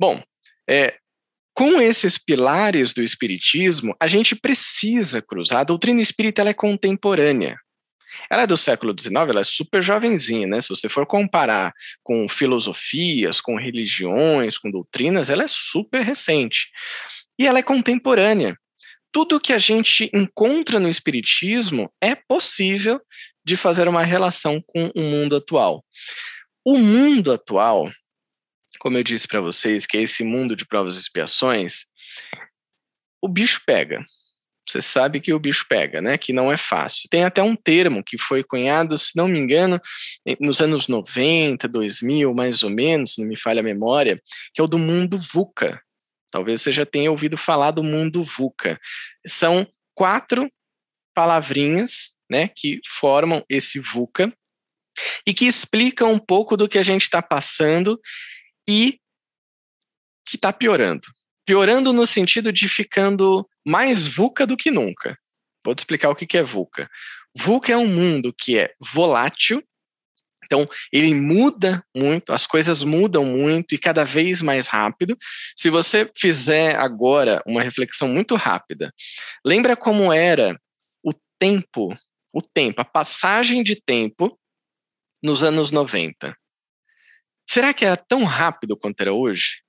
Bom, 0.00 0.22
é, 0.66 0.96
com 1.52 1.78
esses 1.78 2.16
pilares 2.16 2.94
do 2.94 3.02
espiritismo, 3.02 3.94
a 4.00 4.06
gente 4.06 4.34
precisa 4.34 5.20
cruzar. 5.20 5.58
A 5.58 5.64
doutrina 5.64 6.00
espírita 6.00 6.40
é 6.40 6.54
contemporânea. 6.54 7.58
Ela 8.30 8.44
é 8.44 8.46
do 8.46 8.56
século 8.56 8.98
XIX, 8.98 9.14
ela 9.28 9.40
é 9.40 9.44
super 9.44 9.82
jovenzinha, 9.82 10.46
né? 10.46 10.58
Se 10.62 10.70
você 10.70 10.88
for 10.88 11.04
comparar 11.04 11.70
com 12.02 12.26
filosofias, 12.30 13.42
com 13.42 13.58
religiões, 13.58 14.56
com 14.56 14.70
doutrinas, 14.70 15.28
ela 15.28 15.42
é 15.42 15.48
super 15.48 16.02
recente. 16.02 16.70
E 17.38 17.46
ela 17.46 17.58
é 17.58 17.62
contemporânea. 17.62 18.56
Tudo 19.16 19.40
que 19.40 19.54
a 19.54 19.58
gente 19.58 20.10
encontra 20.12 20.78
no 20.78 20.90
espiritismo 20.90 21.90
é 22.02 22.14
possível 22.14 23.00
de 23.42 23.56
fazer 23.56 23.88
uma 23.88 24.02
relação 24.02 24.62
com 24.66 24.92
o 24.94 25.00
mundo 25.00 25.36
atual. 25.36 25.82
O 26.62 26.76
mundo 26.76 27.32
atual, 27.32 27.90
como 28.78 28.98
eu 28.98 29.02
disse 29.02 29.26
para 29.26 29.40
vocês, 29.40 29.86
que 29.86 29.96
é 29.96 30.02
esse 30.02 30.22
mundo 30.22 30.54
de 30.54 30.66
provas 30.66 30.96
e 30.96 31.00
expiações, 31.00 31.86
o 33.22 33.26
bicho 33.26 33.62
pega. 33.64 34.04
você 34.68 34.82
sabe 34.82 35.18
que 35.18 35.32
o 35.32 35.40
bicho 35.40 35.64
pega, 35.66 36.02
né? 36.02 36.18
Que 36.18 36.34
não 36.34 36.52
é 36.52 36.58
fácil. 36.58 37.08
Tem 37.10 37.24
até 37.24 37.42
um 37.42 37.56
termo 37.56 38.04
que 38.04 38.18
foi 38.18 38.44
cunhado, 38.44 38.98
se 38.98 39.16
não 39.16 39.28
me 39.28 39.38
engano, 39.38 39.80
nos 40.38 40.60
anos 40.60 40.88
90, 40.88 41.66
2000, 41.66 42.34
mais 42.34 42.62
ou 42.62 42.68
menos, 42.68 43.14
não 43.16 43.26
me 43.26 43.40
falha 43.40 43.60
a 43.60 43.64
memória, 43.64 44.20
que 44.52 44.60
é 44.60 44.64
o 44.64 44.68
do 44.68 44.78
mundo 44.78 45.18
VUCA. 45.18 45.80
Talvez 46.36 46.60
você 46.60 46.70
já 46.70 46.84
tenha 46.84 47.10
ouvido 47.10 47.38
falar 47.38 47.70
do 47.70 47.82
mundo 47.82 48.22
VUCA. 48.22 48.78
São 49.26 49.66
quatro 49.94 50.52
palavrinhas, 51.14 52.12
né, 52.30 52.50
que 52.54 52.78
formam 52.86 53.42
esse 53.48 53.78
VUCA 53.78 54.30
e 55.26 55.32
que 55.32 55.46
explicam 55.46 56.12
um 56.12 56.18
pouco 56.18 56.54
do 56.54 56.68
que 56.68 56.76
a 56.76 56.82
gente 56.82 57.04
está 57.04 57.22
passando 57.22 57.98
e 58.68 59.00
que 60.28 60.36
está 60.36 60.52
piorando. 60.52 61.08
Piorando 61.46 61.90
no 61.90 62.06
sentido 62.06 62.52
de 62.52 62.68
ficando 62.68 63.48
mais 63.66 64.06
VUCA 64.06 64.46
do 64.46 64.58
que 64.58 64.70
nunca. 64.70 65.18
Vou 65.64 65.74
te 65.74 65.78
explicar 65.78 66.10
o 66.10 66.14
que 66.14 66.36
é 66.36 66.42
VUCA. 66.42 66.86
VUCA 67.34 67.72
é 67.72 67.78
um 67.78 67.88
mundo 67.88 68.30
que 68.38 68.58
é 68.58 68.74
volátil, 68.78 69.66
então, 70.46 70.66
ele 70.92 71.12
muda 71.12 71.84
muito, 71.94 72.32
as 72.32 72.46
coisas 72.46 72.84
mudam 72.84 73.24
muito 73.24 73.74
e 73.74 73.78
cada 73.78 74.04
vez 74.04 74.40
mais 74.40 74.68
rápido. 74.68 75.16
Se 75.56 75.68
você 75.68 76.10
fizer 76.16 76.76
agora 76.76 77.42
uma 77.44 77.60
reflexão 77.60 78.08
muito 78.08 78.36
rápida, 78.36 78.92
lembra 79.44 79.76
como 79.76 80.12
era 80.12 80.58
o 81.04 81.12
tempo, 81.38 81.94
o 82.32 82.40
tempo, 82.40 82.80
a 82.80 82.84
passagem 82.84 83.62
de 83.62 83.74
tempo 83.74 84.38
nos 85.22 85.42
anos 85.42 85.72
90. 85.72 86.36
Será 87.48 87.74
que 87.74 87.84
era 87.84 87.96
tão 87.96 88.24
rápido 88.24 88.76
quanto 88.76 89.00
era 89.00 89.12
hoje? 89.12 89.62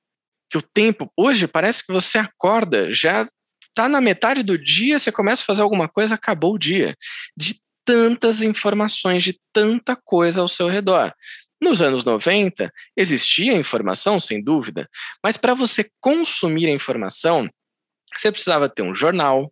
Que 0.50 0.58
o 0.58 0.62
tempo, 0.62 1.12
hoje 1.18 1.48
parece 1.48 1.86
que 1.86 1.92
você 1.92 2.20
acorda, 2.20 2.92
já 2.92 3.28
está 3.68 3.90
na 3.90 4.00
metade 4.00 4.44
do 4.44 4.58
dia, 4.58 4.98
você 4.98 5.12
começa 5.12 5.42
a 5.42 5.46
fazer 5.46 5.62
alguma 5.62 5.88
coisa, 5.88 6.16
acabou 6.16 6.54
o 6.56 6.60
dia. 6.60 6.96
De 7.36 7.56
tantas 7.88 8.42
informações, 8.42 9.24
de 9.24 9.40
tanta 9.54 9.96
coisa 9.96 10.42
ao 10.42 10.48
seu 10.48 10.68
redor. 10.68 11.14
Nos 11.60 11.82
anos 11.82 12.04
90, 12.04 12.70
existia 12.96 13.54
informação, 13.54 14.20
sem 14.20 14.44
dúvida, 14.44 14.90
mas 15.24 15.38
para 15.38 15.54
você 15.54 15.90
consumir 16.02 16.68
a 16.68 16.74
informação, 16.74 17.50
você 18.16 18.30
precisava 18.30 18.68
ter 18.68 18.84
um 18.84 18.94
jornal, 18.94 19.52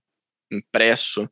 impresso, 0.51 1.27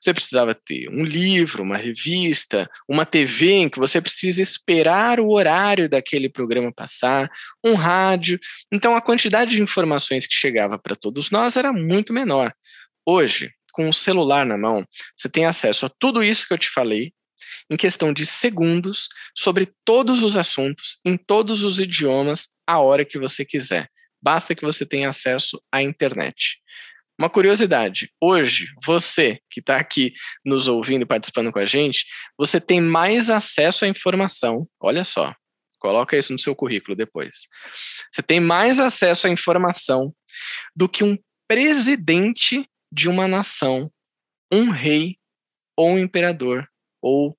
você 0.00 0.12
precisava 0.12 0.54
ter 0.54 0.88
um 0.88 1.04
livro, 1.04 1.62
uma 1.62 1.76
revista, 1.76 2.68
uma 2.88 3.04
TV 3.04 3.52
em 3.52 3.68
que 3.68 3.78
você 3.78 4.00
precisa 4.00 4.40
esperar 4.40 5.20
o 5.20 5.30
horário 5.30 5.88
daquele 5.88 6.28
programa 6.28 6.72
passar, 6.72 7.30
um 7.62 7.74
rádio. 7.74 8.40
Então 8.72 8.96
a 8.96 9.02
quantidade 9.02 9.54
de 9.54 9.62
informações 9.62 10.26
que 10.26 10.34
chegava 10.34 10.78
para 10.78 10.96
todos 10.96 11.30
nós 11.30 11.54
era 11.56 11.72
muito 11.72 12.12
menor. 12.12 12.52
Hoje, 13.06 13.52
com 13.76 13.90
o 13.90 13.92
celular 13.92 14.46
na 14.46 14.56
mão, 14.56 14.86
você 15.14 15.28
tem 15.28 15.44
acesso 15.44 15.84
a 15.84 15.90
tudo 16.00 16.24
isso 16.24 16.48
que 16.48 16.54
eu 16.54 16.58
te 16.58 16.70
falei 16.70 17.12
em 17.70 17.76
questão 17.76 18.10
de 18.10 18.24
segundos 18.24 19.06
sobre 19.36 19.68
todos 19.84 20.22
os 20.22 20.34
assuntos, 20.34 20.98
em 21.04 21.14
todos 21.14 21.62
os 21.62 21.78
idiomas, 21.78 22.48
a 22.66 22.78
hora 22.78 23.04
que 23.04 23.18
você 23.18 23.44
quiser. 23.44 23.90
Basta 24.22 24.54
que 24.54 24.64
você 24.64 24.86
tenha 24.86 25.10
acesso 25.10 25.62
à 25.70 25.82
internet. 25.82 26.58
Uma 27.18 27.28
curiosidade: 27.28 28.10
hoje, 28.18 28.68
você 28.82 29.40
que 29.50 29.60
está 29.60 29.76
aqui 29.76 30.14
nos 30.42 30.68
ouvindo, 30.68 31.06
participando 31.06 31.52
com 31.52 31.58
a 31.58 31.66
gente, 31.66 32.06
você 32.38 32.58
tem 32.58 32.80
mais 32.80 33.28
acesso 33.28 33.84
à 33.84 33.88
informação. 33.88 34.66
Olha 34.80 35.04
só, 35.04 35.34
coloca 35.78 36.16
isso 36.16 36.32
no 36.32 36.38
seu 36.38 36.56
currículo 36.56 36.96
depois. 36.96 37.46
Você 38.10 38.22
tem 38.22 38.40
mais 38.40 38.80
acesso 38.80 39.26
à 39.26 39.30
informação 39.30 40.14
do 40.74 40.88
que 40.88 41.04
um 41.04 41.18
presidente 41.46 42.66
de 42.92 43.08
uma 43.08 43.26
nação, 43.28 43.90
um 44.52 44.70
rei 44.70 45.16
ou 45.76 45.90
um 45.90 45.98
imperador 45.98 46.68
ou 47.02 47.36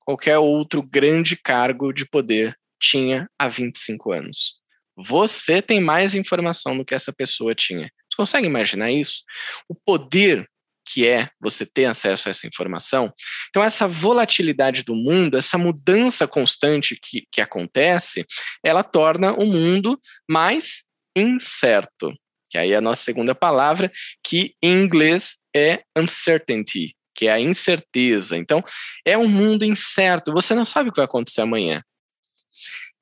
qualquer 0.00 0.38
outro 0.38 0.82
grande 0.82 1.36
cargo 1.36 1.92
de 1.92 2.06
poder 2.06 2.56
tinha 2.80 3.28
há 3.38 3.48
25 3.48 4.12
anos. 4.12 4.56
Você 4.96 5.62
tem 5.62 5.80
mais 5.80 6.14
informação 6.14 6.76
do 6.76 6.84
que 6.84 6.94
essa 6.94 7.12
pessoa 7.12 7.54
tinha. 7.54 7.90
Você 8.10 8.16
consegue 8.16 8.46
imaginar 8.46 8.90
isso? 8.90 9.22
O 9.68 9.74
poder 9.74 10.46
que 10.84 11.06
é 11.06 11.30
você 11.40 11.64
ter 11.64 11.84
acesso 11.84 12.28
a 12.28 12.30
essa 12.30 12.46
informação. 12.46 13.12
Então, 13.48 13.62
essa 13.62 13.86
volatilidade 13.86 14.82
do 14.82 14.94
mundo, 14.94 15.36
essa 15.36 15.56
mudança 15.56 16.26
constante 16.26 16.98
que, 17.00 17.24
que 17.30 17.40
acontece, 17.40 18.26
ela 18.64 18.82
torna 18.82 19.32
o 19.32 19.46
mundo 19.46 19.98
mais 20.28 20.82
incerto. 21.16 22.12
Que 22.52 22.58
aí 22.58 22.72
é 22.72 22.76
a 22.76 22.82
nossa 22.82 23.02
segunda 23.02 23.34
palavra, 23.34 23.90
que 24.22 24.54
em 24.62 24.82
inglês 24.82 25.38
é 25.56 25.84
uncertainty, 25.96 26.94
que 27.14 27.26
é 27.26 27.32
a 27.32 27.40
incerteza. 27.40 28.36
Então, 28.36 28.62
é 29.06 29.16
um 29.16 29.26
mundo 29.26 29.64
incerto, 29.64 30.34
você 30.34 30.54
não 30.54 30.66
sabe 30.66 30.90
o 30.90 30.92
que 30.92 30.98
vai 30.98 31.06
acontecer 31.06 31.40
amanhã. 31.40 31.82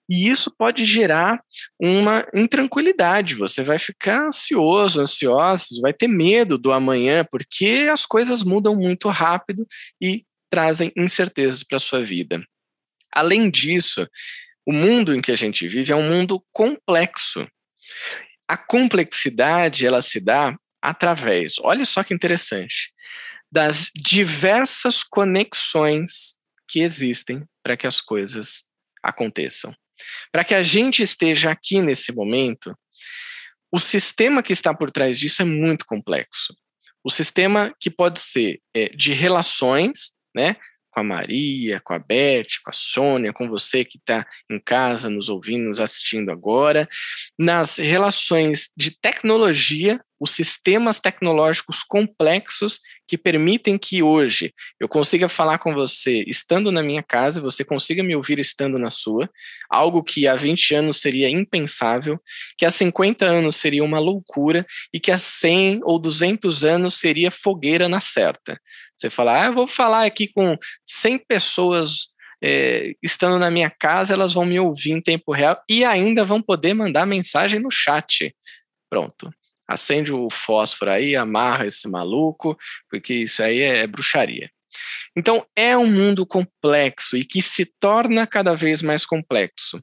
E 0.09 0.29
isso 0.29 0.55
pode 0.57 0.85
gerar 0.85 1.43
uma 1.81 2.25
intranquilidade. 2.33 3.35
Você 3.35 3.61
vai 3.65 3.79
ficar 3.81 4.29
ansioso, 4.29 5.01
ansiosa, 5.01 5.67
vai 5.83 5.93
ter 5.93 6.07
medo 6.07 6.57
do 6.57 6.71
amanhã, 6.71 7.27
porque 7.29 7.89
as 7.93 8.07
coisas 8.07 8.45
mudam 8.45 8.77
muito 8.77 9.09
rápido 9.09 9.67
e 10.01 10.25
trazem 10.49 10.93
incertezas 10.97 11.65
para 11.65 11.77
a 11.77 11.81
sua 11.81 12.05
vida. 12.05 12.41
Além 13.13 13.51
disso, 13.51 14.07
o 14.65 14.73
mundo 14.73 15.13
em 15.13 15.21
que 15.21 15.33
a 15.33 15.37
gente 15.37 15.67
vive 15.67 15.93
é 15.93 15.97
um 15.97 16.09
mundo 16.09 16.41
complexo. 16.53 17.45
A 18.51 18.57
complexidade 18.57 19.87
ela 19.87 20.03
se 20.03 20.19
dá 20.19 20.59
através, 20.83 21.55
olha 21.61 21.85
só 21.85 22.03
que 22.03 22.13
interessante, 22.13 22.93
das 23.49 23.93
diversas 23.95 25.05
conexões 25.05 26.37
que 26.69 26.81
existem 26.81 27.45
para 27.63 27.77
que 27.77 27.87
as 27.87 28.01
coisas 28.01 28.65
aconteçam. 29.05 29.73
Para 30.33 30.43
que 30.43 30.53
a 30.53 30.63
gente 30.63 31.01
esteja 31.01 31.53
aqui 31.53 31.81
nesse 31.81 32.11
momento, 32.11 32.77
o 33.71 33.79
sistema 33.79 34.43
que 34.43 34.53
está 34.53 34.75
por 34.75 34.91
trás 34.91 35.17
disso 35.17 35.43
é 35.43 35.45
muito 35.45 35.87
complexo. 35.87 36.53
O 37.05 37.11
sistema 37.11 37.73
que 37.79 37.89
pode 37.89 38.19
ser 38.19 38.61
é, 38.75 38.89
de 38.89 39.13
relações, 39.13 40.11
né? 40.35 40.57
Com 40.91 41.01
a 41.01 41.05
Maria, 41.05 41.81
com 41.81 41.95
a 41.95 41.99
Beth, 41.99 42.61
com 42.65 42.71
a 42.71 42.73
Sônia, 42.73 43.33
com 43.33 43.49
você 43.49 43.85
que 43.85 43.99
está 43.99 44.27
em 44.51 44.59
casa 44.59 45.09
nos 45.09 45.29
ouvindo, 45.29 45.67
nos 45.69 45.81
assistindo 45.81 46.31
agora, 46.31 46.89
nas 47.39 47.77
relações 47.77 48.71
de 48.77 48.99
tecnologia, 49.01 50.01
os 50.19 50.33
sistemas 50.33 50.99
tecnológicos 50.99 51.83
complexos 51.83 52.81
que 53.11 53.19
permitem 53.19 53.77
que 53.77 54.05
hoje 54.05 54.55
eu 54.79 54.89
consiga 54.89 55.29
falar 55.29 55.59
com 55.59 55.75
você 55.75 56.23
estando 56.29 56.71
na 56.71 56.81
minha 56.81 57.03
casa, 57.03 57.41
você 57.41 57.65
consiga 57.65 58.05
me 58.05 58.15
ouvir 58.15 58.39
estando 58.39 58.79
na 58.79 58.89
sua, 58.89 59.29
algo 59.69 60.01
que 60.01 60.29
há 60.29 60.37
20 60.37 60.77
anos 60.77 61.01
seria 61.01 61.29
impensável, 61.29 62.21
que 62.57 62.65
há 62.65 62.71
50 62.71 63.27
anos 63.27 63.57
seria 63.57 63.83
uma 63.83 63.99
loucura 63.99 64.65
e 64.95 65.01
que 65.01 65.11
há 65.11 65.17
100 65.17 65.81
ou 65.83 65.99
200 65.99 66.63
anos 66.63 67.01
seria 67.01 67.33
fogueira 67.33 67.89
na 67.89 67.99
certa. 67.99 68.61
Você 68.97 69.11
fala, 69.11 69.45
ah, 69.45 69.51
vou 69.51 69.67
falar 69.67 70.07
aqui 70.07 70.29
com 70.33 70.57
100 70.87 71.19
pessoas 71.27 72.11
é, 72.41 72.93
estando 73.03 73.41
na 73.41 73.51
minha 73.51 73.71
casa, 73.71 74.15
elas 74.15 74.33
vão 74.33 74.45
me 74.45 74.61
ouvir 74.61 74.93
em 74.93 75.03
tempo 75.03 75.33
real 75.33 75.61
e 75.69 75.85
ainda 75.85 76.23
vão 76.23 76.41
poder 76.41 76.75
mandar 76.75 77.05
mensagem 77.07 77.59
no 77.59 77.73
chat. 77.73 78.33
Pronto 78.89 79.33
acende 79.71 80.13
o 80.13 80.29
fósforo 80.29 80.91
aí, 80.91 81.15
amarra 81.15 81.65
esse 81.65 81.89
maluco, 81.89 82.59
porque 82.89 83.15
isso 83.15 83.41
aí 83.41 83.61
é, 83.61 83.79
é 83.79 83.87
bruxaria. 83.87 84.51
Então, 85.17 85.45
é 85.55 85.77
um 85.77 85.87
mundo 85.87 86.27
complexo 86.27 87.17
e 87.17 87.25
que 87.25 87.41
se 87.41 87.65
torna 87.79 88.27
cada 88.27 88.55
vez 88.55 88.83
mais 88.83 89.07
complexo. 89.07 89.81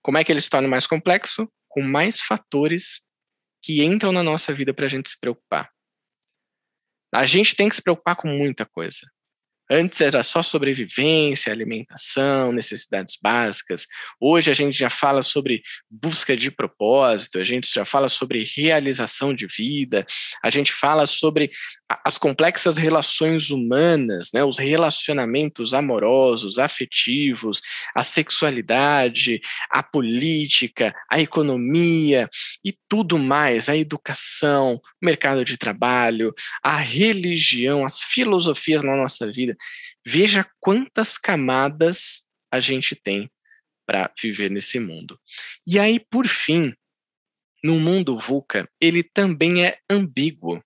Como 0.00 0.18
é 0.18 0.22
que 0.22 0.30
ele 0.30 0.40
se 0.40 0.48
torna 0.48 0.68
mais 0.68 0.86
complexo? 0.86 1.50
Com 1.68 1.82
mais 1.82 2.20
fatores 2.20 3.02
que 3.60 3.82
entram 3.82 4.12
na 4.12 4.22
nossa 4.22 4.52
vida 4.52 4.72
para 4.72 4.86
a 4.86 4.88
gente 4.88 5.10
se 5.10 5.18
preocupar. 5.18 5.68
A 7.12 7.26
gente 7.26 7.56
tem 7.56 7.68
que 7.68 7.74
se 7.74 7.82
preocupar 7.82 8.14
com 8.14 8.28
muita 8.28 8.64
coisa. 8.64 9.10
Antes 9.76 10.00
era 10.00 10.22
só 10.22 10.40
sobrevivência, 10.40 11.52
alimentação, 11.52 12.52
necessidades 12.52 13.18
básicas. 13.20 13.88
Hoje 14.20 14.48
a 14.48 14.54
gente 14.54 14.78
já 14.78 14.88
fala 14.88 15.20
sobre 15.20 15.62
busca 15.90 16.36
de 16.36 16.48
propósito, 16.48 17.40
a 17.40 17.44
gente 17.44 17.68
já 17.74 17.84
fala 17.84 18.06
sobre 18.06 18.44
realização 18.56 19.34
de 19.34 19.48
vida, 19.48 20.06
a 20.44 20.48
gente 20.48 20.72
fala 20.72 21.06
sobre 21.06 21.50
as 21.88 22.16
complexas 22.16 22.76
relações 22.76 23.50
humanas, 23.50 24.30
né, 24.32 24.42
os 24.42 24.58
relacionamentos 24.58 25.74
amorosos, 25.74 26.58
afetivos, 26.58 27.60
a 27.94 28.02
sexualidade, 28.02 29.40
a 29.70 29.82
política, 29.82 30.94
a 31.10 31.20
economia 31.20 32.28
e 32.64 32.74
tudo 32.88 33.18
mais, 33.18 33.68
a 33.68 33.76
educação, 33.76 34.76
o 34.76 35.04
mercado 35.04 35.44
de 35.44 35.58
trabalho, 35.58 36.32
a 36.62 36.76
religião, 36.76 37.84
as 37.84 38.00
filosofias 38.00 38.82
na 38.82 38.96
nossa 38.96 39.30
vida. 39.30 39.54
Veja 40.06 40.46
quantas 40.60 41.18
camadas 41.18 42.22
a 42.50 42.60
gente 42.60 42.96
tem 42.96 43.30
para 43.86 44.10
viver 44.20 44.50
nesse 44.50 44.80
mundo. 44.80 45.18
E 45.66 45.78
aí, 45.78 46.00
por 46.00 46.26
fim, 46.26 46.74
no 47.62 47.78
mundo 47.78 48.18
VUCA, 48.18 48.68
ele 48.80 49.02
também 49.02 49.64
é 49.64 49.78
ambíguo 49.90 50.62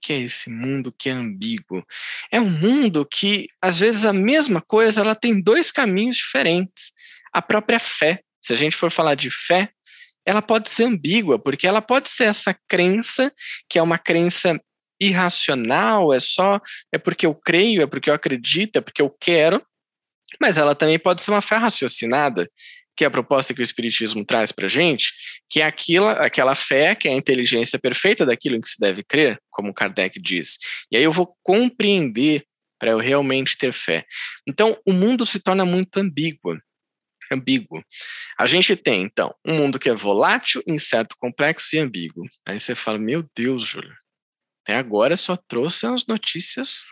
que 0.00 0.12
é 0.12 0.20
esse 0.20 0.50
mundo 0.50 0.94
que 0.96 1.08
é 1.08 1.12
ambíguo? 1.12 1.84
É 2.30 2.40
um 2.40 2.50
mundo 2.50 3.06
que, 3.06 3.48
às 3.60 3.78
vezes, 3.78 4.04
a 4.04 4.12
mesma 4.12 4.60
coisa 4.60 5.00
ela 5.00 5.14
tem 5.14 5.40
dois 5.40 5.70
caminhos 5.70 6.16
diferentes. 6.16 6.92
A 7.32 7.42
própria 7.42 7.78
fé. 7.78 8.20
Se 8.40 8.52
a 8.52 8.56
gente 8.56 8.76
for 8.76 8.90
falar 8.90 9.14
de 9.14 9.30
fé, 9.30 9.70
ela 10.24 10.42
pode 10.42 10.68
ser 10.68 10.84
ambígua, 10.84 11.38
porque 11.38 11.66
ela 11.66 11.80
pode 11.80 12.08
ser 12.08 12.24
essa 12.24 12.54
crença, 12.68 13.32
que 13.68 13.78
é 13.78 13.82
uma 13.82 13.98
crença 13.98 14.60
irracional, 15.00 16.12
é 16.12 16.20
só, 16.20 16.60
é 16.92 16.98
porque 16.98 17.24
eu 17.24 17.34
creio, 17.34 17.82
é 17.82 17.86
porque 17.86 18.10
eu 18.10 18.14
acredito, 18.14 18.76
é 18.76 18.80
porque 18.80 19.00
eu 19.00 19.10
quero, 19.10 19.64
mas 20.40 20.58
ela 20.58 20.74
também 20.74 20.98
pode 20.98 21.22
ser 21.22 21.30
uma 21.30 21.40
fé 21.40 21.56
raciocinada, 21.56 22.48
que 22.98 23.04
é 23.04 23.06
a 23.06 23.10
proposta 23.12 23.54
que 23.54 23.60
o 23.60 23.62
Espiritismo 23.62 24.24
traz 24.24 24.50
para 24.50 24.66
a 24.66 24.68
gente, 24.68 25.12
que 25.48 25.60
é 25.60 25.64
aquela, 25.64 26.14
aquela 26.14 26.56
fé, 26.56 26.96
que 26.96 27.06
é 27.06 27.12
a 27.12 27.14
inteligência 27.14 27.78
perfeita 27.78 28.26
daquilo 28.26 28.56
em 28.56 28.60
que 28.60 28.68
se 28.68 28.80
deve 28.80 29.04
crer, 29.04 29.40
como 29.50 29.72
Kardec 29.72 30.20
diz. 30.20 30.58
E 30.90 30.96
aí 30.96 31.04
eu 31.04 31.12
vou 31.12 31.32
compreender 31.44 32.44
para 32.76 32.90
eu 32.90 32.98
realmente 32.98 33.56
ter 33.56 33.72
fé. 33.72 34.04
Então, 34.48 34.76
o 34.84 34.92
mundo 34.92 35.24
se 35.24 35.38
torna 35.38 35.64
muito 35.64 35.96
ambíguo. 35.96 36.58
Ambíguo. 37.30 37.84
A 38.36 38.46
gente 38.46 38.74
tem, 38.74 39.02
então, 39.02 39.32
um 39.46 39.54
mundo 39.54 39.78
que 39.78 39.88
é 39.88 39.94
volátil, 39.94 40.60
incerto, 40.66 41.14
complexo 41.20 41.76
e 41.76 41.78
ambíguo. 41.78 42.24
Aí 42.48 42.58
você 42.58 42.74
fala, 42.74 42.98
meu 42.98 43.24
Deus, 43.36 43.64
Júlio, 43.64 43.94
até 44.64 44.76
agora 44.76 45.16
só 45.16 45.36
trouxe 45.36 45.86
as 45.86 46.04
notícias 46.08 46.86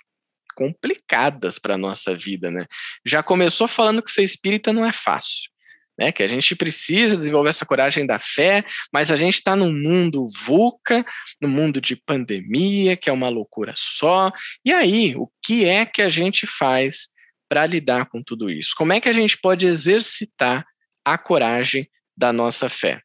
complicadas 0.54 1.58
para 1.58 1.74
a 1.74 1.78
nossa 1.78 2.16
vida, 2.16 2.48
né? 2.48 2.64
Já 3.04 3.24
começou 3.24 3.66
falando 3.66 4.00
que 4.00 4.10
ser 4.10 4.22
espírita 4.22 4.72
não 4.72 4.86
é 4.86 4.92
fácil 4.92 5.50
né? 5.98 6.12
Que 6.12 6.22
a 6.22 6.26
gente 6.26 6.54
precisa 6.54 7.16
desenvolver 7.16 7.50
essa 7.50 7.66
coragem 7.66 8.06
da 8.06 8.18
fé, 8.18 8.64
mas 8.92 9.10
a 9.10 9.16
gente 9.16 9.34
está 9.34 9.56
num 9.56 9.72
mundo 9.72 10.24
VUCA, 10.26 11.04
no 11.40 11.48
mundo 11.48 11.80
de 11.80 11.96
pandemia, 11.96 12.96
que 12.96 13.08
é 13.08 13.12
uma 13.12 13.28
loucura 13.28 13.72
só. 13.76 14.30
E 14.64 14.72
aí, 14.72 15.14
o 15.16 15.30
que 15.42 15.64
é 15.64 15.86
que 15.86 16.02
a 16.02 16.08
gente 16.08 16.46
faz 16.46 17.08
para 17.48 17.66
lidar 17.66 18.06
com 18.06 18.22
tudo 18.22 18.50
isso? 18.50 18.74
Como 18.76 18.92
é 18.92 19.00
que 19.00 19.08
a 19.08 19.12
gente 19.12 19.38
pode 19.38 19.66
exercitar 19.66 20.64
a 21.04 21.16
coragem 21.16 21.88
da 22.16 22.32
nossa 22.32 22.68
fé? 22.68 23.00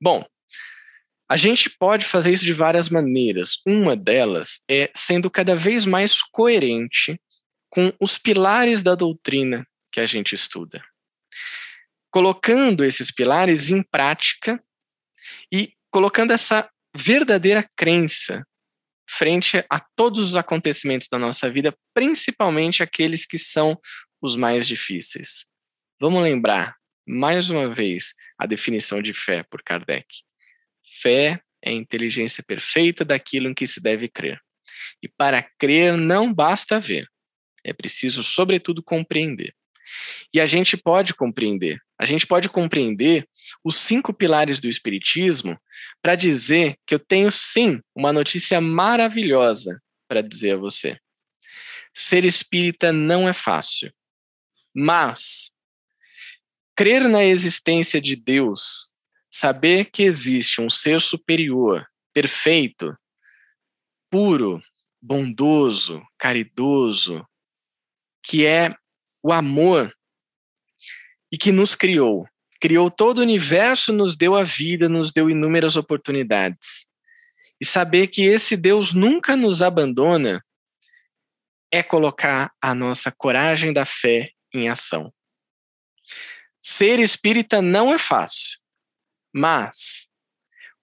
Bom, 0.00 0.24
a 1.28 1.36
gente 1.36 1.70
pode 1.70 2.04
fazer 2.04 2.32
isso 2.32 2.44
de 2.44 2.52
várias 2.52 2.88
maneiras. 2.88 3.56
Uma 3.66 3.96
delas 3.96 4.60
é 4.68 4.90
sendo 4.94 5.30
cada 5.30 5.56
vez 5.56 5.86
mais 5.86 6.20
coerente 6.22 7.18
com 7.70 7.90
os 7.98 8.18
pilares 8.18 8.82
da 8.82 8.94
doutrina 8.94 9.66
que 9.90 10.00
a 10.00 10.06
gente 10.06 10.34
estuda 10.34 10.82
colocando 12.12 12.84
esses 12.84 13.10
pilares 13.10 13.70
em 13.70 13.82
prática 13.82 14.62
e 15.50 15.72
colocando 15.90 16.32
essa 16.32 16.70
verdadeira 16.94 17.66
crença 17.74 18.46
frente 19.08 19.64
a 19.68 19.80
todos 19.80 20.30
os 20.30 20.36
acontecimentos 20.36 21.08
da 21.08 21.18
nossa 21.18 21.50
vida, 21.50 21.74
principalmente 21.94 22.82
aqueles 22.82 23.26
que 23.26 23.38
são 23.38 23.78
os 24.20 24.36
mais 24.36 24.68
difíceis. 24.68 25.46
Vamos 26.00 26.22
lembrar, 26.22 26.76
mais 27.06 27.50
uma 27.50 27.72
vez, 27.72 28.14
a 28.38 28.46
definição 28.46 29.02
de 29.02 29.12
fé 29.12 29.42
por 29.42 29.62
Kardec. 29.62 30.06
Fé 31.00 31.40
é 31.62 31.70
a 31.70 31.72
inteligência 31.72 32.44
perfeita 32.46 33.04
daquilo 33.04 33.48
em 33.48 33.54
que 33.54 33.66
se 33.66 33.80
deve 33.80 34.08
crer. 34.08 34.40
E 35.02 35.08
para 35.08 35.42
crer 35.58 35.96
não 35.96 36.32
basta 36.32 36.78
ver, 36.78 37.08
é 37.64 37.72
preciso, 37.72 38.22
sobretudo, 38.22 38.82
compreender. 38.82 39.54
E 40.32 40.40
a 40.40 40.46
gente 40.46 40.76
pode 40.76 41.14
compreender. 41.14 41.80
A 41.98 42.04
gente 42.04 42.26
pode 42.26 42.48
compreender 42.48 43.28
os 43.64 43.76
cinco 43.76 44.12
pilares 44.12 44.60
do 44.60 44.68
Espiritismo 44.68 45.58
para 46.00 46.14
dizer 46.14 46.76
que 46.86 46.94
eu 46.94 46.98
tenho 46.98 47.30
sim 47.30 47.80
uma 47.94 48.12
notícia 48.12 48.60
maravilhosa 48.60 49.80
para 50.08 50.22
dizer 50.22 50.54
a 50.54 50.58
você. 50.58 50.98
Ser 51.94 52.24
espírita 52.24 52.92
não 52.92 53.28
é 53.28 53.32
fácil, 53.32 53.92
mas 54.74 55.52
crer 56.74 57.08
na 57.08 57.24
existência 57.24 58.00
de 58.00 58.16
Deus, 58.16 58.92
saber 59.30 59.90
que 59.90 60.02
existe 60.02 60.60
um 60.60 60.70
ser 60.70 61.00
superior, 61.00 61.86
perfeito, 62.12 62.96
puro, 64.10 64.62
bondoso, 65.00 66.02
caridoso, 66.18 67.26
que 68.22 68.46
é 68.46 68.74
o 69.22 69.32
amor 69.32 69.94
e 71.30 71.38
que 71.38 71.52
nos 71.52 71.74
criou. 71.74 72.28
Criou 72.60 72.90
todo 72.90 73.18
o 73.18 73.22
universo, 73.22 73.92
nos 73.92 74.16
deu 74.16 74.34
a 74.34 74.44
vida, 74.44 74.88
nos 74.88 75.12
deu 75.12 75.30
inúmeras 75.30 75.76
oportunidades. 75.76 76.86
E 77.60 77.64
saber 77.64 78.08
que 78.08 78.22
esse 78.22 78.56
Deus 78.56 78.92
nunca 78.92 79.36
nos 79.36 79.62
abandona 79.62 80.44
é 81.70 81.82
colocar 81.82 82.52
a 82.60 82.74
nossa 82.74 83.10
coragem 83.10 83.72
da 83.72 83.86
fé 83.86 84.30
em 84.52 84.68
ação. 84.68 85.12
Ser 86.60 87.00
espírita 87.00 87.62
não 87.62 87.92
é 87.92 87.98
fácil, 87.98 88.58
mas 89.34 90.08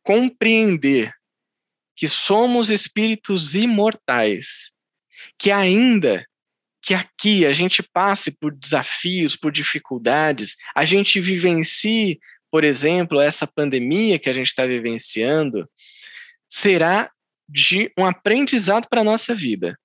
compreender 0.01 1.13
que 1.95 2.07
somos 2.07 2.69
espíritos 2.69 3.53
imortais, 3.53 4.73
que 5.37 5.51
ainda 5.51 6.25
que 6.81 6.93
aqui 6.93 7.45
a 7.45 7.53
gente 7.53 7.83
passe 7.83 8.37
por 8.37 8.55
desafios, 8.55 9.35
por 9.35 9.51
dificuldades, 9.51 10.55
a 10.75 10.85
gente 10.85 11.19
vivencie, 11.19 12.19
por 12.51 12.63
exemplo, 12.63 13.19
essa 13.19 13.45
pandemia 13.45 14.17
que 14.17 14.29
a 14.29 14.33
gente 14.33 14.47
está 14.47 14.65
vivenciando, 14.65 15.69
será 16.47 17.11
de 17.47 17.91
um 17.97 18.05
aprendizado 18.05 18.87
para 18.89 19.01
a 19.01 19.03
nossa 19.03 19.35
vida. 19.35 19.77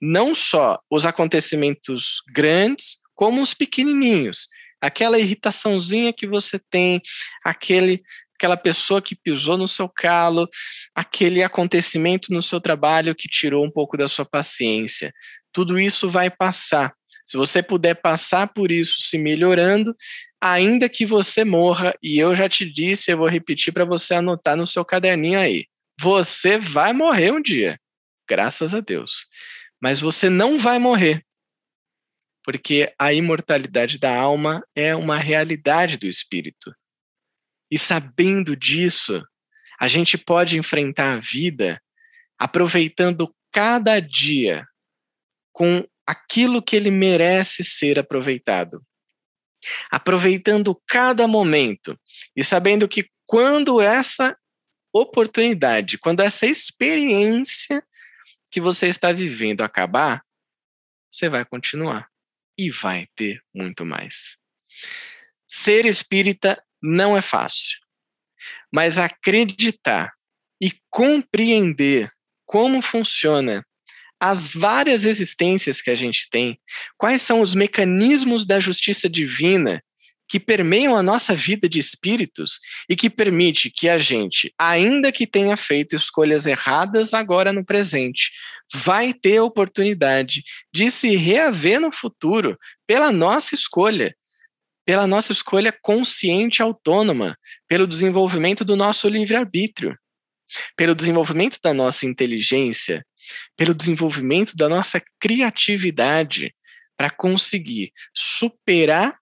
Não 0.00 0.34
só 0.34 0.78
os 0.90 1.06
acontecimentos 1.06 2.22
grandes, 2.32 2.98
como 3.14 3.40
os 3.40 3.54
pequenininhos. 3.54 4.48
Aquela 4.80 5.18
irritaçãozinha 5.18 6.12
que 6.12 6.26
você 6.26 6.60
tem, 6.70 7.00
aquele 7.42 8.02
aquela 8.36 8.56
pessoa 8.56 9.00
que 9.00 9.16
pisou 9.16 9.56
no 9.56 9.66
seu 9.66 9.88
calo, 9.88 10.46
aquele 10.94 11.42
acontecimento 11.42 12.30
no 12.30 12.42
seu 12.42 12.60
trabalho 12.60 13.14
que 13.14 13.28
tirou 13.28 13.64
um 13.64 13.70
pouco 13.70 13.96
da 13.96 14.06
sua 14.06 14.26
paciência 14.26 15.10
tudo 15.56 15.80
isso 15.80 16.10
vai 16.10 16.28
passar. 16.28 16.94
Se 17.24 17.38
você 17.38 17.62
puder 17.62 17.94
passar 17.94 18.46
por 18.46 18.70
isso 18.70 19.00
se 19.00 19.16
melhorando, 19.16 19.96
ainda 20.38 20.86
que 20.86 21.06
você 21.06 21.46
morra, 21.46 21.94
e 22.02 22.18
eu 22.18 22.36
já 22.36 22.46
te 22.46 22.70
disse, 22.70 23.10
eu 23.10 23.16
vou 23.16 23.26
repetir 23.26 23.72
para 23.72 23.86
você 23.86 24.12
anotar 24.12 24.54
no 24.54 24.66
seu 24.66 24.84
caderninho 24.84 25.40
aí. 25.40 25.64
Você 25.98 26.58
vai 26.58 26.92
morrer 26.92 27.32
um 27.32 27.40
dia, 27.40 27.80
graças 28.28 28.74
a 28.74 28.80
Deus. 28.80 29.28
Mas 29.80 29.98
você 29.98 30.28
não 30.28 30.58
vai 30.58 30.78
morrer, 30.78 31.24
porque 32.44 32.92
a 32.98 33.14
imortalidade 33.14 33.98
da 33.98 34.14
alma 34.14 34.62
é 34.74 34.94
uma 34.94 35.16
realidade 35.16 35.96
do 35.96 36.06
espírito. 36.06 36.70
E 37.70 37.78
sabendo 37.78 38.54
disso, 38.54 39.24
a 39.80 39.88
gente 39.88 40.18
pode 40.18 40.58
enfrentar 40.58 41.14
a 41.14 41.18
vida 41.18 41.80
aproveitando 42.38 43.34
cada 43.50 43.98
dia 44.00 44.66
com 45.56 45.88
aquilo 46.06 46.62
que 46.62 46.76
ele 46.76 46.90
merece 46.90 47.64
ser 47.64 47.98
aproveitado. 47.98 48.86
Aproveitando 49.90 50.78
cada 50.86 51.26
momento 51.26 51.98
e 52.36 52.44
sabendo 52.44 52.86
que 52.86 53.10
quando 53.24 53.80
essa 53.80 54.38
oportunidade, 54.92 55.96
quando 55.96 56.20
essa 56.20 56.44
experiência 56.44 57.82
que 58.50 58.60
você 58.60 58.88
está 58.88 59.12
vivendo 59.12 59.62
acabar, 59.62 60.22
você 61.10 61.26
vai 61.26 61.42
continuar 61.42 62.06
e 62.58 62.70
vai 62.70 63.06
ter 63.16 63.42
muito 63.54 63.82
mais. 63.86 64.36
Ser 65.48 65.86
espírita 65.86 66.62
não 66.82 67.16
é 67.16 67.22
fácil, 67.22 67.78
mas 68.70 68.98
acreditar 68.98 70.12
e 70.60 70.70
compreender 70.90 72.12
como 72.44 72.82
funciona 72.82 73.66
as 74.20 74.48
várias 74.48 75.04
existências 75.04 75.80
que 75.80 75.90
a 75.90 75.96
gente 75.96 76.28
tem, 76.30 76.58
quais 76.96 77.22
são 77.22 77.40
os 77.40 77.54
mecanismos 77.54 78.46
da 78.46 78.58
justiça 78.58 79.08
divina 79.08 79.82
que 80.28 80.40
permeiam 80.40 80.96
a 80.96 81.02
nossa 81.02 81.34
vida 81.34 81.68
de 81.68 81.78
espíritos 81.78 82.58
e 82.88 82.96
que 82.96 83.08
permite 83.08 83.70
que 83.70 83.88
a 83.88 83.96
gente, 83.98 84.52
ainda 84.58 85.12
que 85.12 85.26
tenha 85.26 85.56
feito 85.56 85.94
escolhas 85.94 86.46
erradas 86.46 87.14
agora 87.14 87.52
no 87.52 87.64
presente, 87.64 88.32
vai 88.74 89.14
ter 89.14 89.38
a 89.38 89.44
oportunidade 89.44 90.42
de 90.72 90.90
se 90.90 91.14
reaver 91.16 91.80
no 91.80 91.92
futuro 91.92 92.58
pela 92.86 93.12
nossa 93.12 93.54
escolha, 93.54 94.16
pela 94.84 95.06
nossa 95.06 95.32
escolha 95.32 95.72
consciente 95.80 96.60
autônoma, 96.60 97.38
pelo 97.68 97.86
desenvolvimento 97.86 98.64
do 98.64 98.76
nosso 98.76 99.08
livre-arbítrio, 99.08 99.96
pelo 100.76 100.94
desenvolvimento 100.94 101.58
da 101.62 101.72
nossa 101.72 102.06
inteligência, 102.06 103.04
pelo 103.56 103.74
desenvolvimento 103.74 104.56
da 104.56 104.68
nossa 104.68 105.02
criatividade 105.20 106.54
para 106.96 107.10
conseguir 107.10 107.92
superar 108.14 109.18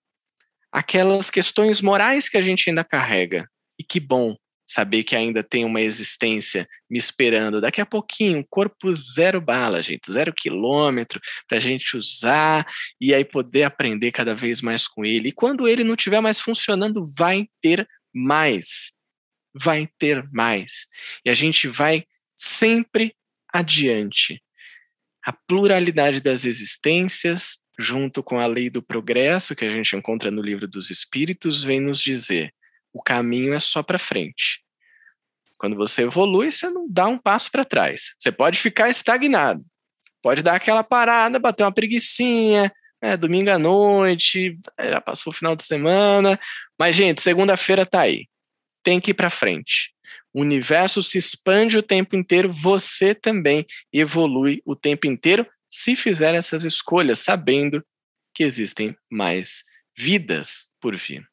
aquelas 0.72 1.30
questões 1.30 1.80
morais 1.80 2.28
que 2.28 2.36
a 2.36 2.42
gente 2.42 2.68
ainda 2.68 2.84
carrega. 2.84 3.48
E 3.78 3.82
que 3.82 3.98
bom 4.00 4.36
saber 4.66 5.04
que 5.04 5.14
ainda 5.14 5.42
tem 5.42 5.64
uma 5.64 5.80
existência 5.80 6.66
me 6.90 6.98
esperando. 6.98 7.60
Daqui 7.60 7.80
a 7.80 7.86
pouquinho, 7.86 8.44
corpo 8.48 8.92
zero 8.92 9.40
bala, 9.40 9.82
gente, 9.82 10.10
zero 10.10 10.32
quilômetro 10.32 11.20
para 11.46 11.58
a 11.58 11.60
gente 11.60 11.96
usar 11.96 12.66
e 13.00 13.14
aí 13.14 13.24
poder 13.24 13.64
aprender 13.64 14.10
cada 14.10 14.34
vez 14.34 14.60
mais 14.60 14.88
com 14.88 15.04
ele. 15.04 15.28
E 15.28 15.32
quando 15.32 15.68
ele 15.68 15.84
não 15.84 15.94
estiver 15.94 16.20
mais 16.20 16.40
funcionando, 16.40 17.02
vai 17.16 17.46
ter 17.60 17.86
mais. 18.12 18.92
Vai 19.54 19.88
ter 19.98 20.28
mais. 20.32 20.86
E 21.24 21.30
a 21.30 21.34
gente 21.34 21.68
vai 21.68 22.04
sempre 22.36 23.14
adiante. 23.54 24.42
A 25.24 25.32
pluralidade 25.32 26.20
das 26.20 26.44
existências, 26.44 27.58
junto 27.78 28.22
com 28.22 28.38
a 28.38 28.46
lei 28.46 28.68
do 28.68 28.82
progresso 28.82 29.54
que 29.54 29.64
a 29.64 29.70
gente 29.70 29.96
encontra 29.96 30.30
no 30.30 30.42
livro 30.42 30.68
dos 30.68 30.90
Espíritos, 30.90 31.62
vem 31.64 31.80
nos 31.80 32.00
dizer: 32.00 32.52
o 32.92 33.02
caminho 33.02 33.54
é 33.54 33.60
só 33.60 33.82
para 33.82 33.98
frente. 33.98 34.60
Quando 35.56 35.76
você 35.76 36.02
evolui, 36.02 36.50
você 36.50 36.68
não 36.68 36.86
dá 36.88 37.06
um 37.06 37.16
passo 37.16 37.50
para 37.50 37.64
trás. 37.64 38.14
Você 38.18 38.30
pode 38.30 38.58
ficar 38.58 38.90
estagnado, 38.90 39.64
pode 40.20 40.42
dar 40.42 40.56
aquela 40.56 40.82
parada, 40.82 41.38
bater 41.38 41.62
uma 41.62 41.72
preguiçinha, 41.72 42.70
né, 43.02 43.16
domingo 43.16 43.50
à 43.50 43.58
noite, 43.58 44.58
já 44.78 45.00
passou 45.00 45.32
o 45.32 45.36
final 45.36 45.54
de 45.54 45.62
semana, 45.62 46.38
mas 46.78 46.96
gente, 46.96 47.22
segunda-feira 47.22 47.86
tá 47.86 48.00
aí. 48.00 48.26
Tem 48.82 49.00
que 49.00 49.12
ir 49.12 49.14
para 49.14 49.30
frente. 49.30 49.93
O 50.34 50.40
universo 50.40 51.00
se 51.00 51.16
expande 51.16 51.78
o 51.78 51.82
tempo 51.82 52.16
inteiro, 52.16 52.52
você 52.52 53.14
também 53.14 53.64
evolui 53.92 54.60
o 54.66 54.74
tempo 54.74 55.06
inteiro 55.06 55.46
se 55.70 55.94
fizer 55.94 56.34
essas 56.34 56.64
escolhas, 56.64 57.20
sabendo 57.20 57.84
que 58.34 58.42
existem 58.42 58.96
mais 59.08 59.62
vidas 59.96 60.72
por 60.80 60.96
vir. 60.96 61.24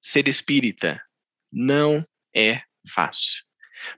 Ser 0.00 0.28
espírita 0.28 1.02
não 1.50 2.06
é 2.36 2.60
fácil. 2.86 3.44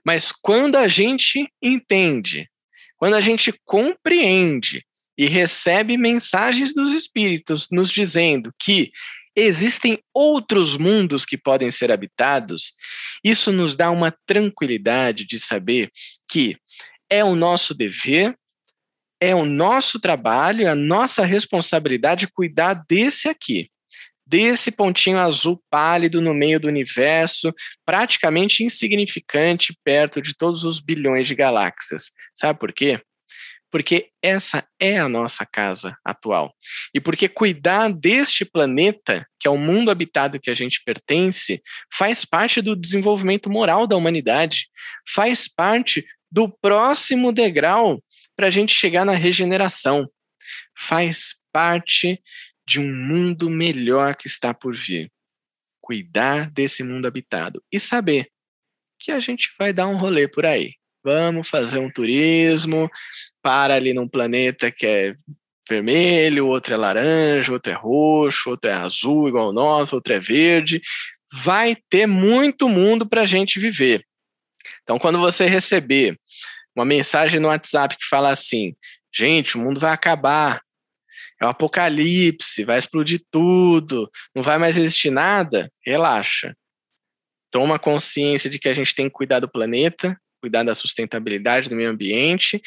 Mas 0.05 0.31
quando 0.31 0.77
a 0.77 0.87
gente 0.87 1.45
entende, 1.61 2.49
quando 2.95 3.15
a 3.15 3.21
gente 3.21 3.53
compreende 3.65 4.85
e 5.17 5.25
recebe 5.25 5.97
mensagens 5.97 6.73
dos 6.73 6.93
espíritos 6.93 7.67
nos 7.69 7.91
dizendo 7.91 8.53
que 8.57 8.91
existem 9.35 9.99
outros 10.13 10.77
mundos 10.77 11.25
que 11.25 11.37
podem 11.37 11.71
ser 11.71 11.91
habitados, 11.91 12.73
isso 13.23 13.51
nos 13.51 13.75
dá 13.75 13.89
uma 13.89 14.13
tranquilidade 14.25 15.25
de 15.25 15.39
saber 15.39 15.91
que 16.29 16.57
é 17.09 17.23
o 17.23 17.35
nosso 17.35 17.73
dever, 17.73 18.35
é 19.21 19.33
o 19.33 19.45
nosso 19.45 19.99
trabalho, 19.99 20.65
é 20.65 20.69
a 20.69 20.75
nossa 20.75 21.25
responsabilidade 21.25 22.27
cuidar 22.27 22.83
desse 22.87 23.29
aqui 23.29 23.69
desse 24.25 24.71
pontinho 24.71 25.19
azul 25.19 25.61
pálido 25.69 26.21
no 26.21 26.33
meio 26.33 26.59
do 26.59 26.67
universo, 26.67 27.53
praticamente 27.85 28.63
insignificante 28.63 29.77
perto 29.83 30.21
de 30.21 30.35
todos 30.35 30.63
os 30.63 30.79
bilhões 30.79 31.27
de 31.27 31.35
galáxias. 31.35 32.11
Sabe 32.33 32.57
por 32.57 32.73
quê? 32.73 33.01
Porque 33.73 34.11
essa 34.21 34.63
é 34.79 34.99
a 34.99 35.09
nossa 35.09 35.47
casa 35.47 35.97
atual. 36.05 36.55
E 36.93 37.01
porque 37.01 37.27
cuidar 37.27 37.91
deste 37.91 38.45
planeta, 38.45 39.27
que 39.39 39.47
é 39.47 39.51
o 39.51 39.57
mundo 39.57 39.89
habitado 39.89 40.39
que 40.39 40.51
a 40.51 40.53
gente 40.53 40.83
pertence, 40.85 41.59
faz 41.91 42.23
parte 42.23 42.61
do 42.61 42.75
desenvolvimento 42.75 43.49
moral 43.49 43.87
da 43.87 43.97
humanidade, 43.97 44.67
faz 45.07 45.47
parte 45.47 46.05
do 46.31 46.47
próximo 46.47 47.31
degrau 47.31 47.99
para 48.35 48.45
a 48.45 48.51
gente 48.51 48.75
chegar 48.75 49.05
na 49.05 49.13
regeneração, 49.13 50.07
faz 50.77 51.33
parte 51.51 52.21
de 52.67 52.79
um 52.79 52.93
mundo 52.93 53.49
melhor 53.49 54.15
que 54.15 54.27
está 54.27 54.53
por 54.53 54.75
vir. 54.75 55.11
Cuidar 55.81 56.47
desse 56.51 56.83
mundo 56.83 57.07
habitado 57.07 57.59
e 57.71 57.79
saber 57.79 58.29
que 58.99 59.11
a 59.11 59.19
gente 59.19 59.51
vai 59.57 59.73
dar 59.73 59.87
um 59.87 59.97
rolê 59.97 60.27
por 60.27 60.45
aí. 60.45 60.75
Vamos 61.03 61.49
fazer 61.49 61.79
um 61.79 61.91
turismo, 61.91 62.89
para 63.43 63.75
ali 63.75 63.93
num 63.93 64.07
planeta 64.07 64.71
que 64.71 64.87
é 64.87 65.15
vermelho, 65.69 66.47
outro 66.47 66.73
é 66.73 66.77
laranja, 66.77 67.51
outro 67.51 67.71
é 67.71 67.75
roxo, 67.75 68.49
outro 68.49 68.71
é 68.71 68.73
azul 68.73 69.27
igual 69.27 69.49
o 69.49 69.53
nosso, 69.53 69.95
outro 69.95 70.13
é 70.13 70.19
verde. 70.19 70.81
Vai 71.31 71.75
ter 71.89 72.07
muito 72.07 72.69
mundo 72.69 73.07
para 73.07 73.21
a 73.21 73.25
gente 73.25 73.59
viver. 73.59 74.03
Então, 74.83 74.97
quando 74.97 75.19
você 75.19 75.45
receber 75.45 76.17
uma 76.75 76.85
mensagem 76.85 77.39
no 77.39 77.49
WhatsApp 77.49 77.97
que 77.97 78.05
fala 78.05 78.29
assim: 78.29 78.73
gente, 79.13 79.57
o 79.57 79.59
mundo 79.59 79.79
vai 79.79 79.91
acabar, 79.91 80.61
é 81.41 81.45
o 81.45 81.49
apocalipse, 81.49 82.63
vai 82.63 82.77
explodir 82.77 83.21
tudo, 83.31 84.09
não 84.35 84.41
vai 84.41 84.57
mais 84.57 84.77
existir 84.77 85.11
nada, 85.11 85.71
relaxa. 85.85 86.55
Toma 87.51 87.77
consciência 87.77 88.49
de 88.49 88.57
que 88.57 88.69
a 88.69 88.73
gente 88.73 88.95
tem 88.95 89.07
que 89.07 89.13
cuidar 89.13 89.39
do 89.39 89.49
planeta, 89.49 90.17
cuidar 90.41 90.63
da 90.63 90.75
sustentabilidade 90.75 91.69
do 91.69 91.75
meio 91.75 91.89
ambiente, 91.89 92.61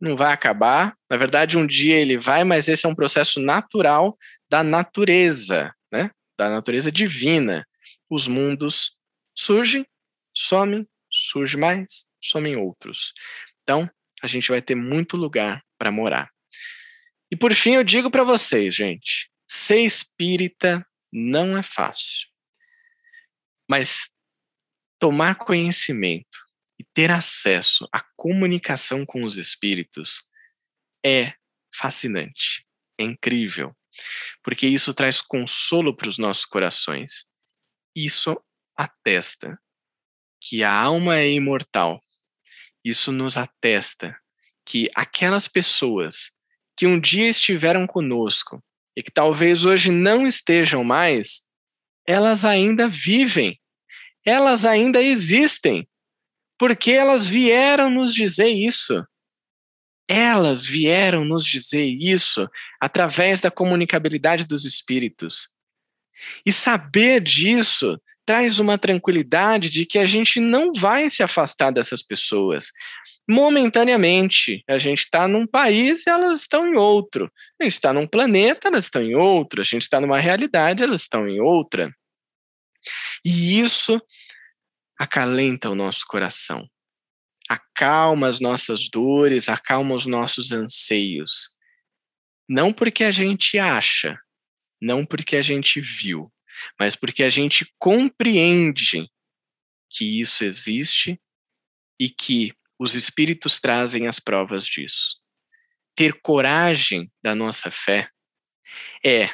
não 0.00 0.16
vai 0.16 0.32
acabar. 0.32 0.96
Na 1.10 1.16
verdade, 1.16 1.58
um 1.58 1.66
dia 1.66 1.96
ele 1.96 2.18
vai, 2.18 2.44
mas 2.44 2.68
esse 2.68 2.86
é 2.86 2.88
um 2.88 2.94
processo 2.94 3.40
natural 3.40 4.16
da 4.50 4.62
natureza, 4.62 5.74
né? 5.92 6.10
Da 6.38 6.48
natureza 6.48 6.90
divina. 6.90 7.66
Os 8.08 8.26
mundos 8.26 8.96
surgem, 9.36 9.86
somem, 10.34 10.88
surge 11.10 11.56
mais, 11.56 12.06
somem 12.22 12.56
outros. 12.56 13.12
Então, 13.62 13.90
a 14.22 14.26
gente 14.26 14.48
vai 14.48 14.62
ter 14.62 14.74
muito 14.74 15.16
lugar 15.16 15.62
para 15.78 15.90
morar. 15.90 16.30
E 17.30 17.36
por 17.36 17.54
fim, 17.54 17.74
eu 17.74 17.84
digo 17.84 18.10
para 18.10 18.24
vocês, 18.24 18.74
gente, 18.74 19.30
ser 19.46 19.80
espírita 19.80 20.86
não 21.12 21.56
é 21.56 21.62
fácil. 21.62 22.28
Mas 23.68 24.10
tomar 24.98 25.34
conhecimento 25.34 26.47
e 26.78 26.84
ter 26.94 27.10
acesso 27.10 27.88
à 27.92 28.02
comunicação 28.16 29.04
com 29.04 29.24
os 29.24 29.36
espíritos 29.36 30.22
é 31.04 31.34
fascinante, 31.74 32.66
é 32.98 33.04
incrível, 33.04 33.76
porque 34.42 34.66
isso 34.66 34.94
traz 34.94 35.20
consolo 35.20 35.94
para 35.94 36.08
os 36.08 36.18
nossos 36.18 36.44
corações. 36.44 37.26
Isso 37.94 38.40
atesta 38.76 39.58
que 40.40 40.62
a 40.62 40.72
alma 40.72 41.16
é 41.16 41.30
imortal. 41.30 42.00
Isso 42.84 43.10
nos 43.10 43.36
atesta 43.36 44.16
que 44.64 44.88
aquelas 44.94 45.48
pessoas 45.48 46.32
que 46.76 46.86
um 46.86 47.00
dia 47.00 47.28
estiveram 47.28 47.86
conosco 47.86 48.62
e 48.96 49.02
que 49.02 49.10
talvez 49.10 49.64
hoje 49.64 49.90
não 49.90 50.26
estejam 50.26 50.84
mais, 50.84 51.42
elas 52.06 52.44
ainda 52.44 52.88
vivem, 52.88 53.60
elas 54.24 54.64
ainda 54.64 55.02
existem, 55.02 55.88
porque 56.58 56.90
elas 56.90 57.26
vieram 57.26 57.88
nos 57.88 58.12
dizer 58.12 58.48
isso. 58.48 59.04
Elas 60.08 60.66
vieram 60.66 61.24
nos 61.24 61.44
dizer 61.44 61.84
isso 61.84 62.48
através 62.80 63.40
da 63.40 63.50
comunicabilidade 63.50 64.44
dos 64.44 64.64
espíritos. 64.64 65.48
E 66.44 66.52
saber 66.52 67.22
disso 67.22 68.00
traz 68.26 68.58
uma 68.58 68.76
tranquilidade 68.76 69.70
de 69.70 69.86
que 69.86 69.98
a 69.98 70.04
gente 70.04 70.40
não 70.40 70.72
vai 70.72 71.08
se 71.08 71.22
afastar 71.22 71.70
dessas 71.70 72.02
pessoas 72.02 72.72
momentaneamente. 73.28 74.64
A 74.66 74.78
gente 74.78 75.00
está 75.00 75.28
num 75.28 75.46
país 75.46 76.06
e 76.06 76.10
elas 76.10 76.40
estão 76.40 76.66
em 76.66 76.76
outro. 76.76 77.30
A 77.60 77.64
gente 77.64 77.74
está 77.74 77.92
num 77.92 78.06
planeta, 78.06 78.68
elas 78.68 78.84
estão 78.84 79.02
em 79.02 79.14
outro. 79.14 79.60
A 79.60 79.64
gente 79.64 79.82
está 79.82 80.00
numa 80.00 80.18
realidade, 80.18 80.82
elas 80.82 81.02
estão 81.02 81.28
em 81.28 81.38
outra. 81.38 81.94
E 83.22 83.60
isso 83.60 84.00
acalenta 84.98 85.70
o 85.70 85.74
nosso 85.74 86.04
coração, 86.06 86.68
acalma 87.48 88.26
as 88.26 88.40
nossas 88.40 88.90
dores, 88.90 89.48
acalma 89.48 89.94
os 89.94 90.06
nossos 90.06 90.50
anseios. 90.50 91.56
Não 92.48 92.72
porque 92.72 93.04
a 93.04 93.10
gente 93.10 93.58
acha, 93.58 94.18
não 94.80 95.06
porque 95.06 95.36
a 95.36 95.42
gente 95.42 95.80
viu, 95.80 96.32
mas 96.78 96.96
porque 96.96 97.22
a 97.22 97.30
gente 97.30 97.72
compreende 97.78 99.08
que 99.90 100.20
isso 100.20 100.44
existe 100.44 101.20
e 102.00 102.10
que 102.10 102.52
os 102.78 102.94
espíritos 102.94 103.58
trazem 103.58 104.06
as 104.06 104.18
provas 104.18 104.66
disso. 104.66 105.16
Ter 105.96 106.20
coragem 106.20 107.10
da 107.22 107.34
nossa 107.34 107.70
fé 107.70 108.10
é 109.04 109.30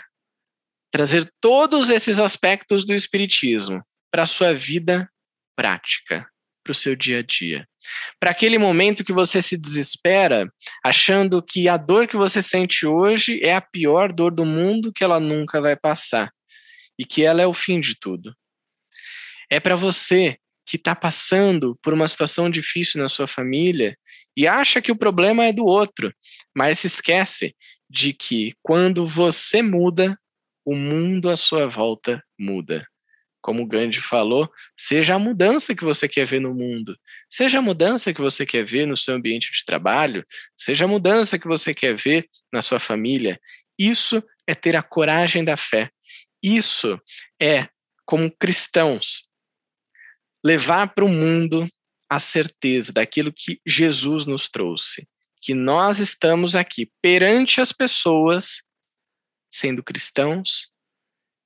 trazer 0.90 1.30
todos 1.40 1.90
esses 1.90 2.18
aspectos 2.18 2.86
do 2.86 2.94
espiritismo 2.94 3.84
para 4.10 4.22
a 4.22 4.26
sua 4.26 4.54
vida 4.54 5.10
prática, 5.56 6.26
para 6.62 6.72
o 6.72 6.74
seu 6.74 6.96
dia 6.96 7.18
a 7.18 7.22
dia. 7.22 7.68
Para 8.18 8.30
aquele 8.30 8.58
momento 8.58 9.04
que 9.04 9.12
você 9.12 9.42
se 9.42 9.56
desespera, 9.56 10.50
achando 10.82 11.42
que 11.42 11.68
a 11.68 11.76
dor 11.76 12.08
que 12.08 12.16
você 12.16 12.40
sente 12.40 12.86
hoje 12.86 13.38
é 13.42 13.54
a 13.54 13.60
pior 13.60 14.10
dor 14.10 14.34
do 14.34 14.44
mundo, 14.44 14.92
que 14.92 15.04
ela 15.04 15.20
nunca 15.20 15.60
vai 15.60 15.76
passar 15.76 16.32
e 16.98 17.04
que 17.04 17.22
ela 17.22 17.42
é 17.42 17.46
o 17.46 17.52
fim 17.52 17.80
de 17.80 17.98
tudo. 17.98 18.34
É 19.50 19.60
para 19.60 19.76
você 19.76 20.38
que 20.66 20.76
está 20.76 20.94
passando 20.94 21.78
por 21.82 21.92
uma 21.92 22.08
situação 22.08 22.48
difícil 22.48 23.02
na 23.02 23.08
sua 23.08 23.26
família 23.26 23.96
e 24.36 24.46
acha 24.46 24.80
que 24.80 24.90
o 24.90 24.96
problema 24.96 25.44
é 25.44 25.52
do 25.52 25.66
outro, 25.66 26.12
mas 26.56 26.78
se 26.78 26.86
esquece 26.86 27.54
de 27.90 28.14
que 28.14 28.54
quando 28.62 29.06
você 29.06 29.60
muda, 29.60 30.18
o 30.64 30.74
mundo 30.74 31.28
à 31.28 31.36
sua 31.36 31.68
volta 31.68 32.24
muda. 32.38 32.86
Como 33.44 33.66
Gandhi 33.66 34.00
falou, 34.00 34.50
seja 34.74 35.16
a 35.16 35.18
mudança 35.18 35.74
que 35.74 35.84
você 35.84 36.08
quer 36.08 36.26
ver 36.26 36.40
no 36.40 36.54
mundo, 36.54 36.98
seja 37.28 37.58
a 37.58 37.62
mudança 37.62 38.14
que 38.14 38.20
você 38.22 38.46
quer 38.46 38.64
ver 38.64 38.86
no 38.86 38.96
seu 38.96 39.14
ambiente 39.14 39.52
de 39.52 39.66
trabalho, 39.66 40.24
seja 40.56 40.86
a 40.86 40.88
mudança 40.88 41.38
que 41.38 41.46
você 41.46 41.74
quer 41.74 41.94
ver 41.94 42.26
na 42.50 42.62
sua 42.62 42.80
família. 42.80 43.38
Isso 43.78 44.24
é 44.46 44.54
ter 44.54 44.74
a 44.74 44.82
coragem 44.82 45.44
da 45.44 45.58
fé. 45.58 45.90
Isso 46.42 46.98
é, 47.38 47.68
como 48.06 48.34
cristãos, 48.34 49.28
levar 50.42 50.94
para 50.94 51.04
o 51.04 51.08
mundo 51.08 51.68
a 52.08 52.18
certeza 52.18 52.94
daquilo 52.94 53.30
que 53.30 53.60
Jesus 53.66 54.24
nos 54.24 54.48
trouxe, 54.48 55.06
que 55.42 55.52
nós 55.52 56.00
estamos 56.00 56.56
aqui 56.56 56.90
perante 57.02 57.60
as 57.60 57.72
pessoas, 57.72 58.62
sendo 59.52 59.82
cristãos 59.82 60.72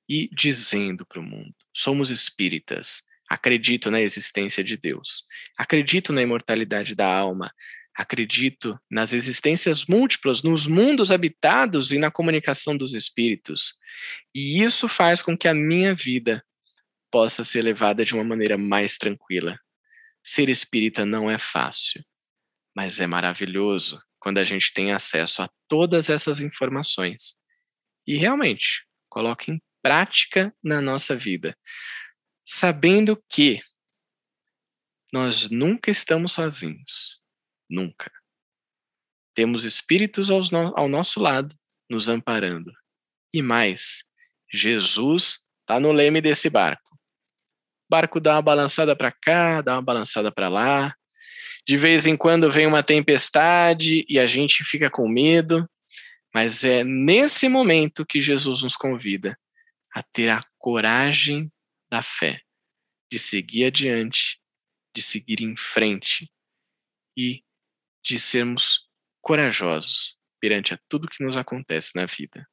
e 0.07 0.29
dizendo 0.31 1.05
para 1.05 1.19
o 1.19 1.23
mundo: 1.23 1.58
somos 1.73 2.09
espíritas, 2.09 3.03
acredito 3.29 3.91
na 3.91 4.01
existência 4.01 4.63
de 4.63 4.75
Deus, 4.75 5.25
acredito 5.57 6.11
na 6.11 6.21
imortalidade 6.21 6.95
da 6.95 7.07
alma, 7.07 7.53
acredito 7.95 8.79
nas 8.89 9.11
existências 9.13 9.85
múltiplas, 9.85 10.41
nos 10.41 10.65
mundos 10.65 11.11
habitados 11.11 11.91
e 11.91 11.97
na 11.97 12.09
comunicação 12.09 12.75
dos 12.75 12.93
espíritos. 12.93 13.73
E 14.33 14.61
isso 14.61 14.87
faz 14.87 15.21
com 15.21 15.37
que 15.37 15.47
a 15.47 15.53
minha 15.53 15.93
vida 15.93 16.43
possa 17.11 17.43
ser 17.43 17.61
levada 17.61 18.05
de 18.05 18.13
uma 18.13 18.23
maneira 18.23 18.57
mais 18.57 18.97
tranquila. 18.97 19.59
Ser 20.23 20.49
espírita 20.49 21.05
não 21.05 21.29
é 21.29 21.37
fácil, 21.37 22.03
mas 22.75 22.99
é 22.99 23.07
maravilhoso 23.07 24.01
quando 24.19 24.37
a 24.37 24.43
gente 24.43 24.73
tem 24.73 24.91
acesso 24.91 25.41
a 25.41 25.49
todas 25.67 26.09
essas 26.09 26.39
informações 26.39 27.37
e 28.07 28.15
realmente 28.15 28.85
coloca 29.09 29.51
em 29.51 29.61
prática 29.81 30.53
na 30.63 30.81
nossa 30.81 31.15
vida, 31.15 31.57
sabendo 32.45 33.21
que 33.29 33.61
nós 35.11 35.49
nunca 35.49 35.89
estamos 35.89 36.33
sozinhos, 36.33 37.21
nunca. 37.69 38.11
Temos 39.33 39.63
espíritos 39.63 40.29
ao, 40.29 40.87
nosso 40.87 41.19
lado, 41.19 41.55
nos 41.89 42.09
amparando. 42.09 42.71
E 43.33 43.41
mais, 43.41 44.03
Jesus 44.51 45.39
está 45.61 45.79
no 45.79 45.91
leme 45.91 46.21
desse 46.21 46.49
barco. 46.49 46.95
O 46.95 47.89
barco 47.89 48.19
dá 48.19 48.35
uma 48.35 48.41
balançada 48.41 48.95
para 48.95 49.11
cá, 49.11 49.61
dá 49.61 49.73
uma 49.73 49.81
balançada 49.81 50.31
para 50.31 50.49
lá. 50.49 50.95
De 51.65 51.77
vez 51.77 52.05
em 52.05 52.17
quando 52.17 52.51
vem 52.51 52.67
uma 52.67 52.83
tempestade 52.83 54.05
e 54.07 54.19
a 54.19 54.27
gente 54.27 54.63
fica 54.63 54.89
com 54.89 55.07
medo, 55.07 55.69
mas 56.33 56.63
é 56.63 56.83
nesse 56.83 57.49
momento 57.49 58.05
que 58.05 58.19
Jesus 58.19 58.61
nos 58.61 58.75
convida 58.75 59.37
a 59.99 60.03
ter 60.13 60.29
a 60.29 60.41
coragem 60.57 61.51
da 61.91 62.01
fé, 62.01 62.41
de 63.11 63.19
seguir 63.19 63.65
adiante, 63.65 64.39
de 64.95 65.01
seguir 65.01 65.41
em 65.41 65.57
frente 65.57 66.31
e 67.17 67.43
de 68.01 68.17
sermos 68.17 68.87
corajosos 69.21 70.17
perante 70.39 70.73
a 70.73 70.79
tudo 70.87 71.09
que 71.09 71.21
nos 71.21 71.35
acontece 71.35 71.91
na 71.95 72.05
vida. 72.05 72.47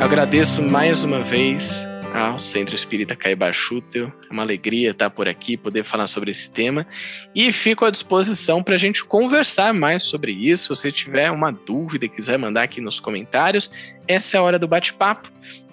Eu 0.00 0.04
agradeço 0.04 0.62
mais 0.62 1.04
uma 1.04 1.20
vez 1.20 1.86
ao 2.14 2.38
Centro 2.38 2.76
Espírita 2.76 3.16
Caibar 3.16 3.52
Schutel. 3.52 4.12
É 4.30 4.32
uma 4.32 4.42
alegria 4.42 4.92
estar 4.92 5.10
por 5.10 5.26
aqui, 5.26 5.56
poder 5.56 5.84
falar 5.84 6.06
sobre 6.06 6.30
esse 6.30 6.52
tema. 6.52 6.86
E 7.34 7.50
fico 7.50 7.84
à 7.84 7.90
disposição 7.90 8.62
para 8.62 8.76
a 8.76 8.78
gente 8.78 9.04
conversar 9.04 9.74
mais 9.74 10.04
sobre 10.04 10.30
isso. 10.30 10.62
Se 10.62 10.68
você 10.68 10.92
tiver 10.92 11.30
uma 11.32 11.50
dúvida 11.50 12.06
quiser 12.06 12.38
mandar 12.38 12.62
aqui 12.62 12.80
nos 12.80 13.00
comentários, 13.00 13.68
essa 14.06 14.36
é 14.36 14.40
a 14.40 14.42
hora 14.42 14.58
do 14.58 14.68
bate-papo. 14.68 15.28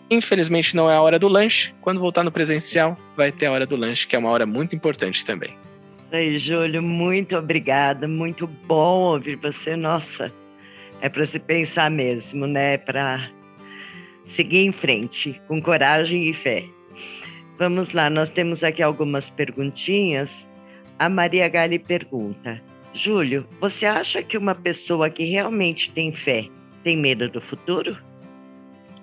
Infelizmente 0.10 0.76
não 0.76 0.90
é 0.90 0.96
a 0.96 1.02
hora 1.02 1.20
do 1.20 1.28
lanche. 1.28 1.74
Quando 1.80 2.00
voltar 2.00 2.24
no 2.24 2.32
presencial, 2.32 2.98
vai 3.16 3.32
ter 3.32 3.46
a 3.46 3.52
hora 3.52 3.66
do 3.68 3.76
lanche, 3.76 4.08
que 4.08 4.16
é 4.16 4.20
uma 4.20 4.30
hora 4.30 4.46
muito 4.46 4.76
importante 4.76 5.24
também. 5.24 5.56
Oi, 6.12 6.40
Júlio, 6.40 6.82
muito 6.82 7.38
obrigada. 7.38 8.08
Muito 8.08 8.48
bom 8.48 9.14
ouvir 9.14 9.36
você. 9.36 9.76
Nossa, 9.76 10.34
é 11.00 11.08
para 11.08 11.26
se 11.26 11.40
pensar 11.40 11.90
mesmo, 11.92 12.48
né? 12.48 12.78
Para 12.80 13.30
seguir 14.36 14.60
em 14.60 14.72
frente, 14.72 15.40
com 15.48 15.62
coragem 15.62 16.30
e 16.30 16.34
fé. 16.34 16.66
Vamos 17.58 17.92
lá, 17.92 18.10
nós 18.10 18.30
temos 18.30 18.64
aqui 18.64 18.82
algumas 18.82 19.30
perguntinhas. 19.30 20.30
A 20.98 21.08
Maria 21.08 21.48
Gali 21.48 21.78
pergunta: 21.80 22.62
Júlio, 22.94 23.46
você 23.60 23.86
acha 23.86 24.24
que 24.24 24.38
uma 24.38 24.56
pessoa 24.56 25.10
que 25.10 25.24
realmente 25.24 25.92
tem 25.92 26.12
fé 26.12 26.48
tem 26.84 26.98
medo 26.98 27.30
do 27.30 27.40
futuro? 27.40 27.98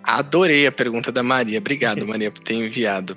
Adorei 0.03 0.67
a 0.67 0.73
pergunta 0.73 1.13
da 1.13 1.23
Maria. 1.23 1.59
Obrigado, 1.59 2.05
Maria, 2.09 2.31
por 2.31 2.43
ter 2.43 2.55
enviado. 2.55 3.17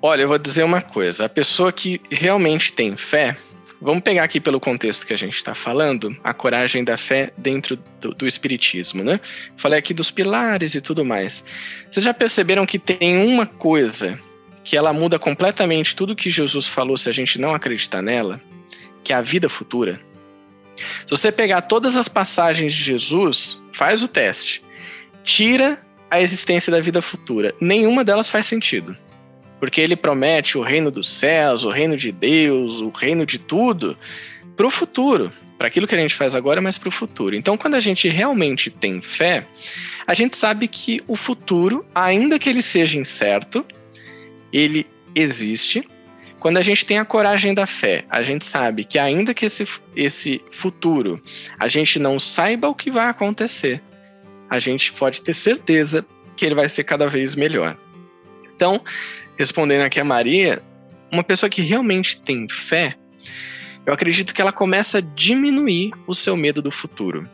Olha, 0.00 0.22
eu 0.22 0.28
vou 0.28 0.38
dizer 0.38 0.64
uma 0.64 0.80
coisa: 0.80 1.24
a 1.24 1.28
pessoa 1.28 1.72
que 1.72 2.00
realmente 2.10 2.72
tem 2.72 2.96
fé, 2.96 3.36
Vamos 3.84 4.04
pegar 4.04 4.22
aqui 4.22 4.38
pelo 4.38 4.60
contexto 4.60 5.04
que 5.04 5.12
a 5.12 5.18
gente 5.18 5.34
está 5.34 5.56
falando, 5.56 6.16
a 6.22 6.32
coragem 6.32 6.84
da 6.84 6.96
fé 6.96 7.32
dentro 7.36 7.76
do, 8.00 8.14
do, 8.14 8.28
Espiritismo, 8.28 9.02
né? 9.02 9.18
Falei 9.56 9.76
aqui 9.76 9.92
dos 9.92 10.08
pilares 10.08 10.76
e 10.76 10.80
tudo 10.80 11.04
mais. 11.04 11.44
Vocês 11.90 12.04
já 12.04 12.14
perceberam 12.14 12.64
que 12.64 12.78
tem 12.78 13.16
uma 13.26 13.44
coisa 13.44 14.16
que 14.62 14.76
ela 14.76 14.92
muda 14.92 15.18
completamente 15.18 15.96
tudo 15.96 16.14
que 16.14 16.30
Jesus 16.30 16.68
falou 16.68 16.96
se 16.96 17.08
a 17.08 17.12
gente 17.12 17.40
não 17.40 17.56
acreditar 17.56 18.00
nela, 18.00 18.40
que 19.02 19.12
é 19.12 19.16
a 19.16 19.20
vida 19.20 19.48
futura? 19.48 20.00
Se 20.76 21.10
você 21.10 21.32
pegar 21.32 21.62
todas 21.62 21.96
as 21.96 22.06
passagens 22.06 22.72
de 22.72 22.84
Jesus, 22.84 23.60
faz 23.72 24.00
o 24.00 24.06
teste, 24.06 24.62
tira 25.24 25.84
a 26.08 26.20
existência 26.22 26.70
da 26.70 26.80
vida 26.80 27.02
futura, 27.02 27.52
nenhuma 27.60 28.04
delas 28.04 28.28
faz 28.28 28.46
sentido 28.46 28.96
porque 29.62 29.80
ele 29.80 29.94
promete 29.94 30.58
o 30.58 30.60
reino 30.60 30.90
dos 30.90 31.08
céus, 31.08 31.62
o 31.62 31.70
reino 31.70 31.96
de 31.96 32.10
Deus, 32.10 32.80
o 32.80 32.88
reino 32.88 33.24
de 33.24 33.38
tudo 33.38 33.96
para 34.56 34.66
o 34.66 34.70
futuro, 34.72 35.32
para 35.56 35.68
aquilo 35.68 35.86
que 35.86 35.94
a 35.94 35.98
gente 36.00 36.16
faz 36.16 36.34
agora, 36.34 36.60
mas 36.60 36.76
para 36.76 36.88
o 36.88 36.90
futuro. 36.90 37.36
Então, 37.36 37.56
quando 37.56 37.76
a 37.76 37.80
gente 37.80 38.08
realmente 38.08 38.70
tem 38.70 39.00
fé, 39.00 39.46
a 40.04 40.14
gente 40.14 40.34
sabe 40.34 40.66
que 40.66 41.00
o 41.06 41.14
futuro, 41.14 41.86
ainda 41.94 42.40
que 42.40 42.50
ele 42.50 42.60
seja 42.60 42.98
incerto, 42.98 43.64
ele 44.52 44.84
existe. 45.14 45.88
Quando 46.40 46.56
a 46.56 46.62
gente 46.62 46.84
tem 46.84 46.98
a 46.98 47.04
coragem 47.04 47.54
da 47.54 47.64
fé, 47.64 48.04
a 48.10 48.20
gente 48.20 48.44
sabe 48.44 48.82
que 48.82 48.98
ainda 48.98 49.32
que 49.32 49.46
esse, 49.46 49.64
esse 49.94 50.42
futuro 50.50 51.22
a 51.56 51.68
gente 51.68 52.00
não 52.00 52.18
saiba 52.18 52.68
o 52.68 52.74
que 52.74 52.90
vai 52.90 53.08
acontecer, 53.08 53.80
a 54.50 54.58
gente 54.58 54.92
pode 54.92 55.20
ter 55.20 55.34
certeza 55.34 56.04
que 56.36 56.44
ele 56.44 56.56
vai 56.56 56.68
ser 56.68 56.82
cada 56.82 57.06
vez 57.06 57.36
melhor. 57.36 57.76
Então, 58.56 58.82
respondendo 59.36 59.82
aqui 59.82 60.00
a 60.00 60.04
Maria, 60.04 60.62
uma 61.10 61.24
pessoa 61.24 61.50
que 61.50 61.62
realmente 61.62 62.20
tem 62.20 62.48
fé, 62.48 62.96
eu 63.84 63.92
acredito 63.92 64.32
que 64.32 64.40
ela 64.40 64.52
começa 64.52 64.98
a 64.98 65.00
diminuir 65.00 65.92
o 66.06 66.14
seu 66.14 66.36
medo 66.36 66.62
do 66.62 66.70
futuro. 66.70 67.28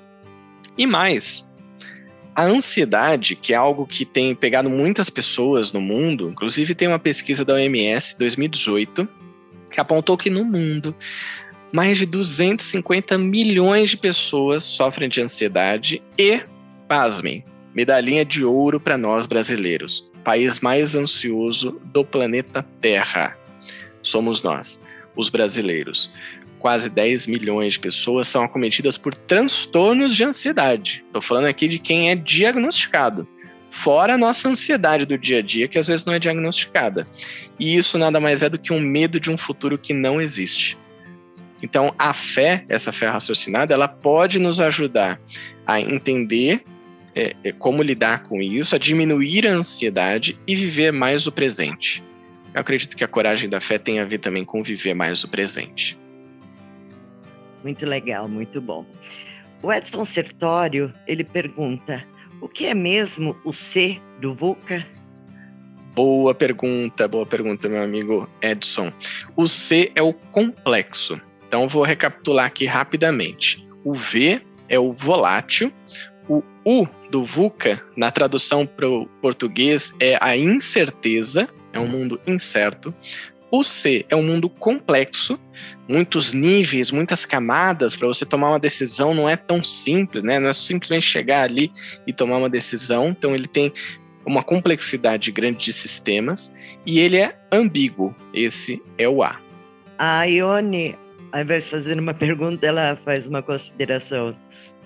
E 0.77 0.87
mais, 0.87 1.47
a 2.35 2.45
ansiedade, 2.45 3.37
que 3.37 3.53
é 3.53 3.57
algo 3.57 3.87
que 3.87 4.05
tem 4.05 4.35
pegado 4.35 4.71
muitas 4.71 5.11
pessoas 5.11 5.73
no 5.73 5.81
mundo, 5.81 6.31
inclusive 6.31 6.75
tem 6.75 6.89
uma 6.89 6.99
pesquisa 6.99 7.45
da 7.45 7.55
OMS 7.55 8.19
2018 8.19 9.09
que 9.71 9.81
apontou 9.81 10.17
que 10.17 10.31
no 10.31 10.45
mundo 10.45 10.97
mais 11.71 11.99
de 11.99 12.07
250 12.07 13.19
milhões 13.19 13.91
de 13.91 13.99
pessoas 13.99 14.63
sofrem 14.63 15.09
de 15.09 15.21
ansiedade 15.21 16.03
e, 16.17 16.41
pasmem, 16.89 17.45
medalhinha 17.75 18.25
de 18.25 18.43
ouro 18.43 18.81
para 18.81 18.97
nós 18.97 19.27
brasileiros 19.27 20.08
país 20.29 20.61
mais 20.61 20.95
ansioso 20.95 21.81
do 21.87 22.05
planeta 22.05 22.63
Terra. 22.83 23.35
Somos 24.03 24.43
nós, 24.43 24.79
os 25.17 25.31
brasileiros. 25.31 26.13
Quase 26.59 26.91
10 26.91 27.27
milhões 27.29 27.73
de 27.73 27.79
pessoas 27.79 28.29
são 28.29 28.45
acometidas 28.45 28.99
por 28.99 29.15
transtornos 29.15 30.15
de 30.15 30.25
ansiedade. 30.25 31.03
Estou 31.07 31.23
falando 31.23 31.47
aqui 31.47 31.67
de 31.67 31.79
quem 31.79 32.11
é 32.11 32.15
diagnosticado. 32.15 33.27
Fora 33.71 34.17
a 34.17 34.19
nossa 34.19 34.51
ansiedade 34.51 35.07
do 35.07 35.17
dia 35.17 35.39
a 35.39 35.43
dia, 35.43 35.67
que 35.67 35.79
às 35.79 35.87
vezes 35.87 36.05
não 36.05 36.13
é 36.13 36.19
diagnosticada. 36.19 37.09
E 37.59 37.75
isso 37.75 37.97
nada 37.97 38.21
mais 38.21 38.43
é 38.43 38.51
do 38.51 38.59
que 38.59 38.71
um 38.71 38.81
medo 38.81 39.19
de 39.19 39.31
um 39.31 39.37
futuro 39.39 39.79
que 39.79 39.95
não 39.95 40.21
existe. 40.21 40.77
Então, 41.63 41.95
a 41.99 42.13
fé, 42.13 42.67
essa 42.69 42.93
fé 42.93 43.07
raciocinada, 43.07 43.73
ela 43.73 43.89
pode 43.89 44.39
nos 44.39 44.61
ajudar 44.61 45.19
a 45.67 45.81
entender 45.81 46.63
é, 47.15 47.35
é, 47.45 47.53
como 47.53 47.83
lidar 47.83 48.23
com 48.23 48.41
isso, 48.41 48.75
a 48.75 48.79
diminuir 48.79 49.47
a 49.47 49.53
ansiedade 49.53 50.39
e 50.47 50.55
viver 50.55 50.93
mais 50.93 51.27
o 51.27 51.33
presente. 51.33 52.03
Eu 52.55 52.61
acredito 52.61 52.97
que 52.97 53.05
a 53.05 53.09
coragem 53.09 53.49
da 53.49 53.61
fé 53.61 53.79
tem 53.79 54.01
a 54.01 54.05
ver 54.05 54.19
também 54.19 54.45
com 54.45 54.63
viver 54.63 54.95
mais 54.95 55.23
o 55.25 55.29
presente. 55.29 55.99
Muito 57.63 57.85
legal, 57.85 58.29
muito 58.29 58.61
bom. 58.61 58.87
O 59.63 59.73
Edson 59.73 60.05
Sertório, 60.05 60.93
ele 61.07 61.25
pergunta, 61.25 62.05
o 62.41 62.49
que 62.49 62.67
é 62.67 62.75
mesmo 62.75 63.37
o 63.45 63.53
C 63.53 64.01
do 64.21 64.35
VUCA? 64.35 64.87
Boa 65.95 66.33
pergunta, 66.33 67.09
boa 67.09 67.27
pergunta, 67.27 67.69
meu 67.69 67.83
amigo 67.83 68.29
Edson. 68.41 68.93
O 69.35 69.49
C 69.49 69.91
é 69.97 70.03
o 70.03 70.13
complexo. 70.13 71.21
Então, 71.47 71.67
vou 71.67 71.83
recapitular 71.83 72.47
aqui 72.47 72.67
rapidamente. 72.67 73.67
O 73.85 73.95
V 73.95 74.41
é 74.69 74.79
o 74.79 74.93
volátil, 74.93 75.73
O 76.29 76.43
U 76.65 76.87
do 77.11 77.25
VUCA, 77.25 77.83
na 77.97 78.11
tradução 78.11 78.67
para 78.67 78.89
o 78.89 79.07
português, 79.23 79.95
é 79.99 80.19
a 80.21 80.37
incerteza, 80.37 81.49
é 81.73 81.81
um 81.81 81.89
mundo 81.89 82.21
incerto. 82.27 82.95
O 83.51 83.65
C 83.65 84.05
é 84.11 84.15
um 84.15 84.23
mundo 84.23 84.51
complexo, 84.51 85.41
muitos 85.89 86.35
níveis, 86.35 86.91
muitas 86.91 87.25
camadas 87.25 87.97
para 87.97 88.07
você 88.07 88.27
tomar 88.27 88.51
uma 88.51 88.61
decisão 88.61 89.15
não 89.15 89.27
é 89.27 89.37
tão 89.37 89.65
simples, 89.65 90.23
né? 90.23 90.39
Não 90.39 90.51
é 90.51 90.53
simplesmente 90.53 91.07
chegar 91.07 91.45
ali 91.45 91.73
e 92.07 92.13
tomar 92.13 92.37
uma 92.37 92.51
decisão. 92.51 93.09
Então 93.09 93.35
ele 93.35 93.47
tem 93.47 93.73
uma 94.27 94.43
complexidade 94.43 95.33
grande 95.33 95.65
de 95.65 95.73
sistemas 95.73 96.55
e 96.85 96.99
ele 96.99 97.17
é 97.17 97.39
ambíguo. 97.51 98.15
Esse 98.35 98.83
é 98.99 99.09
o 99.09 99.23
A. 99.23 99.41
A 99.99 100.25
Ione, 100.25 100.95
ao 101.33 101.41
invés 101.41 101.65
de 101.65 101.71
fazer 101.71 101.99
uma 101.99 102.13
pergunta, 102.13 102.67
ela 102.67 102.99
faz 103.03 103.27
uma 103.27 103.43
consideração. 103.43 104.37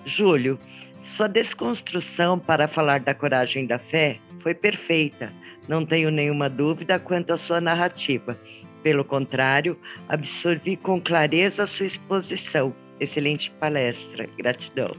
Júlio, 0.05 0.57
sua 1.03 1.27
desconstrução 1.27 2.39
para 2.39 2.67
falar 2.67 2.99
da 2.99 3.13
coragem 3.13 3.65
da 3.65 3.77
fé 3.77 4.19
foi 4.41 4.53
perfeita. 4.53 5.31
Não 5.67 5.85
tenho 5.85 6.09
nenhuma 6.11 6.49
dúvida 6.49 6.99
quanto 6.99 7.31
à 7.31 7.37
sua 7.37 7.61
narrativa. 7.61 8.37
Pelo 8.81 9.05
contrário, 9.05 9.77
absorvi 10.09 10.75
com 10.75 10.99
clareza 10.99 11.63
a 11.63 11.67
sua 11.67 11.85
exposição. 11.85 12.75
Excelente 12.99 13.49
palestra. 13.59 14.27
Gratidão. 14.37 14.91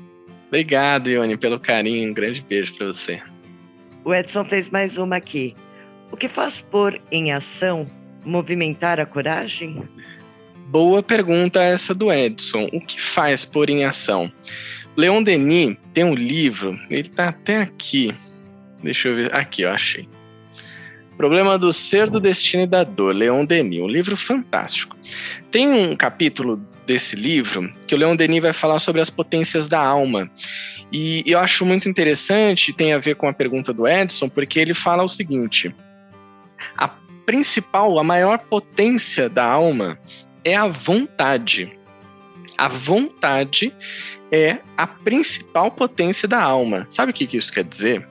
Obrigado, 0.48 1.10
Ione, 1.10 1.36
pelo 1.36 1.60
carinho. 1.60 2.10
Um 2.10 2.14
grande 2.14 2.40
beijo 2.40 2.74
para 2.74 2.86
você. 2.86 3.22
O 4.04 4.14
Edson 4.14 4.44
fez 4.44 4.68
mais 4.68 4.96
uma 4.96 5.16
aqui. 5.16 5.54
O 6.10 6.16
que 6.16 6.28
faz 6.28 6.60
pôr 6.60 7.00
em 7.10 7.32
ação 7.32 7.86
movimentar 8.24 9.00
a 9.00 9.06
coragem? 9.06 9.82
Boa 10.66 11.02
pergunta 11.02 11.62
essa 11.62 11.94
do 11.94 12.12
Edson. 12.12 12.68
O 12.72 12.80
que 12.80 13.00
faz 13.00 13.44
pôr 13.44 13.68
em 13.68 13.84
ação? 13.84 14.30
Leon 14.96 15.22
Denis 15.22 15.76
tem 15.92 16.04
um 16.04 16.14
livro, 16.14 16.78
ele 16.90 17.02
está 17.02 17.28
até 17.28 17.62
aqui. 17.62 18.14
Deixa 18.82 19.08
eu 19.08 19.16
ver. 19.16 19.34
Aqui, 19.34 19.62
eu 19.62 19.70
achei. 19.70 20.08
Problema 21.16 21.56
do 21.58 21.72
Ser, 21.72 22.10
do 22.10 22.20
Destino 22.20 22.64
e 22.64 22.66
da 22.66 22.82
Dor, 22.82 23.14
Leon 23.14 23.44
Denis, 23.44 23.80
um 23.80 23.88
livro 23.88 24.16
fantástico. 24.16 24.96
Tem 25.50 25.68
um 25.68 25.94
capítulo 25.94 26.56
desse 26.84 27.16
livro 27.16 27.72
que 27.86 27.94
o 27.94 27.98
Leon 27.98 28.16
Denis 28.16 28.42
vai 28.42 28.52
falar 28.52 28.78
sobre 28.78 29.00
as 29.00 29.10
potências 29.10 29.66
da 29.66 29.80
alma. 29.80 30.30
E 30.92 31.22
eu 31.26 31.38
acho 31.38 31.64
muito 31.64 31.88
interessante, 31.88 32.72
tem 32.72 32.92
a 32.92 32.98
ver 32.98 33.16
com 33.16 33.28
a 33.28 33.32
pergunta 33.32 33.72
do 33.72 33.86
Edson, 33.86 34.28
porque 34.28 34.58
ele 34.58 34.74
fala 34.74 35.02
o 35.02 35.08
seguinte: 35.08 35.74
a 36.76 36.88
principal, 37.24 37.98
a 37.98 38.04
maior 38.04 38.38
potência 38.38 39.28
da 39.28 39.44
alma 39.44 39.98
é 40.44 40.54
a 40.54 40.66
vontade. 40.66 41.72
A 42.56 42.68
vontade 42.68 43.74
é 44.30 44.58
a 44.76 44.86
principal 44.86 45.70
potência 45.70 46.28
da 46.28 46.40
alma. 46.40 46.86
Sabe 46.90 47.10
o 47.10 47.14
que 47.14 47.36
isso 47.36 47.52
quer 47.52 47.64
dizer? 47.64 48.06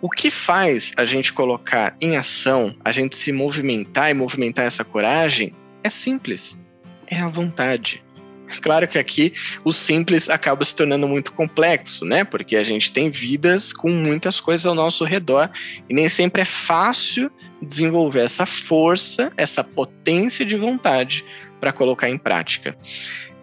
O 0.00 0.10
que 0.10 0.30
faz 0.30 0.92
a 0.96 1.04
gente 1.04 1.32
colocar 1.32 1.96
em 2.00 2.16
ação, 2.16 2.76
a 2.84 2.92
gente 2.92 3.16
se 3.16 3.32
movimentar 3.32 4.10
e 4.10 4.14
movimentar 4.14 4.66
essa 4.66 4.84
coragem 4.84 5.52
é 5.82 5.88
simples. 5.88 6.62
É 7.06 7.16
a 7.16 7.28
vontade. 7.28 8.02
Claro 8.62 8.86
que 8.86 8.98
aqui 8.98 9.32
o 9.64 9.72
simples 9.72 10.30
acaba 10.30 10.64
se 10.64 10.74
tornando 10.74 11.06
muito 11.08 11.32
complexo, 11.32 12.04
né? 12.04 12.24
Porque 12.24 12.56
a 12.56 12.64
gente 12.64 12.92
tem 12.92 13.10
vidas 13.10 13.72
com 13.72 13.90
muitas 13.90 14.40
coisas 14.40 14.66
ao 14.66 14.74
nosso 14.74 15.04
redor 15.04 15.50
e 15.88 15.94
nem 15.94 16.08
sempre 16.08 16.42
é 16.42 16.44
fácil 16.44 17.30
desenvolver 17.60 18.20
essa 18.20 18.46
força, 18.46 19.32
essa 19.36 19.64
potência 19.64 20.44
de 20.44 20.56
vontade 20.56 21.24
para 21.60 21.72
colocar 21.72 22.08
em 22.08 22.18
prática. 22.18 22.76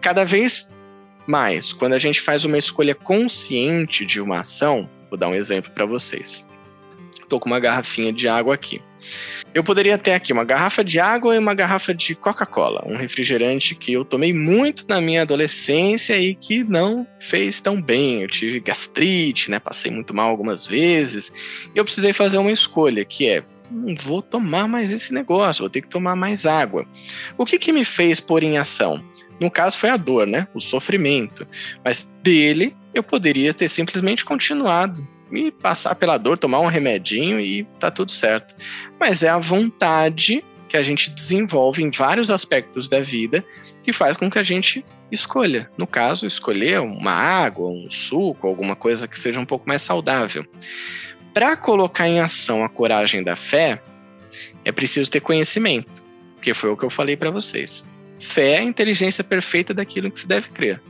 Cada 0.04 0.22
vez 0.22 0.68
mais, 1.26 1.72
quando 1.72 1.94
a 1.94 1.98
gente 1.98 2.20
faz 2.20 2.44
uma 2.44 2.58
escolha 2.58 2.94
consciente 2.94 4.04
de 4.04 4.20
uma 4.20 4.40
ação, 4.40 4.86
vou 5.08 5.18
dar 5.18 5.28
um 5.28 5.34
exemplo 5.34 5.72
para 5.72 5.86
vocês. 5.86 6.46
Estou 7.18 7.40
com 7.40 7.46
uma 7.46 7.58
garrafinha 7.58 8.12
de 8.12 8.28
água 8.28 8.54
aqui. 8.54 8.82
Eu 9.54 9.64
poderia 9.64 9.96
ter 9.96 10.12
aqui 10.12 10.30
uma 10.30 10.44
garrafa 10.44 10.84
de 10.84 11.00
água 11.00 11.34
e 11.34 11.38
uma 11.38 11.54
garrafa 11.54 11.94
de 11.94 12.14
Coca-Cola, 12.14 12.84
um 12.86 12.98
refrigerante 12.98 13.74
que 13.74 13.94
eu 13.94 14.04
tomei 14.04 14.34
muito 14.34 14.84
na 14.86 15.00
minha 15.00 15.22
adolescência 15.22 16.18
e 16.18 16.34
que 16.34 16.62
não 16.62 17.06
fez 17.18 17.58
tão 17.58 17.80
bem. 17.80 18.20
Eu 18.20 18.28
tive 18.28 18.60
gastrite, 18.60 19.50
né? 19.50 19.58
Passei 19.58 19.90
muito 19.90 20.12
mal 20.12 20.28
algumas 20.28 20.66
vezes. 20.66 21.32
E 21.74 21.78
eu 21.78 21.84
precisei 21.84 22.12
fazer 22.12 22.36
uma 22.36 22.52
escolha, 22.52 23.06
que 23.06 23.26
é 23.26 23.42
não 23.70 23.94
vou 23.96 24.20
tomar 24.20 24.68
mais 24.68 24.92
esse 24.92 25.14
negócio, 25.14 25.62
vou 25.62 25.70
ter 25.70 25.80
que 25.80 25.88
tomar 25.88 26.14
mais 26.14 26.44
água. 26.44 26.86
O 27.38 27.46
que, 27.46 27.58
que 27.58 27.72
me 27.72 27.86
fez 27.86 28.20
pôr 28.20 28.42
em 28.42 28.58
ação? 28.58 29.02
No 29.40 29.50
caso 29.50 29.78
foi 29.78 29.90
a 29.90 29.96
dor, 29.96 30.26
né? 30.26 30.48
O 30.54 30.60
sofrimento. 30.60 31.46
Mas 31.84 32.10
dele 32.22 32.76
eu 32.92 33.02
poderia 33.02 33.52
ter 33.52 33.68
simplesmente 33.68 34.24
continuado 34.24 35.06
e 35.32 35.50
passar 35.50 35.94
pela 35.94 36.16
dor, 36.16 36.38
tomar 36.38 36.60
um 36.60 36.66
remedinho 36.66 37.40
e 37.40 37.64
tá 37.78 37.90
tudo 37.90 38.12
certo. 38.12 38.54
Mas 38.98 39.22
é 39.22 39.28
a 39.28 39.38
vontade 39.38 40.44
que 40.68 40.76
a 40.76 40.82
gente 40.82 41.10
desenvolve 41.10 41.82
em 41.82 41.90
vários 41.90 42.30
aspectos 42.30 42.88
da 42.88 43.00
vida 43.00 43.44
que 43.82 43.92
faz 43.92 44.16
com 44.16 44.30
que 44.30 44.38
a 44.38 44.42
gente 44.42 44.84
escolha. 45.10 45.70
No 45.76 45.86
caso, 45.86 46.26
escolher 46.26 46.80
uma 46.80 47.12
água, 47.12 47.68
um 47.68 47.90
suco, 47.90 48.46
alguma 48.46 48.74
coisa 48.74 49.06
que 49.06 49.18
seja 49.18 49.40
um 49.40 49.46
pouco 49.46 49.68
mais 49.68 49.82
saudável. 49.82 50.44
Para 51.32 51.56
colocar 51.56 52.08
em 52.08 52.20
ação 52.20 52.64
a 52.64 52.68
coragem 52.68 53.22
da 53.22 53.36
fé, 53.36 53.82
é 54.64 54.72
preciso 54.72 55.10
ter 55.10 55.20
conhecimento, 55.20 56.02
porque 56.34 56.54
foi 56.54 56.70
o 56.70 56.76
que 56.76 56.84
eu 56.84 56.90
falei 56.90 57.16
para 57.16 57.30
vocês. 57.30 57.86
Fé 58.18 58.52
é 58.52 58.58
a 58.58 58.62
inteligência 58.62 59.22
perfeita 59.22 59.74
daquilo 59.74 60.10
que 60.10 60.18
se 60.18 60.26
deve 60.26 60.48
crer. 60.48 60.80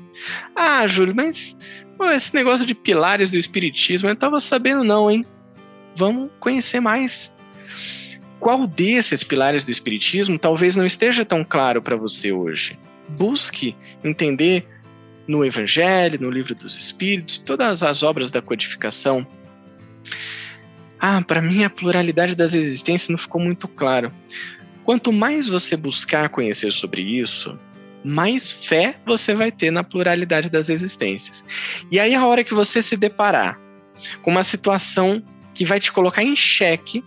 Ah, 0.55 0.87
Júlio, 0.87 1.15
mas 1.15 1.57
Pô, 1.97 2.11
esse 2.11 2.35
negócio 2.35 2.67
de 2.67 2.75
pilares 2.75 3.31
do 3.31 3.37
espiritismo, 3.37 4.09
eu 4.09 4.15
não 4.15 4.19
tava 4.19 4.41
sabendo 4.41 4.83
não, 4.83 5.11
hein? 5.11 5.25
Vamos 5.95 6.31
conhecer 6.41 6.81
mais. 6.81 7.33
Qual 8.41 8.67
desses 8.67 9.23
pilares 9.23 9.65
do 9.65 9.71
espiritismo 9.71 10.39
talvez 10.39 10.75
não 10.75 10.85
esteja 10.85 11.25
tão 11.25 11.45
claro 11.45 11.81
para 11.81 11.97
você 11.97 12.33
hoje? 12.33 12.79
Busque 13.09 13.77
entender 14.03 14.67
no 15.27 15.45
Evangelho, 15.45 16.21
no 16.21 16.31
Livro 16.31 16.55
dos 16.55 16.77
Espíritos, 16.77 17.39
todas 17.39 17.83
as 17.83 18.03
obras 18.03 18.31
da 18.31 18.43
codificação. 18.43 19.27
Ah, 20.99 21.23
para 21.23 21.41
mim 21.41 21.63
a 21.63 21.71
pluralidade 21.71 22.35
das 22.35 22.55
existências 22.55 23.09
não 23.09 23.19
ficou 23.19 23.41
muito 23.41 23.69
claro. 23.69 24.13
Quanto 24.85 25.13
mais 25.13 25.49
você 25.49 25.77
buscar 25.77 26.29
conhecer 26.29 26.73
sobre 26.73 27.03
isso, 27.03 27.59
mais 28.05 28.53
fé 28.53 28.97
você 29.07 29.35
vai 29.35 29.51
ter 29.51 29.71
na 29.71 29.83
pluralidade 29.83 30.51
das 30.51 30.69
existências. 30.69 31.45
E 31.91 31.99
aí, 31.99 32.15
a 32.15 32.27
hora 32.27 32.45
que 32.45 32.53
você 32.53 32.83
se 32.83 32.97
deparar 32.97 33.59
com 34.23 34.31
uma 34.31 34.43
situação 34.43 35.23
que 35.55 35.65
vai 35.65 35.81
te 35.81 35.91
colocar 35.91 36.23
em 36.23 36.37
xeque 36.37 37.03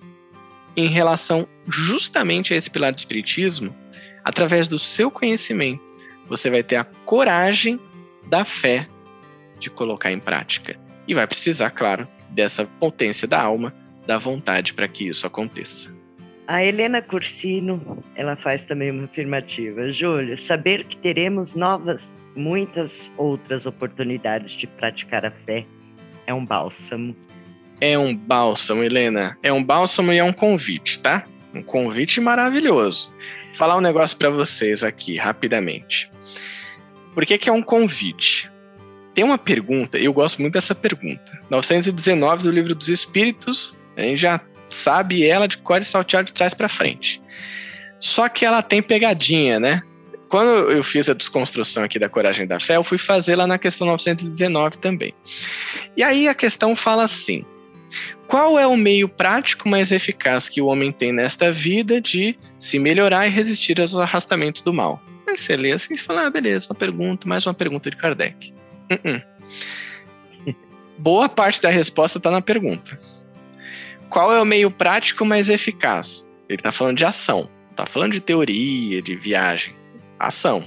em 0.76 0.88
relação 0.88 1.48
justamente 1.68 2.54
a 2.54 2.58
esse 2.58 2.70
pilar 2.70 2.92
do 2.92 2.98
espiritismo, 2.98 3.76
através 4.24 4.68
do 4.68 4.80
seu 4.80 5.12
conhecimento, 5.12 5.84
você 6.28 6.50
vai 6.50 6.64
ter 6.64 6.76
a 6.76 6.84
coragem 6.84 7.80
da 8.28 8.44
fé 8.44 8.88
de 9.60 9.70
colocar 9.70 10.12
em 10.12 10.20
prática. 10.20 10.80
E 11.08 11.14
vai 11.14 11.26
precisar, 11.26 11.72
claro, 11.72 12.08
dessa 12.30 12.66
potência 12.66 13.28
da 13.28 13.42
alma, 13.42 13.74
da 14.06 14.18
vontade 14.18 14.74
para 14.74 14.88
que 14.88 15.08
isso 15.08 15.26
aconteça. 15.26 15.97
A 16.48 16.64
Helena 16.64 17.02
Cursino, 17.02 18.02
ela 18.16 18.38
faz 18.38 18.64
também 18.64 18.90
uma 18.90 19.04
afirmativa. 19.04 19.92
Júlio, 19.92 20.42
saber 20.42 20.86
que 20.86 20.96
teremos 20.96 21.54
novas, 21.54 22.02
muitas 22.38 22.94
outras 23.18 23.66
oportunidades 23.66 24.54
de 24.54 24.66
praticar 24.66 25.26
a 25.26 25.32
fé 25.32 25.66
é 26.26 26.34
um 26.34 26.46
bálsamo. 26.46 27.14
É 27.82 27.98
um 27.98 28.16
bálsamo, 28.16 28.82
Helena. 28.82 29.38
É 29.44 29.52
um 29.52 29.62
bálsamo 29.62 30.14
e 30.14 30.20
é 30.20 30.24
um 30.24 30.32
convite, 30.32 31.02
tá? 31.02 31.26
Um 31.54 31.62
convite 31.62 32.22
maravilhoso. 32.22 33.14
Vou 33.48 33.56
falar 33.56 33.76
um 33.76 33.82
negócio 33.82 34.18
para 34.18 34.30
vocês 34.30 34.84
aqui, 34.84 35.18
rapidamente. 35.18 36.10
Por 37.14 37.26
que, 37.26 37.38
que 37.38 37.50
é 37.50 37.52
um 37.52 37.62
convite? 37.62 38.50
Tem 39.14 39.26
uma 39.26 39.38
pergunta, 39.38 39.98
eu 39.98 40.14
gosto 40.14 40.42
muito 40.42 40.54
dessa 40.54 40.74
pergunta. 40.74 41.42
919 41.50 42.44
do 42.44 42.52
Livro 42.52 42.74
dos 42.74 42.88
Espíritos, 42.88 43.78
a 43.98 44.02
gente 44.02 44.22
já 44.22 44.40
sabe 44.70 45.26
ela 45.26 45.48
de 45.48 45.58
cor 45.58 45.80
e 45.80 45.86
saltear 45.86 46.24
de 46.24 46.34
trás 46.34 46.54
para 46.54 46.70
frente. 46.70 47.22
Só 48.00 48.30
que 48.30 48.46
ela 48.46 48.62
tem 48.62 48.82
pegadinha, 48.82 49.60
né? 49.60 49.82
Quando 50.30 50.72
eu 50.72 50.84
fiz 50.84 51.10
a 51.10 51.14
desconstrução 51.14 51.84
aqui 51.84 51.98
da 51.98 52.10
coragem 52.10 52.46
da 52.46 52.60
fé, 52.60 52.76
eu 52.76 52.84
fui 52.84 52.98
fazer 52.98 53.36
lá 53.36 53.48
na 53.48 53.58
questão 53.58 53.88
919 53.88 54.78
também. 54.78 55.14
E 55.96 56.04
aí 56.04 56.28
a 56.28 56.36
questão 56.36 56.76
fala 56.76 57.04
assim: 57.04 57.46
qual 58.28 58.60
é 58.60 58.68
o 58.68 58.76
meio 58.76 59.08
prático 59.08 59.70
mais 59.70 59.92
eficaz 59.92 60.50
que 60.50 60.62
o 60.62 60.66
homem 60.66 60.92
tem 60.92 61.14
nesta 61.14 61.52
vida 61.52 62.02
de 62.02 62.38
se 62.60 62.78
melhorar 62.78 63.26
e 63.26 63.30
resistir 63.30 63.80
aos 63.80 63.96
arrastamentos 63.96 64.62
do 64.62 64.74
mal? 64.74 65.02
Aí 65.28 65.38
você 65.38 65.56
lê 65.56 65.72
assim 65.72 65.94
e 65.94 65.98
fala: 65.98 66.28
ah, 66.28 66.30
beleza, 66.30 66.68
uma 66.70 66.76
pergunta, 66.76 67.28
mais 67.28 67.46
uma 67.46 67.54
pergunta 67.54 67.90
de 67.90 67.96
Kardec. 67.96 68.54
Uh 68.92 68.96
-uh. 68.96 69.24
Boa 70.98 71.30
parte 71.30 71.62
da 71.62 71.70
resposta 71.70 72.18
está 72.18 72.30
na 72.30 72.42
pergunta. 72.42 73.00
Qual 74.10 74.34
é 74.34 74.42
o 74.42 74.46
meio 74.46 74.72
prático 74.72 75.26
mais 75.26 75.50
eficaz? 75.50 76.30
Ele 76.48 76.60
está 76.60 76.72
falando 76.72 76.98
de 76.98 77.06
ação, 77.06 77.50
está 77.72 77.86
falando 77.86 78.14
de 78.14 78.22
teoria, 78.22 79.02
de 79.02 79.16
viagem. 79.16 79.76
Ação. 80.20 80.64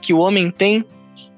Que 0.00 0.12
o 0.12 0.18
homem 0.18 0.50
tem 0.50 0.84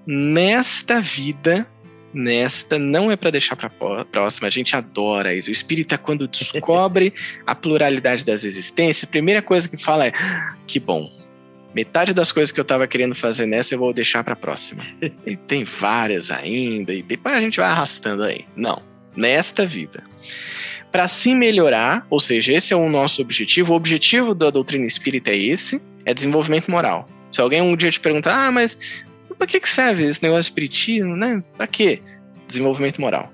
nesta 0.06 1.00
vida 1.00 1.66
nesta 2.14 2.78
não 2.78 3.10
é 3.10 3.16
para 3.16 3.30
deixar 3.30 3.56
para 3.56 3.68
próxima. 4.04 4.46
A 4.46 4.50
gente 4.50 4.76
adora 4.76 5.34
isso. 5.34 5.48
O 5.48 5.52
espírita, 5.52 5.98
quando 5.98 6.28
descobre 6.28 7.12
a 7.44 7.54
pluralidade 7.54 8.24
das 8.24 8.44
existências, 8.44 9.04
a 9.04 9.10
primeira 9.10 9.42
coisa 9.42 9.68
que 9.68 9.76
fala 9.76 10.06
é: 10.06 10.12
ah, 10.14 10.56
que 10.66 10.78
bom. 10.78 11.12
Metade 11.74 12.14
das 12.14 12.30
coisas 12.30 12.52
que 12.52 12.60
eu 12.60 12.62
estava 12.62 12.86
querendo 12.86 13.16
fazer 13.16 13.46
nessa 13.46 13.74
eu 13.74 13.80
vou 13.80 13.92
deixar 13.92 14.22
para 14.22 14.34
a 14.34 14.36
próxima. 14.36 14.86
E 15.26 15.34
tem 15.36 15.64
várias 15.64 16.30
ainda, 16.30 16.94
e 16.94 17.02
depois 17.02 17.34
a 17.34 17.40
gente 17.40 17.56
vai 17.56 17.68
arrastando 17.68 18.22
aí. 18.22 18.46
Não, 18.54 18.80
nesta 19.16 19.66
vida. 19.66 20.04
Para 20.90 21.08
se 21.08 21.34
melhorar, 21.34 22.06
ou 22.08 22.20
seja, 22.20 22.52
esse 22.52 22.72
é 22.72 22.76
o 22.76 22.88
nosso 22.88 23.20
objetivo. 23.20 23.72
O 23.72 23.76
objetivo 23.76 24.34
da 24.34 24.50
doutrina 24.50 24.86
espírita 24.86 25.30
é 25.30 25.36
esse: 25.36 25.82
é 26.04 26.14
desenvolvimento 26.14 26.70
moral. 26.70 27.08
Se 27.32 27.40
alguém 27.40 27.60
um 27.60 27.74
dia 27.76 27.90
te 27.90 27.98
perguntar, 27.98 28.46
ah, 28.46 28.52
mas 28.52 28.78
para 29.36 29.46
que, 29.46 29.68
serve 29.68 30.04
esse 30.04 30.22
negócio 30.22 30.42
de 30.42 30.46
espiritismo, 30.46 31.16
né? 31.16 31.42
Para 31.56 31.66
quê? 31.66 32.00
Desenvolvimento 32.46 33.00
moral. 33.00 33.32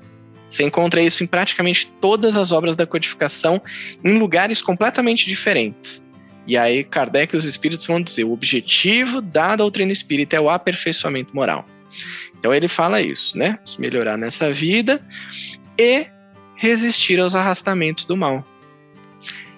Você 0.49 0.65
encontra 0.65 1.01
isso 1.01 1.23
em 1.23 1.27
praticamente 1.27 1.87
todas 2.01 2.37
as 2.37 2.51
obras 2.51 2.75
da 2.75 2.87
codificação, 2.87 3.63
em 4.05 4.19
lugares 4.19 4.61
completamente 4.61 5.27
diferentes. 5.27 6.05
E 6.47 6.59
aí, 6.59 6.83
Kardec 6.83 7.35
e 7.35 7.37
os 7.37 7.45
espíritos 7.45 7.87
vão 7.87 8.01
dizer: 8.01 8.25
o 8.25 8.33
objetivo 8.33 9.21
da 9.21 9.55
doutrina 9.55 9.93
espírita 9.93 10.37
é 10.37 10.41
o 10.41 10.51
aperfeiçoamento 10.51 11.35
moral. 11.35 11.65
Então, 12.39 12.55
ele 12.55 12.67
fala 12.67 13.01
isso, 13.01 13.39
né? 13.39 13.59
Se 13.65 13.81
melhorar 13.81 14.17
nessa 14.17 14.53
vida 14.53 15.01
e 15.79 16.07
resistir 16.61 17.19
aos 17.19 17.35
arrastamentos 17.35 18.05
do 18.05 18.15
mal. 18.15 18.45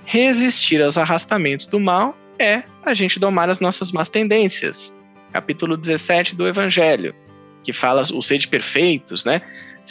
Resistir 0.05 0.81
aos 0.81 0.97
arrastamentos 0.97 1.67
do 1.67 1.81
mal 1.81 2.17
é 2.39 2.63
a 2.87 2.95
gente 2.95 3.19
domar 3.19 3.51
as 3.51 3.59
nossas 3.59 3.91
más 3.91 4.09
tendências 4.09 4.95
capítulo 5.33 5.77
17 5.77 6.37
do 6.37 6.47
Evangelho, 6.47 7.13
que 7.65 7.73
fala 7.73 8.03
o 8.03 8.23
ser 8.23 8.39
de 8.39 8.47
perfeitos, 8.47 9.25
né? 9.25 9.43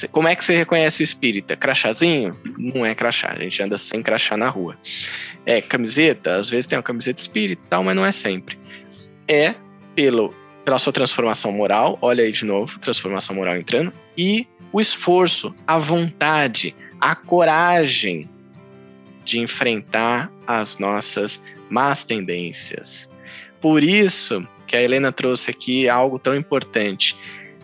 Como 0.10 0.30
é 0.30 0.38
que 0.38 0.46
você 0.46 0.56
reconhece 0.56 1.02
o 1.02 1.04
espírita? 1.04 1.58
Crachazinho? 1.58 2.40
Não 2.58 2.86
é 2.86 2.96
crachá, 2.96 3.34
a 3.34 3.44
gente 3.44 3.62
anda 3.62 3.78
sem 3.78 4.02
crachá 4.02 4.38
na 4.38 4.48
rua. 4.48 4.78
É 5.46 5.60
camiseta? 5.60 6.36
Às 6.36 6.50
vezes 6.50 6.66
tem 6.66 6.78
uma 6.78 6.84
camiseta 6.84 7.20
espírita 7.20 7.62
e 7.66 7.70
tal, 7.70 7.84
mas 7.84 7.94
não 7.94 8.06
é 8.06 8.12
sempre. 8.14 8.58
É 9.28 9.54
pelo, 9.94 10.34
pela 10.64 10.80
sua 10.80 10.94
transformação 10.94 11.52
moral, 11.52 11.98
olha 12.02 12.24
aí 12.24 12.32
de 12.32 12.46
novo, 12.46 12.80
transformação 12.80 13.36
moral 13.36 13.58
entrando, 13.58 13.92
e 14.18 14.48
o 14.72 14.80
esforço, 14.80 15.54
a 15.68 15.78
vontade, 15.78 16.74
a 17.02 17.16
coragem 17.16 18.30
de 19.26 19.40
enfrentar 19.40 20.32
as 20.46 20.78
nossas 20.78 21.44
más 21.70 22.04
tendências. 22.04 23.10
Por 23.60 23.84
isso 23.84 24.48
que 24.68 24.76
a 24.76 24.82
Helena 24.82 25.12
trouxe 25.12 25.50
aqui 25.50 25.90
algo 25.90 26.20
tão 26.20 26.36
importante. 26.36 27.16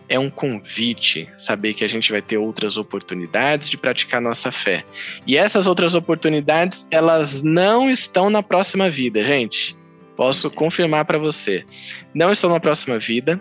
É 0.08 0.18
um 0.18 0.30
convite 0.30 1.28
saber 1.36 1.74
que 1.74 1.84
a 1.84 1.88
gente 1.88 2.10
vai 2.10 2.22
ter 2.22 2.38
outras 2.38 2.76
oportunidades 2.76 3.68
de 3.68 3.76
praticar 3.76 4.20
nossa 4.20 4.50
fé. 4.50 4.84
E 5.26 5.36
essas 5.36 5.66
outras 5.66 5.94
oportunidades, 5.94 6.88
elas 6.90 7.42
não 7.42 7.90
estão 7.90 8.30
na 8.30 8.42
próxima 8.42 8.90
vida, 8.90 9.22
gente. 9.24 9.76
Posso 10.16 10.50
confirmar 10.50 11.04
para 11.04 11.18
você. 11.18 11.64
Não 12.12 12.32
estão 12.32 12.50
na 12.50 12.58
próxima 12.58 12.98
vida. 12.98 13.40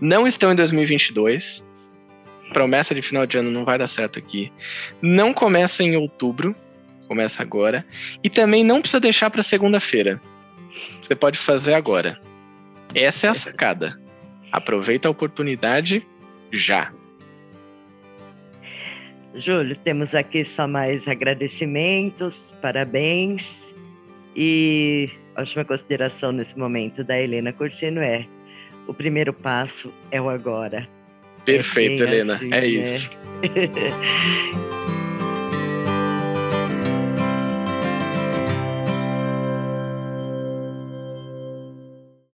Não 0.00 0.26
estão 0.26 0.52
em 0.52 0.54
2022. 0.54 1.66
Promessa 2.54 2.94
de 2.94 3.02
final 3.02 3.26
de 3.26 3.36
ano 3.36 3.50
não 3.50 3.64
vai 3.64 3.76
dar 3.76 3.88
certo 3.88 4.16
aqui. 4.16 4.52
Não 5.02 5.34
começa 5.34 5.82
em 5.82 5.96
outubro, 5.96 6.54
começa 7.08 7.42
agora. 7.42 7.84
E 8.22 8.30
também 8.30 8.62
não 8.62 8.80
precisa 8.80 9.00
deixar 9.00 9.28
para 9.28 9.42
segunda-feira. 9.42 10.20
Você 11.00 11.16
pode 11.16 11.36
fazer 11.36 11.74
agora. 11.74 12.18
Essa 12.94 13.26
é 13.26 13.30
a 13.30 13.34
sacada. 13.34 14.00
Aproveita 14.52 15.08
a 15.08 15.10
oportunidade 15.10 16.06
já. 16.52 16.92
Júlio, 19.34 19.76
temos 19.82 20.14
aqui 20.14 20.44
só 20.44 20.68
mais 20.68 21.08
agradecimentos, 21.08 22.54
parabéns. 22.62 23.64
E 24.36 25.10
a 25.34 25.40
última 25.40 25.64
consideração 25.64 26.30
nesse 26.30 26.56
momento 26.56 27.02
da 27.02 27.20
Helena 27.20 27.52
Cursino 27.52 28.00
é: 28.00 28.28
o 28.86 28.94
primeiro 28.94 29.32
passo 29.32 29.92
é 30.12 30.20
o 30.20 30.28
agora. 30.28 30.88
Perfeito, 31.44 32.02
é 32.02 32.06
Helena. 32.06 32.36
Assim, 32.36 32.46
é 32.46 32.60
né? 32.60 32.66
isso. 32.66 33.10